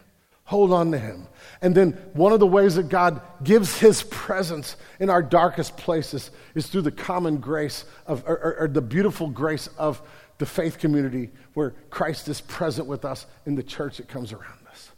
Hold 0.47 0.73
on 0.73 0.93
to 0.93 0.99
Him. 0.99 1.27
And 1.61 1.75
then 1.75 1.93
one 2.13 2.33
of 2.33 2.39
the 2.39 2.47
ways 2.47 2.77
that 2.77 2.89
God 2.89 3.21
gives 3.43 3.79
His 3.79 4.05
presence 4.05 4.77
in 5.01 5.11
our 5.11 5.23
darkest 5.23 5.77
places 5.77 6.31
is 6.55 6.69
through 6.69 6.83
the 6.83 6.93
common 6.93 7.39
grace 7.39 7.85
of, 8.07 8.23
or, 8.27 8.39
or, 8.39 8.57
or, 8.61 8.69
the 8.69 8.81
beautiful 8.81 9.29
grace 9.29 9.69
of 9.77 10.01
the 10.39 10.47
faith 10.47 10.79
community 10.79 11.31
where 11.55 11.75
Christ 11.91 12.29
is 12.29 12.41
present 12.41 12.87
with 12.87 13.05
us 13.05 13.27
in 13.45 13.57
the 13.57 13.63
church 13.63 13.97
that 13.97 14.07
comes 14.07 14.33
around 14.33 14.67
us. 14.71 14.93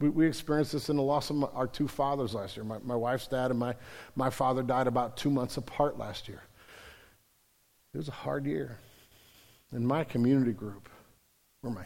We, 0.00 0.08
we 0.08 0.26
experienced 0.26 0.72
this 0.72 0.88
in 0.88 0.96
the 0.96 1.02
loss 1.02 1.28
of 1.28 1.36
my, 1.36 1.48
our 1.48 1.66
two 1.66 1.86
fathers 1.86 2.32
last 2.32 2.56
year. 2.56 2.64
My, 2.64 2.78
my 2.82 2.96
wife's 2.96 3.26
dad 3.26 3.50
and 3.50 3.60
my, 3.60 3.74
my 4.16 4.30
father 4.30 4.62
died 4.62 4.86
about 4.86 5.18
two 5.18 5.30
months 5.30 5.58
apart 5.58 5.98
last 5.98 6.26
year. 6.26 6.40
It 7.92 7.98
was 7.98 8.08
a 8.08 8.12
hard 8.12 8.46
year. 8.46 8.78
In 9.72 9.84
my 9.84 10.04
community 10.04 10.52
group 10.52 10.88
were 11.62 11.70
my 11.70 11.84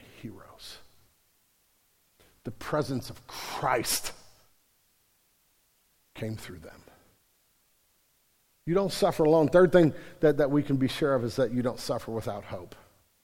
the 2.44 2.50
presence 2.50 3.10
of 3.10 3.26
Christ 3.26 4.12
came 6.14 6.36
through 6.36 6.58
them. 6.58 6.80
You 8.66 8.74
don't 8.74 8.92
suffer 8.92 9.24
alone. 9.24 9.48
Third 9.48 9.72
thing 9.72 9.92
that, 10.20 10.36
that 10.36 10.50
we 10.50 10.62
can 10.62 10.76
be 10.76 10.88
sure 10.88 11.14
of 11.14 11.24
is 11.24 11.36
that 11.36 11.52
you 11.52 11.62
don't 11.62 11.80
suffer 11.80 12.12
without 12.12 12.44
hope. 12.44 12.74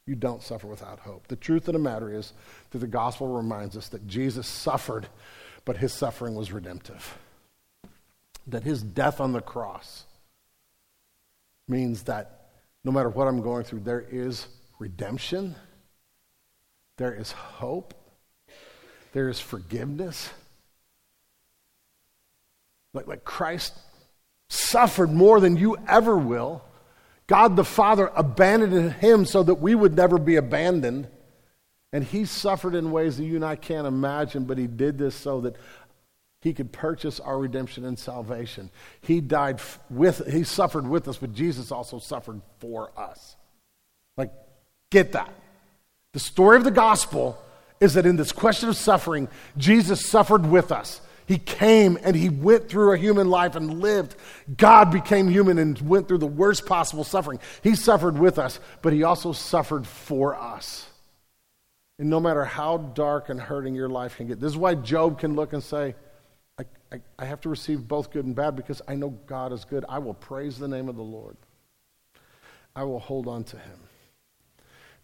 You 0.04 0.14
don't 0.14 0.42
suffer 0.42 0.66
without 0.66 1.00
hope. 1.00 1.28
The 1.28 1.36
truth 1.36 1.68
of 1.68 1.74
the 1.74 1.78
matter 1.78 2.12
is 2.12 2.32
that 2.70 2.78
the 2.78 2.86
gospel 2.86 3.28
reminds 3.28 3.76
us 3.76 3.88
that 3.88 4.06
Jesus 4.06 4.48
suffered, 4.48 5.06
but 5.64 5.76
his 5.76 5.92
suffering 5.92 6.34
was 6.34 6.50
redemptive. 6.50 7.18
That 8.46 8.64
his 8.64 8.82
death 8.82 9.20
on 9.20 9.32
the 9.32 9.42
cross 9.42 10.06
means 11.68 12.04
that 12.04 12.48
no 12.84 12.90
matter 12.90 13.10
what 13.10 13.28
I'm 13.28 13.42
going 13.42 13.64
through, 13.64 13.80
there 13.80 14.04
is 14.10 14.46
redemption, 14.78 15.54
there 16.96 17.14
is 17.14 17.32
hope, 17.32 17.94
there 19.18 19.28
is 19.28 19.40
forgiveness. 19.40 20.30
Like, 22.94 23.08
like 23.08 23.24
Christ 23.24 23.74
suffered 24.48 25.10
more 25.10 25.40
than 25.40 25.56
you 25.56 25.76
ever 25.88 26.16
will. 26.16 26.62
God 27.26 27.56
the 27.56 27.64
Father 27.64 28.12
abandoned 28.14 28.92
him 28.92 29.24
so 29.24 29.42
that 29.42 29.56
we 29.56 29.74
would 29.74 29.96
never 29.96 30.18
be 30.18 30.36
abandoned. 30.36 31.08
And 31.92 32.04
he 32.04 32.26
suffered 32.26 32.76
in 32.76 32.92
ways 32.92 33.16
that 33.16 33.24
you 33.24 33.34
and 33.34 33.44
I 33.44 33.56
can't 33.56 33.88
imagine, 33.88 34.44
but 34.44 34.56
he 34.56 34.68
did 34.68 34.98
this 34.98 35.16
so 35.16 35.40
that 35.40 35.56
he 36.40 36.54
could 36.54 36.70
purchase 36.70 37.18
our 37.18 37.40
redemption 37.40 37.84
and 37.84 37.98
salvation. 37.98 38.70
He 39.00 39.20
died 39.20 39.60
with, 39.90 40.32
he 40.32 40.44
suffered 40.44 40.86
with 40.86 41.08
us, 41.08 41.16
but 41.16 41.34
Jesus 41.34 41.72
also 41.72 41.98
suffered 41.98 42.40
for 42.60 42.92
us. 42.96 43.34
Like, 44.16 44.30
get 44.92 45.10
that. 45.10 45.34
The 46.12 46.20
story 46.20 46.56
of 46.56 46.62
the 46.62 46.70
gospel 46.70 47.36
is 47.80 47.94
that 47.94 48.06
in 48.06 48.16
this 48.16 48.32
question 48.32 48.68
of 48.68 48.76
suffering, 48.76 49.28
Jesus 49.56 50.08
suffered 50.08 50.46
with 50.46 50.72
us. 50.72 51.00
He 51.26 51.38
came 51.38 51.98
and 52.02 52.16
he 52.16 52.30
went 52.30 52.70
through 52.70 52.92
a 52.92 52.96
human 52.96 53.28
life 53.28 53.54
and 53.54 53.80
lived. 53.80 54.16
God 54.56 54.90
became 54.90 55.28
human 55.28 55.58
and 55.58 55.78
went 55.82 56.08
through 56.08 56.18
the 56.18 56.26
worst 56.26 56.64
possible 56.64 57.04
suffering. 57.04 57.38
He 57.62 57.74
suffered 57.74 58.18
with 58.18 58.38
us, 58.38 58.60
but 58.80 58.94
he 58.94 59.02
also 59.02 59.32
suffered 59.32 59.86
for 59.86 60.34
us. 60.34 60.88
And 61.98 62.08
no 62.08 62.18
matter 62.18 62.44
how 62.44 62.78
dark 62.78 63.28
and 63.28 63.38
hurting 63.38 63.74
your 63.74 63.90
life 63.90 64.16
can 64.16 64.26
get, 64.26 64.40
this 64.40 64.52
is 64.52 64.56
why 64.56 64.74
Job 64.74 65.18
can 65.18 65.36
look 65.36 65.52
and 65.52 65.62
say, 65.62 65.94
I, 66.58 66.64
I, 66.90 67.00
I 67.18 67.24
have 67.26 67.42
to 67.42 67.50
receive 67.50 67.86
both 67.86 68.10
good 68.10 68.24
and 68.24 68.34
bad 68.34 68.56
because 68.56 68.80
I 68.88 68.94
know 68.94 69.10
God 69.26 69.52
is 69.52 69.66
good. 69.66 69.84
I 69.86 69.98
will 69.98 70.14
praise 70.14 70.58
the 70.58 70.68
name 70.68 70.88
of 70.88 70.96
the 70.96 71.02
Lord. 71.02 71.36
I 72.74 72.84
will 72.84 73.00
hold 73.00 73.26
on 73.26 73.44
to 73.44 73.58
him. 73.58 73.87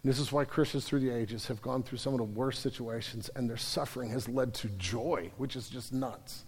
And 0.05 0.13
this 0.13 0.19
is 0.19 0.31
why 0.31 0.45
Christians 0.45 0.85
through 0.85 0.99
the 0.99 1.09
ages 1.09 1.47
have 1.47 1.63
gone 1.63 1.81
through 1.81 1.97
some 1.97 2.13
of 2.13 2.19
the 2.19 2.25
worst 2.25 2.61
situations, 2.61 3.27
and 3.35 3.49
their 3.49 3.57
suffering 3.57 4.11
has 4.11 4.29
led 4.29 4.53
to 4.53 4.67
joy, 4.77 5.31
which 5.37 5.55
is 5.55 5.67
just 5.67 5.91
nuts. 5.91 6.43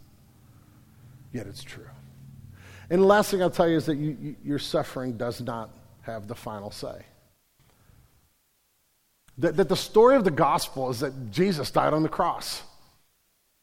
Yet 1.34 1.48
it's 1.48 1.64
true. 1.64 1.90
And 2.92 3.02
the 3.02 3.06
last 3.08 3.32
thing 3.32 3.42
I'll 3.42 3.50
tell 3.50 3.68
you 3.68 3.78
is 3.78 3.88
that 3.88 3.96
you, 3.96 4.16
you, 4.22 4.36
your 4.44 4.60
suffering 4.60 5.18
does 5.18 5.42
not 5.42 5.72
have 6.04 6.28
the 6.28 6.36
final 6.36 6.70
say. 6.70 7.02
That, 9.40 9.58
that 9.58 9.70
the 9.70 9.76
story 9.76 10.16
of 10.16 10.24
the 10.24 10.30
gospel 10.30 10.92
is 10.92 11.00
that 11.00 11.32
Jesus 11.32 11.72
died 11.72 11.94
on 11.96 12.04
the 12.04 12.10
cross, 12.10 12.62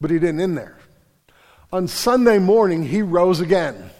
but 0.01 0.11
he 0.11 0.19
didn't 0.19 0.41
end 0.41 0.57
there. 0.57 0.77
On 1.71 1.87
Sunday 1.87 2.37
morning, 2.37 2.83
he 2.83 3.01
rose 3.01 3.39
again. 3.39 3.91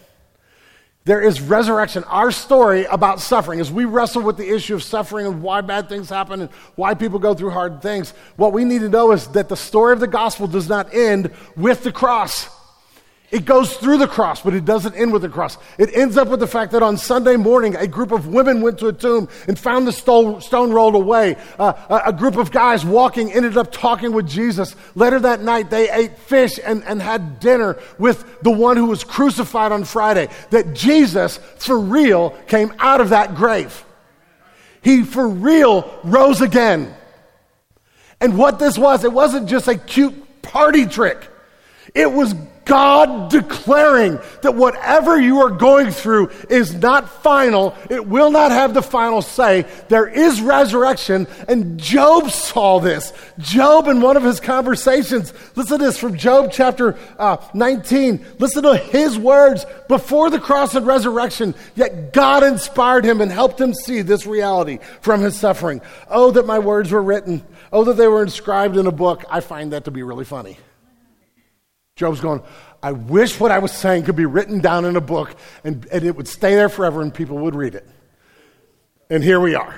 There 1.05 1.21
is 1.21 1.39
resurrection. 1.39 2.03
Our 2.05 2.31
story 2.31 2.85
about 2.85 3.21
suffering, 3.21 3.59
as 3.59 3.71
we 3.71 3.85
wrestle 3.85 4.23
with 4.23 4.37
the 4.37 4.49
issue 4.49 4.73
of 4.73 4.81
suffering 4.81 5.27
and 5.27 5.43
why 5.43 5.61
bad 5.61 5.87
things 5.87 6.09
happen 6.09 6.41
and 6.41 6.49
why 6.75 6.95
people 6.95 7.19
go 7.19 7.35
through 7.35 7.51
hard 7.51 7.83
things, 7.83 8.11
what 8.37 8.53
we 8.53 8.65
need 8.65 8.79
to 8.79 8.89
know 8.89 9.11
is 9.11 9.27
that 9.29 9.47
the 9.47 9.55
story 9.55 9.93
of 9.93 9.99
the 9.99 10.07
gospel 10.07 10.47
does 10.47 10.67
not 10.67 10.91
end 10.95 11.31
with 11.55 11.83
the 11.83 11.91
cross. 11.91 12.49
It 13.31 13.43
goes 13.43 13.75
through 13.75 13.97
the 13.97 14.07
cross, 14.07 14.41
but 14.41 14.53
it 14.53 14.65
doesn't 14.65 14.95
end 14.95 15.11
with 15.11 15.23
the 15.23 15.29
cross. 15.29 15.57
It 15.79 15.95
ends 15.95 16.15
up 16.15 16.27
with 16.27 16.39
the 16.39 16.47
fact 16.47 16.71
that 16.73 16.83
on 16.83 16.95
Sunday 16.95 17.35
morning, 17.35 17.75
a 17.75 17.87
group 17.87 18.11
of 18.11 18.27
women 18.27 18.61
went 18.61 18.77
to 18.79 18.87
a 18.87 18.93
tomb 18.93 19.27
and 19.47 19.57
found 19.57 19.87
the 19.87 19.91
stone 19.91 20.71
rolled 20.71 20.93
away. 20.93 21.35
Uh, 21.57 22.01
a 22.05 22.13
group 22.13 22.37
of 22.37 22.51
guys 22.51 22.85
walking 22.85 23.31
ended 23.33 23.57
up 23.57 23.71
talking 23.71 24.13
with 24.13 24.27
Jesus. 24.27 24.75
Later 24.93 25.19
that 25.21 25.41
night, 25.41 25.71
they 25.71 25.89
ate 25.89 26.17
fish 26.19 26.59
and, 26.63 26.83
and 26.83 27.01
had 27.01 27.39
dinner 27.39 27.77
with 27.97 28.41
the 28.41 28.51
one 28.51 28.77
who 28.77 28.85
was 28.85 29.03
crucified 29.03 29.71
on 29.71 29.85
Friday. 29.85 30.29
That 30.51 30.73
Jesus, 30.73 31.37
for 31.57 31.79
real, 31.79 32.29
came 32.47 32.73
out 32.77 33.01
of 33.01 33.09
that 33.09 33.33
grave. 33.35 33.83
He, 34.83 35.03
for 35.03 35.27
real, 35.27 35.99
rose 36.03 36.41
again. 36.41 36.95
And 38.21 38.37
what 38.37 38.59
this 38.59 38.77
was, 38.77 39.03
it 39.03 39.11
wasn't 39.11 39.49
just 39.49 39.67
a 39.67 39.75
cute 39.77 40.43
party 40.43 40.85
trick. 40.85 41.27
It 41.95 42.11
was 42.11 42.35
God 42.65 43.29
declaring 43.29 44.19
that 44.41 44.55
whatever 44.55 45.19
you 45.19 45.39
are 45.41 45.51
going 45.51 45.91
through 45.91 46.29
is 46.49 46.73
not 46.73 47.23
final. 47.23 47.75
It 47.89 48.07
will 48.07 48.31
not 48.31 48.51
have 48.51 48.73
the 48.73 48.81
final 48.81 49.21
say. 49.21 49.65
There 49.87 50.07
is 50.07 50.41
resurrection. 50.41 51.27
And 51.47 51.79
Job 51.79 52.31
saw 52.31 52.79
this. 52.79 53.13
Job, 53.37 53.87
in 53.87 54.01
one 54.01 54.17
of 54.17 54.23
his 54.23 54.39
conversations, 54.39 55.31
listen 55.55 55.77
to 55.77 55.85
this 55.85 55.99
from 55.99 56.17
Job 56.17 56.51
chapter 56.51 56.97
uh, 57.19 57.37
19. 57.53 58.25
Listen 58.39 58.63
to 58.63 58.75
his 58.75 59.17
words 59.17 59.65
before 59.87 60.31
the 60.31 60.39
cross 60.39 60.73
and 60.73 60.87
resurrection. 60.87 61.53
Yet 61.75 62.13
God 62.13 62.43
inspired 62.43 63.05
him 63.05 63.21
and 63.21 63.31
helped 63.31 63.61
him 63.61 63.75
see 63.75 64.01
this 64.01 64.25
reality 64.25 64.79
from 65.01 65.21
his 65.21 65.39
suffering. 65.39 65.81
Oh, 66.09 66.31
that 66.31 66.47
my 66.47 66.57
words 66.57 66.91
were 66.91 67.03
written. 67.03 67.45
Oh, 67.71 67.83
that 67.83 67.93
they 67.93 68.07
were 68.07 68.23
inscribed 68.23 68.75
in 68.75 68.87
a 68.87 68.91
book. 68.91 69.23
I 69.29 69.39
find 69.39 69.73
that 69.73 69.85
to 69.85 69.91
be 69.91 70.01
really 70.01 70.25
funny. 70.25 70.57
Job's 71.95 72.19
going, 72.19 72.43
I 72.83 72.91
wish 72.91 73.39
what 73.39 73.51
I 73.51 73.59
was 73.59 73.71
saying 73.71 74.03
could 74.03 74.17
be 74.17 74.25
written 74.25 74.59
down 74.59 74.83
in 74.83 74.97
a 74.97 75.01
book 75.01 75.33
and, 75.63 75.87
and 75.93 76.03
it 76.03 76.13
would 76.13 76.27
stay 76.27 76.53
there 76.53 76.67
forever 76.67 77.01
and 77.01 77.13
people 77.13 77.37
would 77.37 77.55
read 77.55 77.73
it. 77.73 77.87
And 79.09 79.23
here 79.23 79.39
we 79.39 79.55
are. 79.55 79.73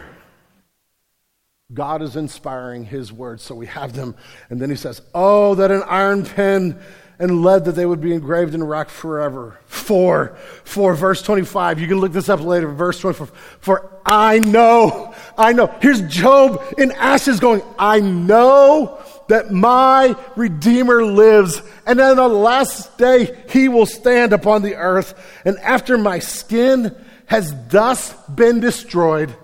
God 1.72 2.02
is 2.02 2.16
inspiring 2.16 2.86
his 2.86 3.14
words, 3.14 3.44
so 3.44 3.54
we 3.54 3.68
have 3.68 3.94
them. 3.94 4.16
And 4.50 4.60
then 4.60 4.72
he 4.72 4.76
says, 4.76 5.00
Oh, 5.14 5.54
that 5.56 5.70
an 5.70 5.84
iron 5.84 6.26
pen 6.26 6.80
and 7.20 7.44
lead 7.44 7.66
that 7.66 7.74
they 7.74 7.86
would 7.86 8.02
be 8.02 8.14
engraved 8.14 8.56
in 8.56 8.64
rock 8.64 8.90
forever. 8.90 9.60
For, 9.66 10.38
for 10.64 10.96
verse 10.96 11.22
25. 11.22 11.80
You 11.80 11.88
can 11.88 12.00
look 12.00 12.14
this 12.14 12.30
up 12.30 12.42
later, 12.42 12.68
verse 12.68 13.00
24. 13.00 13.28
For 13.60 14.02
I 14.04 14.40
know, 14.40 15.14
I 15.38 15.54
know. 15.54 15.68
Here's 15.82 16.02
Job 16.02 16.64
in 16.80 16.92
ashes 16.94 17.40
going, 17.40 17.62
I 17.78 18.00
know 18.00 19.04
that 19.30 19.52
my 19.52 20.16
Redeemer 20.36 21.04
lives, 21.06 21.62
and 21.86 22.00
on 22.00 22.18
the 22.18 22.28
last 22.28 22.98
day 22.98 23.36
he 23.50 23.68
will 23.68 23.86
stand 23.86 24.34
upon 24.34 24.62
the 24.62 24.76
earth. 24.76 25.14
And 25.46 25.58
after 25.60 25.98
my 25.98 26.20
skin 26.20 26.96
has 27.26 27.54
thus 27.68 28.14
been 28.28 28.60
destroyed, 28.60 29.36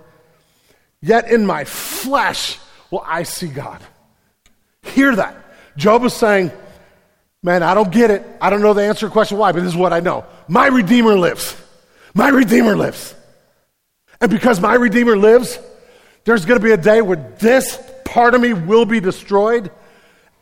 yet 1.01 1.29
in 1.29 1.45
my 1.45 1.65
flesh 1.65 2.59
will 2.91 3.03
I 3.05 3.23
see 3.23 3.47
God. 3.47 3.81
Hear 4.83 5.15
that. 5.15 5.37
Job 5.77 6.03
is 6.03 6.13
saying, 6.13 6.51
Man, 7.43 7.61
I 7.61 7.73
don't 7.73 7.91
get 7.91 8.09
it. 8.09 8.25
I 8.39 8.49
don't 8.49 8.61
know 8.61 8.73
the 8.73 8.83
answer 8.83 9.01
to 9.01 9.05
the 9.07 9.11
question 9.11 9.37
why, 9.37 9.51
but 9.51 9.59
this 9.59 9.73
is 9.73 9.75
what 9.75 9.91
I 9.91 9.99
know. 9.99 10.25
My 10.47 10.67
Redeemer 10.67 11.15
lives. 11.15 11.57
My 12.13 12.29
Redeemer 12.29 12.77
lives. 12.77 13.13
And 14.21 14.31
because 14.31 14.61
my 14.61 14.75
Redeemer 14.75 15.17
lives, 15.17 15.59
there's 16.23 16.45
going 16.45 16.57
to 16.57 16.63
be 16.63 16.71
a 16.71 16.77
day 16.77 17.01
where 17.01 17.17
this 17.39 17.77
part 18.13 18.35
of 18.35 18.41
me 18.41 18.53
will 18.53 18.85
be 18.85 18.99
destroyed. 18.99 19.71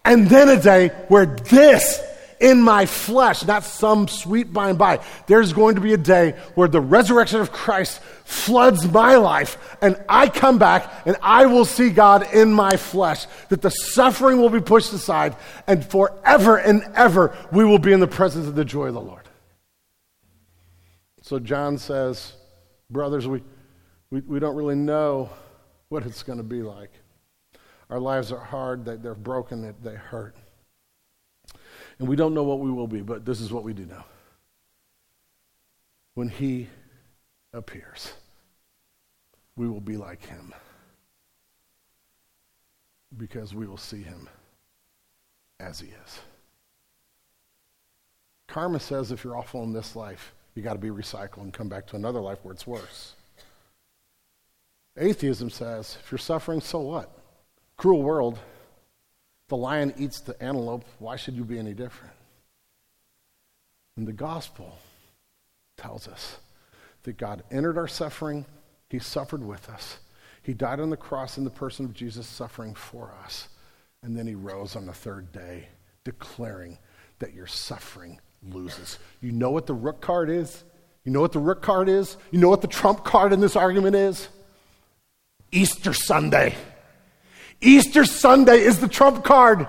And 0.04 0.28
then 0.28 0.50
a 0.50 0.62
day 0.62 0.90
where 1.08 1.26
this 1.26 2.04
in 2.42 2.60
my 2.62 2.86
flesh, 2.86 3.46
not 3.46 3.64
some 3.64 4.10
sweet 4.10 4.52
by 4.52 4.72
and 4.72 4.78
by, 4.78 5.00
there's 5.28 5.54
going 5.54 5.76
to 5.76 5.82
be 5.82 5.94
a 5.94 5.98
day 5.98 6.32
where 6.56 6.68
the 6.68 6.82
resurrection 6.82 7.40
of 7.40 7.54
Christ 7.54 8.02
floods 8.26 8.92
my 8.92 9.16
life 9.16 9.78
and 9.82 9.96
I 10.10 10.28
come 10.28 10.58
back 10.58 10.92
and 11.06 11.16
I 11.22 11.46
will 11.46 11.64
see 11.64 11.92
God 11.92 12.34
in 12.34 12.52
my 12.52 12.76
flesh. 12.76 13.26
That 13.50 13.62
the 13.62 13.70
suffering 13.70 14.40
will 14.40 14.50
be 14.50 14.60
pushed 14.60 14.92
aside 14.92 15.38
and 15.66 15.86
forever 15.86 16.58
and 16.58 16.84
ever 16.94 17.38
we 17.54 17.64
will 17.64 17.80
be 17.80 17.94
in 17.94 18.02
the 18.02 18.08
presence 18.08 18.48
of 18.48 18.56
the 18.56 18.66
joy 18.66 18.88
of 18.88 18.96
the 18.96 19.02
Lord. 19.02 19.30
So 21.22 21.40
John 21.40 21.78
says, 21.78 22.34
brothers, 22.90 23.28
we, 23.28 23.44
we, 24.10 24.20
we 24.22 24.40
don't 24.40 24.58
really 24.58 24.76
know 24.76 25.30
what 25.88 26.06
it's 26.06 26.24
going 26.24 26.40
to 26.40 26.44
be 26.44 26.64
like. 26.64 26.92
Our 27.92 28.00
lives 28.00 28.32
are 28.32 28.39
hard, 28.39 28.86
they, 28.86 28.96
they're 28.96 29.14
broken, 29.14 29.76
they 29.84 29.96
hurt. 29.96 30.34
And 32.00 32.08
we 32.08 32.16
don't 32.16 32.34
know 32.34 32.44
what 32.44 32.60
we 32.60 32.72
will 32.72 32.88
be, 32.88 33.02
but 33.02 33.26
this 33.26 33.42
is 33.42 33.52
what 33.52 33.66
we 33.66 33.74
do 33.74 33.86
know. 33.86 34.04
When 36.16 36.30
He 36.30 36.70
appears, 37.54 38.14
we 39.58 39.68
will 39.68 39.82
be 39.82 39.98
like 39.98 40.26
Him 40.26 40.54
because 43.18 43.54
we 43.54 43.68
will 43.68 43.78
see 43.78 44.02
Him 44.02 44.30
as 45.60 45.82
He 45.82 45.88
is. 45.88 46.20
Karma 48.48 48.80
says 48.80 49.12
if 49.12 49.26
you're 49.26 49.38
awful 49.38 49.64
in 49.64 49.74
this 49.74 49.98
life, 49.98 50.34
you 50.56 50.64
got 50.64 50.74
to 50.74 50.80
be 50.80 50.89
recycled 50.89 51.42
and 51.42 51.54
come 51.54 51.68
back 51.68 51.88
to 51.88 51.98
another 51.98 52.22
life 52.22 52.39
where 52.44 52.54
it's 52.54 52.66
worse. 52.66 53.16
Atheism 54.98 55.50
says 55.50 55.98
if 56.02 56.10
you're 56.10 56.18
suffering, 56.20 56.62
so 56.62 56.80
what? 56.80 57.21
Cruel 57.82 58.04
world. 58.04 58.38
The 59.48 59.58
lion 59.58 59.96
eats 59.98 60.20
the 60.20 60.40
antelope. 60.40 60.86
Why 61.00 61.16
should 61.16 61.34
you 61.34 61.44
be 61.44 61.58
any 61.58 61.74
different? 61.74 62.14
And 63.98 64.08
the 64.08 64.14
gospel 64.14 64.78
tells 65.78 66.08
us 66.08 66.38
that 67.02 67.18
God 67.18 67.42
entered 67.50 67.80
our 67.80 67.88
suffering, 67.88 68.46
He 68.92 69.00
suffered 69.00 69.44
with 69.44 69.68
us. 69.68 69.98
He 70.44 70.54
died 70.54 70.80
on 70.80 70.92
the 70.92 70.96
cross 70.96 71.40
in 71.40 71.44
the 71.44 71.50
person 71.50 71.84
of 71.86 71.96
Jesus, 71.96 72.28
suffering 72.28 72.76
for 72.76 73.16
us. 73.24 73.48
And 74.04 74.16
then 74.16 74.28
He 74.28 74.36
rose 74.36 74.76
on 74.76 74.86
the 74.86 74.94
third 74.94 75.32
day, 75.32 75.68
declaring 76.04 76.78
that 77.18 77.34
your 77.34 77.48
suffering 77.48 78.20
loses. 78.48 79.00
You 79.22 79.32
know 79.32 79.50
what 79.50 79.66
the 79.66 79.74
rook 79.74 80.02
card 80.02 80.30
is? 80.30 80.64
You 81.04 81.12
know 81.12 81.22
what 81.22 81.32
the 81.32 81.40
rook 81.40 81.64
card 81.64 81.90
is? 81.90 82.16
You 82.30 82.38
know 82.38 82.50
what 82.50 82.62
the 82.62 82.68
trump 82.68 83.04
card 83.04 83.34
in 83.34 83.40
this 83.40 83.56
argument 83.56 83.96
is? 83.96 84.30
Easter 85.52 85.94
Sunday. 85.94 86.56
Easter 87.62 88.05
Sunday 88.05 88.59
is 88.62 88.80
the 88.80 88.88
trump 88.88 89.24
card. 89.24 89.68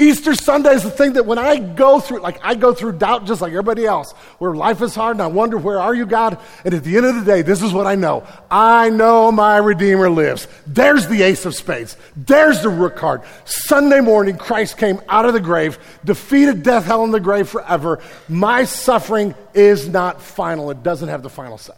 Easter 0.00 0.34
Sunday 0.36 0.70
is 0.74 0.84
the 0.84 0.90
thing 0.90 1.14
that 1.14 1.26
when 1.26 1.38
I 1.38 1.58
go 1.58 1.98
through, 1.98 2.20
like 2.20 2.38
I 2.44 2.54
go 2.54 2.72
through 2.72 2.98
doubt 2.98 3.26
just 3.26 3.40
like 3.40 3.50
everybody 3.50 3.84
else, 3.84 4.12
where 4.38 4.54
life 4.54 4.80
is 4.80 4.94
hard 4.94 5.16
and 5.16 5.22
I 5.22 5.26
wonder, 5.26 5.58
where 5.58 5.80
are 5.80 5.92
you, 5.92 6.06
God? 6.06 6.38
And 6.64 6.72
at 6.72 6.84
the 6.84 6.96
end 6.96 7.06
of 7.06 7.16
the 7.16 7.24
day, 7.24 7.42
this 7.42 7.62
is 7.62 7.72
what 7.72 7.88
I 7.88 7.96
know. 7.96 8.24
I 8.48 8.90
know 8.90 9.32
my 9.32 9.56
Redeemer 9.56 10.08
lives. 10.08 10.46
There's 10.68 11.08
the 11.08 11.22
ace 11.22 11.44
of 11.46 11.54
spades. 11.56 11.96
There's 12.16 12.62
the 12.62 12.68
rook 12.68 12.94
card. 12.94 13.22
Sunday 13.44 14.00
morning, 14.00 14.36
Christ 14.36 14.78
came 14.78 15.00
out 15.08 15.24
of 15.24 15.32
the 15.32 15.40
grave, 15.40 15.80
defeated 16.04 16.62
death, 16.62 16.84
hell, 16.84 17.02
and 17.02 17.12
the 17.12 17.18
grave 17.18 17.48
forever. 17.48 18.00
My 18.28 18.64
suffering 18.64 19.34
is 19.52 19.88
not 19.88 20.22
final. 20.22 20.70
It 20.70 20.84
doesn't 20.84 21.08
have 21.08 21.24
the 21.24 21.30
final 21.30 21.58
say. 21.58 21.74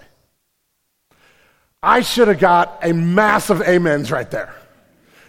I 1.82 2.02
should 2.02 2.28
have 2.28 2.38
got 2.38 2.84
a 2.84 2.92
massive 2.92 3.62
amens 3.62 4.12
right 4.12 4.30
there. 4.30 4.54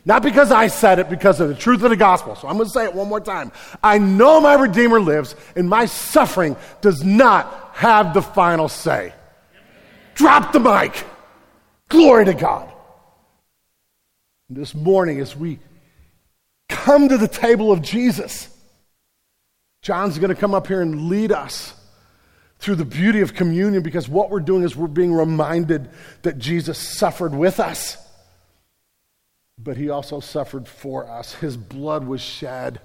Not 0.03 0.23
because 0.23 0.51
I 0.51 0.67
said 0.67 0.99
it, 0.99 1.09
because 1.09 1.39
of 1.39 1.47
the 1.47 1.55
truth 1.55 1.83
of 1.83 1.91
the 1.91 1.95
gospel. 1.95 2.35
So 2.35 2.47
I'm 2.47 2.55
going 2.55 2.65
to 2.67 2.73
say 2.73 2.85
it 2.85 2.93
one 2.93 3.07
more 3.07 3.19
time. 3.19 3.51
I 3.83 3.99
know 3.99 4.41
my 4.41 4.55
Redeemer 4.55 4.99
lives, 4.99 5.35
and 5.55 5.69
my 5.69 5.85
suffering 5.85 6.55
does 6.81 7.03
not 7.03 7.71
have 7.73 8.13
the 8.13 8.21
final 8.21 8.67
say. 8.67 9.13
Drop 10.15 10.53
the 10.53 10.59
mic. 10.59 11.05
Glory 11.89 12.25
to 12.25 12.33
God. 12.33 12.71
This 14.49 14.73
morning, 14.73 15.19
as 15.19 15.35
we 15.35 15.59
come 16.67 17.09
to 17.09 17.17
the 17.17 17.27
table 17.27 17.71
of 17.71 17.81
Jesus, 17.81 18.49
John's 19.81 20.17
going 20.17 20.33
to 20.33 20.39
come 20.39 20.53
up 20.53 20.67
here 20.67 20.81
and 20.81 21.09
lead 21.09 21.31
us 21.31 21.73
through 22.59 22.75
the 22.75 22.85
beauty 22.85 23.21
of 23.21 23.33
communion 23.33 23.81
because 23.81 24.07
what 24.07 24.29
we're 24.29 24.39
doing 24.39 24.63
is 24.63 24.75
we're 24.75 24.87
being 24.87 25.13
reminded 25.13 25.89
that 26.21 26.37
Jesus 26.37 26.77
suffered 26.77 27.33
with 27.33 27.59
us, 27.59 27.97
but 29.63 29.77
he 29.77 29.89
also 29.89 30.19
suffered 30.19 30.67
for 30.67 31.09
us. 31.09 31.33
His 31.35 31.57
blood 31.57 32.05
was 32.05 32.21
shed. 32.21 32.81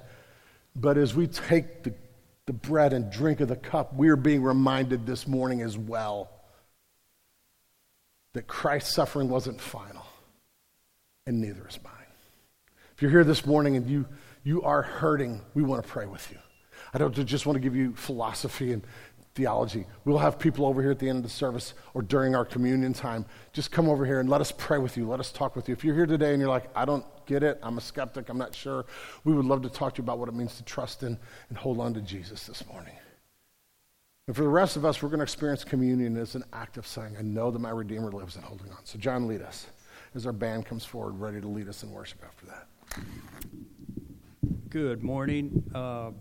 But 0.74 0.98
as 0.98 1.14
we 1.14 1.26
take 1.26 1.84
the, 1.84 1.94
the 2.46 2.52
bread 2.52 2.92
and 2.92 3.10
drink 3.10 3.40
of 3.40 3.48
the 3.48 3.56
cup, 3.56 3.94
we're 3.94 4.16
being 4.16 4.42
reminded 4.42 5.06
this 5.06 5.26
morning 5.26 5.62
as 5.62 5.78
well 5.78 6.30
that 8.34 8.46
Christ's 8.46 8.94
suffering 8.94 9.30
wasn't 9.30 9.60
final, 9.60 10.04
and 11.26 11.40
neither 11.40 11.66
is 11.66 11.78
mine. 11.82 11.92
If 12.94 13.00
you're 13.00 13.10
here 13.10 13.24
this 13.24 13.46
morning 13.46 13.76
and 13.76 13.88
you, 13.88 14.06
you 14.44 14.62
are 14.62 14.82
hurting, 14.82 15.40
we 15.54 15.62
want 15.62 15.82
to 15.82 15.88
pray 15.88 16.04
with 16.04 16.30
you. 16.30 16.38
I 16.92 16.98
don't 16.98 17.14
just 17.26 17.46
want 17.46 17.56
to 17.56 17.60
give 17.60 17.74
you 17.74 17.94
philosophy 17.94 18.72
and 18.72 18.86
theology. 19.36 19.86
We'll 20.06 20.18
have 20.18 20.38
people 20.38 20.64
over 20.64 20.80
here 20.80 20.90
at 20.90 20.98
the 20.98 21.08
end 21.08 21.18
of 21.18 21.22
the 21.22 21.28
service 21.28 21.74
or 21.92 22.00
during 22.00 22.34
our 22.34 22.44
communion 22.44 22.94
time. 22.94 23.26
Just 23.52 23.70
come 23.70 23.88
over 23.88 24.06
here 24.06 24.18
and 24.18 24.28
let 24.30 24.40
us 24.40 24.50
pray 24.50 24.78
with 24.78 24.96
you. 24.96 25.06
Let 25.06 25.20
us 25.20 25.30
talk 25.30 25.54
with 25.54 25.68
you. 25.68 25.74
If 25.74 25.84
you're 25.84 25.94
here 25.94 26.06
today 26.06 26.32
and 26.32 26.40
you're 26.40 26.50
like, 26.50 26.70
I 26.74 26.86
don't 26.86 27.04
get 27.26 27.42
it, 27.42 27.60
I'm 27.62 27.76
a 27.76 27.80
skeptic, 27.80 28.30
I'm 28.30 28.38
not 28.38 28.54
sure, 28.54 28.86
we 29.24 29.34
would 29.34 29.44
love 29.44 29.62
to 29.62 29.68
talk 29.68 29.94
to 29.94 29.98
you 29.98 30.04
about 30.04 30.18
what 30.18 30.28
it 30.30 30.34
means 30.34 30.56
to 30.56 30.64
trust 30.64 31.02
in 31.02 31.18
and 31.50 31.58
hold 31.58 31.80
on 31.80 31.92
to 31.94 32.00
Jesus 32.00 32.46
this 32.46 32.66
morning. 32.66 32.94
And 34.26 34.34
for 34.34 34.42
the 34.42 34.48
rest 34.48 34.76
of 34.76 34.84
us, 34.84 35.02
we're 35.02 35.10
going 35.10 35.18
to 35.18 35.24
experience 35.24 35.64
communion 35.64 36.16
as 36.16 36.34
an 36.34 36.42
act 36.52 36.78
of 36.78 36.86
saying, 36.86 37.16
I 37.18 37.22
know 37.22 37.50
that 37.50 37.58
my 37.58 37.70
Redeemer 37.70 38.10
lives 38.10 38.36
and 38.36 38.44
holding 38.44 38.70
on. 38.70 38.78
So, 38.84 38.98
John, 38.98 39.28
lead 39.28 39.42
us 39.42 39.66
as 40.14 40.26
our 40.26 40.32
band 40.32 40.64
comes 40.64 40.84
forward, 40.84 41.20
ready 41.20 41.40
to 41.40 41.46
lead 41.46 41.68
us 41.68 41.82
in 41.82 41.90
worship 41.90 42.24
after 42.24 42.46
that. 42.46 42.66
Good 44.70 45.04
morning. 45.04 45.62
Uh, 45.74 46.12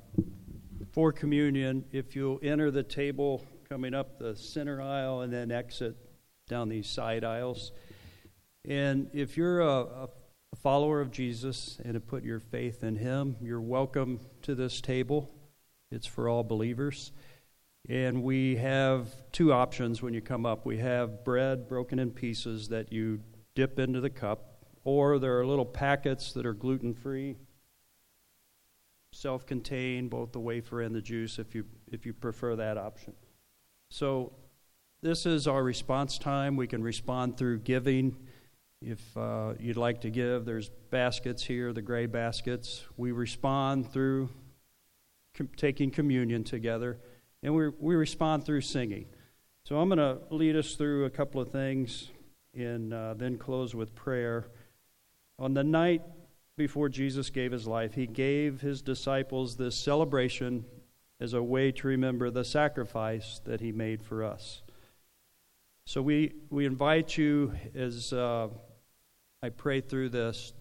for 0.95 1.11
communion, 1.11 1.83
if 1.91 2.15
you'll 2.15 2.39
enter 2.41 2.71
the 2.71 2.81
table 2.81 3.45
coming 3.67 3.93
up 3.93 4.17
the 4.17 4.33
center 4.33 4.81
aisle 4.81 5.21
and 5.21 5.33
then 5.33 5.51
exit 5.51 5.93
down 6.47 6.69
these 6.69 6.89
side 6.89 7.25
aisles. 7.25 7.73
And 8.63 9.09
if 9.11 9.35
you're 9.35 9.59
a, 9.59 9.81
a 9.81 10.09
follower 10.63 11.01
of 11.01 11.11
Jesus 11.11 11.81
and 11.83 11.95
have 11.95 12.07
put 12.07 12.23
your 12.23 12.39
faith 12.39 12.81
in 12.81 12.95
Him, 12.95 13.35
you're 13.41 13.59
welcome 13.59 14.21
to 14.43 14.55
this 14.55 14.79
table. 14.79 15.29
It's 15.91 16.07
for 16.07 16.29
all 16.29 16.45
believers. 16.45 17.11
And 17.89 18.23
we 18.23 18.55
have 18.55 19.09
two 19.33 19.51
options 19.51 20.01
when 20.01 20.13
you 20.13 20.21
come 20.21 20.45
up. 20.45 20.65
We 20.65 20.77
have 20.77 21.25
bread 21.25 21.67
broken 21.67 21.99
in 21.99 22.11
pieces 22.11 22.69
that 22.69 22.93
you 22.93 23.19
dip 23.53 23.79
into 23.79 23.99
the 23.99 24.09
cup, 24.09 24.63
or 24.85 25.19
there 25.19 25.37
are 25.39 25.45
little 25.45 25.65
packets 25.65 26.31
that 26.31 26.45
are 26.45 26.53
gluten 26.53 26.93
free 26.93 27.35
self 29.15 29.45
contained, 29.45 30.09
both 30.09 30.31
the 30.33 30.39
wafer 30.39 30.81
and 30.81 30.93
the 30.93 31.01
juice, 31.01 31.39
if 31.39 31.55
you, 31.55 31.65
if 31.91 32.05
you 32.05 32.13
prefer 32.13 32.55
that 32.57 32.77
option. 32.77 33.13
So, 33.89 34.33
this 35.01 35.25
is 35.25 35.47
our 35.47 35.63
response 35.63 36.17
time. 36.17 36.55
We 36.55 36.67
can 36.67 36.83
respond 36.83 37.37
through 37.37 37.59
giving. 37.59 38.17
If 38.81 39.15
uh, 39.15 39.53
you'd 39.59 39.77
like 39.77 40.01
to 40.01 40.09
give, 40.09 40.45
there's 40.45 40.69
baskets 40.89 41.43
here, 41.43 41.71
the 41.73 41.81
gray 41.81 42.07
baskets. 42.07 42.83
We 42.97 43.11
respond 43.11 43.91
through 43.91 44.29
com- 45.33 45.49
taking 45.55 45.91
communion 45.91 46.43
together, 46.43 46.99
and 47.41 47.55
we, 47.55 47.69
we 47.79 47.95
respond 47.95 48.45
through 48.45 48.61
singing. 48.61 49.05
So, 49.63 49.77
I'm 49.79 49.87
going 49.87 49.99
to 49.99 50.19
lead 50.29 50.55
us 50.57 50.75
through 50.75 51.05
a 51.05 51.09
couple 51.09 51.39
of 51.39 51.51
things 51.51 52.09
and 52.53 52.93
uh, 52.93 53.13
then 53.13 53.37
close 53.37 53.73
with 53.73 53.95
prayer. 53.95 54.47
On 55.39 55.53
the 55.53 55.63
night 55.63 56.01
before 56.57 56.89
Jesus 56.89 57.29
gave 57.29 57.51
his 57.51 57.67
life, 57.67 57.93
he 57.93 58.07
gave 58.07 58.61
his 58.61 58.81
disciples 58.81 59.57
this 59.57 59.75
celebration 59.75 60.65
as 61.19 61.33
a 61.33 61.43
way 61.43 61.71
to 61.71 61.87
remember 61.87 62.29
the 62.29 62.45
sacrifice 62.45 63.41
that 63.45 63.61
he 63.61 63.71
made 63.71 64.01
for 64.01 64.23
us. 64.23 64.61
So 65.85 66.01
we, 66.01 66.33
we 66.49 66.65
invite 66.65 67.17
you, 67.17 67.53
as 67.75 68.11
uh, 68.11 68.47
I 69.43 69.49
pray 69.49 69.81
through 69.81 70.09
this, 70.09 70.53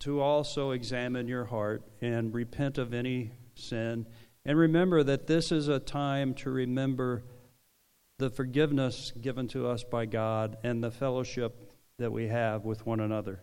to 0.00 0.20
also 0.20 0.72
examine 0.72 1.28
your 1.28 1.44
heart 1.44 1.82
and 2.00 2.34
repent 2.34 2.78
of 2.78 2.92
any 2.92 3.30
sin. 3.54 4.06
And 4.44 4.58
remember 4.58 5.04
that 5.04 5.28
this 5.28 5.52
is 5.52 5.68
a 5.68 5.78
time 5.78 6.34
to 6.34 6.50
remember 6.50 7.22
the 8.18 8.30
forgiveness 8.30 9.12
given 9.20 9.48
to 9.48 9.68
us 9.68 9.84
by 9.84 10.06
God 10.06 10.56
and 10.64 10.82
the 10.82 10.90
fellowship 10.90 11.72
that 11.98 12.10
we 12.10 12.26
have 12.28 12.64
with 12.64 12.84
one 12.84 13.00
another. 13.00 13.42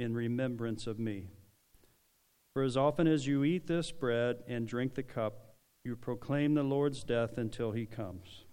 in 0.00 0.14
remembrance 0.14 0.86
of 0.86 0.98
me. 0.98 1.28
For 2.54 2.62
as 2.62 2.76
often 2.76 3.06
as 3.06 3.26
you 3.26 3.44
eat 3.44 3.66
this 3.66 3.92
bread 3.92 4.38
and 4.48 4.66
drink 4.66 4.94
the 4.94 5.02
cup, 5.02 5.54
you 5.84 5.94
proclaim 5.94 6.54
the 6.54 6.62
Lord's 6.62 7.04
death 7.04 7.36
until 7.36 7.72
he 7.72 7.84
comes. 7.84 8.44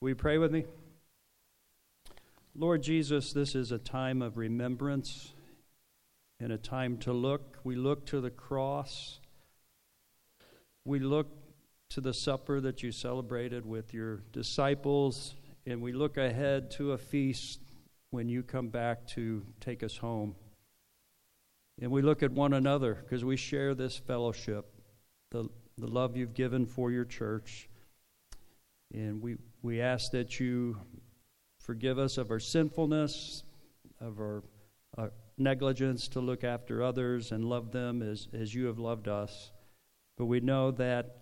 Will 0.00 0.10
you 0.10 0.14
pray 0.14 0.38
with 0.38 0.52
me? 0.52 0.64
Lord 2.54 2.82
Jesus, 2.82 3.32
this 3.32 3.54
is 3.54 3.72
a 3.72 3.78
time 3.78 4.22
of 4.22 4.36
remembrance 4.36 5.32
and 6.38 6.52
a 6.52 6.58
time 6.58 6.96
to 6.98 7.12
look. 7.12 7.58
We 7.64 7.74
look 7.74 8.06
to 8.06 8.20
the 8.20 8.30
cross. 8.30 9.18
We 10.84 10.98
look 10.98 11.28
to 11.90 12.00
the 12.00 12.14
supper 12.14 12.60
that 12.60 12.82
you 12.82 12.92
celebrated 12.92 13.66
with 13.66 13.92
your 13.92 14.22
disciples, 14.32 15.34
and 15.66 15.82
we 15.82 15.92
look 15.92 16.16
ahead 16.16 16.70
to 16.72 16.92
a 16.92 16.98
feast 16.98 17.60
when 18.12 18.28
you 18.28 18.42
come 18.42 18.68
back 18.68 19.06
to 19.06 19.42
take 19.58 19.82
us 19.82 19.96
home. 19.96 20.36
And 21.80 21.90
we 21.90 22.02
look 22.02 22.22
at 22.22 22.30
one 22.30 22.52
another 22.52 22.94
because 22.94 23.24
we 23.24 23.36
share 23.36 23.74
this 23.74 23.96
fellowship, 23.96 24.66
the, 25.30 25.48
the 25.78 25.86
love 25.86 26.14
you've 26.14 26.34
given 26.34 26.66
for 26.66 26.92
your 26.92 27.06
church. 27.06 27.70
And 28.92 29.22
we, 29.22 29.36
we 29.62 29.80
ask 29.80 30.12
that 30.12 30.38
you 30.38 30.76
forgive 31.58 31.98
us 31.98 32.18
of 32.18 32.30
our 32.30 32.38
sinfulness, 32.38 33.44
of 33.98 34.20
our 34.20 34.44
uh, 34.98 35.08
negligence 35.38 36.06
to 36.08 36.20
look 36.20 36.44
after 36.44 36.82
others 36.82 37.32
and 37.32 37.46
love 37.46 37.72
them 37.72 38.02
as, 38.02 38.28
as 38.34 38.54
you 38.54 38.66
have 38.66 38.78
loved 38.78 39.08
us. 39.08 39.52
But 40.18 40.26
we 40.26 40.40
know 40.40 40.70
that 40.72 41.16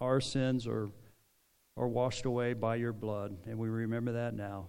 our 0.00 0.22
sins 0.22 0.66
are, 0.66 0.88
are 1.76 1.88
washed 1.88 2.24
away 2.24 2.54
by 2.54 2.76
your 2.76 2.94
blood, 2.94 3.36
and 3.46 3.58
we 3.58 3.68
remember 3.68 4.12
that 4.12 4.32
now. 4.32 4.68